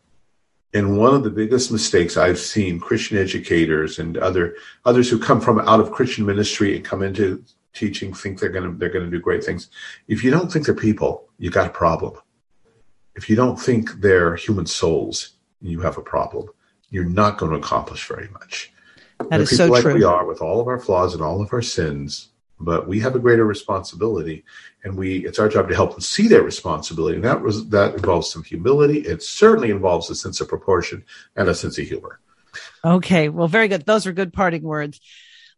And 0.74 0.98
one 0.98 1.14
of 1.14 1.22
the 1.22 1.30
biggest 1.30 1.70
mistakes 1.70 2.16
I've 2.16 2.38
seen 2.38 2.80
Christian 2.80 3.18
educators 3.18 3.98
and 3.98 4.16
other 4.16 4.56
others 4.84 5.10
who 5.10 5.18
come 5.18 5.40
from 5.40 5.58
out 5.60 5.80
of 5.80 5.92
Christian 5.92 6.24
ministry 6.24 6.76
and 6.76 6.84
come 6.84 7.02
into 7.02 7.44
teaching 7.72 8.12
think 8.12 8.38
they're 8.38 8.50
going 8.50 8.70
to 8.70 8.78
they're 8.78 8.90
going 8.90 9.04
to 9.04 9.10
do 9.10 9.20
great 9.20 9.44
things. 9.44 9.68
If 10.08 10.24
you 10.24 10.30
don't 10.30 10.52
think 10.52 10.66
they're 10.66 10.74
people, 10.74 11.28
you 11.38 11.50
got 11.50 11.66
a 11.66 11.70
problem. 11.70 12.14
If 13.14 13.28
you 13.28 13.36
don't 13.36 13.56
think 13.56 14.00
they're 14.00 14.36
human 14.36 14.66
souls, 14.66 15.30
you 15.60 15.80
have 15.80 15.98
a 15.98 16.02
problem. 16.02 16.48
You're 16.90 17.04
not 17.04 17.38
going 17.38 17.52
to 17.52 17.58
accomplish 17.58 18.06
very 18.06 18.28
much. 18.28 18.72
That 19.30 19.40
is 19.40 19.56
so 19.56 19.66
like 19.66 19.82
true. 19.82 19.94
We 19.94 20.04
are 20.04 20.26
with 20.26 20.42
all 20.42 20.60
of 20.60 20.68
our 20.68 20.78
flaws 20.78 21.14
and 21.14 21.22
all 21.22 21.40
of 21.40 21.52
our 21.52 21.62
sins, 21.62 22.28
but 22.58 22.88
we 22.88 23.00
have 23.00 23.14
a 23.14 23.18
greater 23.18 23.44
responsibility, 23.44 24.44
and 24.84 24.96
we 24.96 25.24
it's 25.24 25.38
our 25.38 25.48
job 25.48 25.68
to 25.68 25.74
help 25.74 25.92
them 25.92 26.00
see 26.00 26.28
their 26.28 26.42
responsibility. 26.42 27.16
And 27.16 27.24
that 27.24 27.42
was 27.42 27.68
that 27.68 27.94
involves 27.94 28.30
some 28.30 28.42
humility. 28.42 28.98
It 29.00 29.22
certainly 29.22 29.70
involves 29.70 30.10
a 30.10 30.14
sense 30.14 30.40
of 30.40 30.48
proportion 30.48 31.04
and 31.36 31.48
a 31.48 31.54
sense 31.54 31.78
of 31.78 31.86
humor. 31.86 32.20
Okay, 32.84 33.28
well, 33.28 33.48
very 33.48 33.68
good. 33.68 33.86
Those 33.86 34.06
are 34.06 34.12
good 34.12 34.32
parting 34.32 34.62
words. 34.62 35.00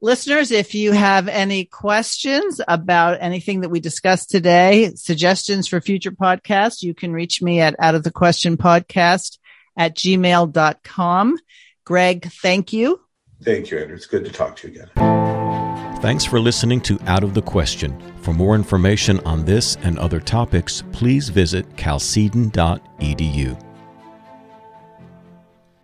Listeners, 0.05 0.51
if 0.51 0.75
you 0.75 0.93
have 0.93 1.29
any 1.29 1.65
questions 1.65 2.61
about 2.69 3.17
anything 3.23 3.63
that 3.63 3.71
we 3.71 3.81
discussed 3.81 4.29
today, 4.29 4.93
suggestions 4.97 5.67
for 5.67 5.81
future 5.81 6.11
podcasts, 6.11 6.83
you 6.83 6.93
can 6.93 7.15
reach 7.15 7.41
me 7.41 7.63
at 7.63 7.75
out 7.79 7.95
of 7.95 8.03
the 8.03 8.11
question 8.11 8.59
podcast 8.59 9.39
at 9.79 9.97
gmail.com. 9.97 11.39
Greg, 11.87 12.31
thank 12.43 12.75
you. 12.75 13.01
Thank 13.43 13.71
you, 13.71 13.79
Andrea. 13.79 13.97
It's 13.97 14.05
good 14.05 14.27
to 14.27 14.31
talk 14.31 14.57
to 14.57 14.69
you 14.69 14.75
again. 14.75 16.01
Thanks 16.03 16.27
for 16.27 16.39
listening 16.39 16.83
to 16.83 16.99
Out 17.07 17.25
of 17.25 17.33
the 17.33 17.41
Question. 17.41 17.99
For 18.21 18.35
more 18.35 18.55
information 18.55 19.21
on 19.21 19.47
this 19.47 19.77
and 19.77 19.99
other 19.99 20.21
topics, 20.21 20.85
please 20.93 21.31
visit 21.31 21.77
chalcedon.edu. 21.77 23.64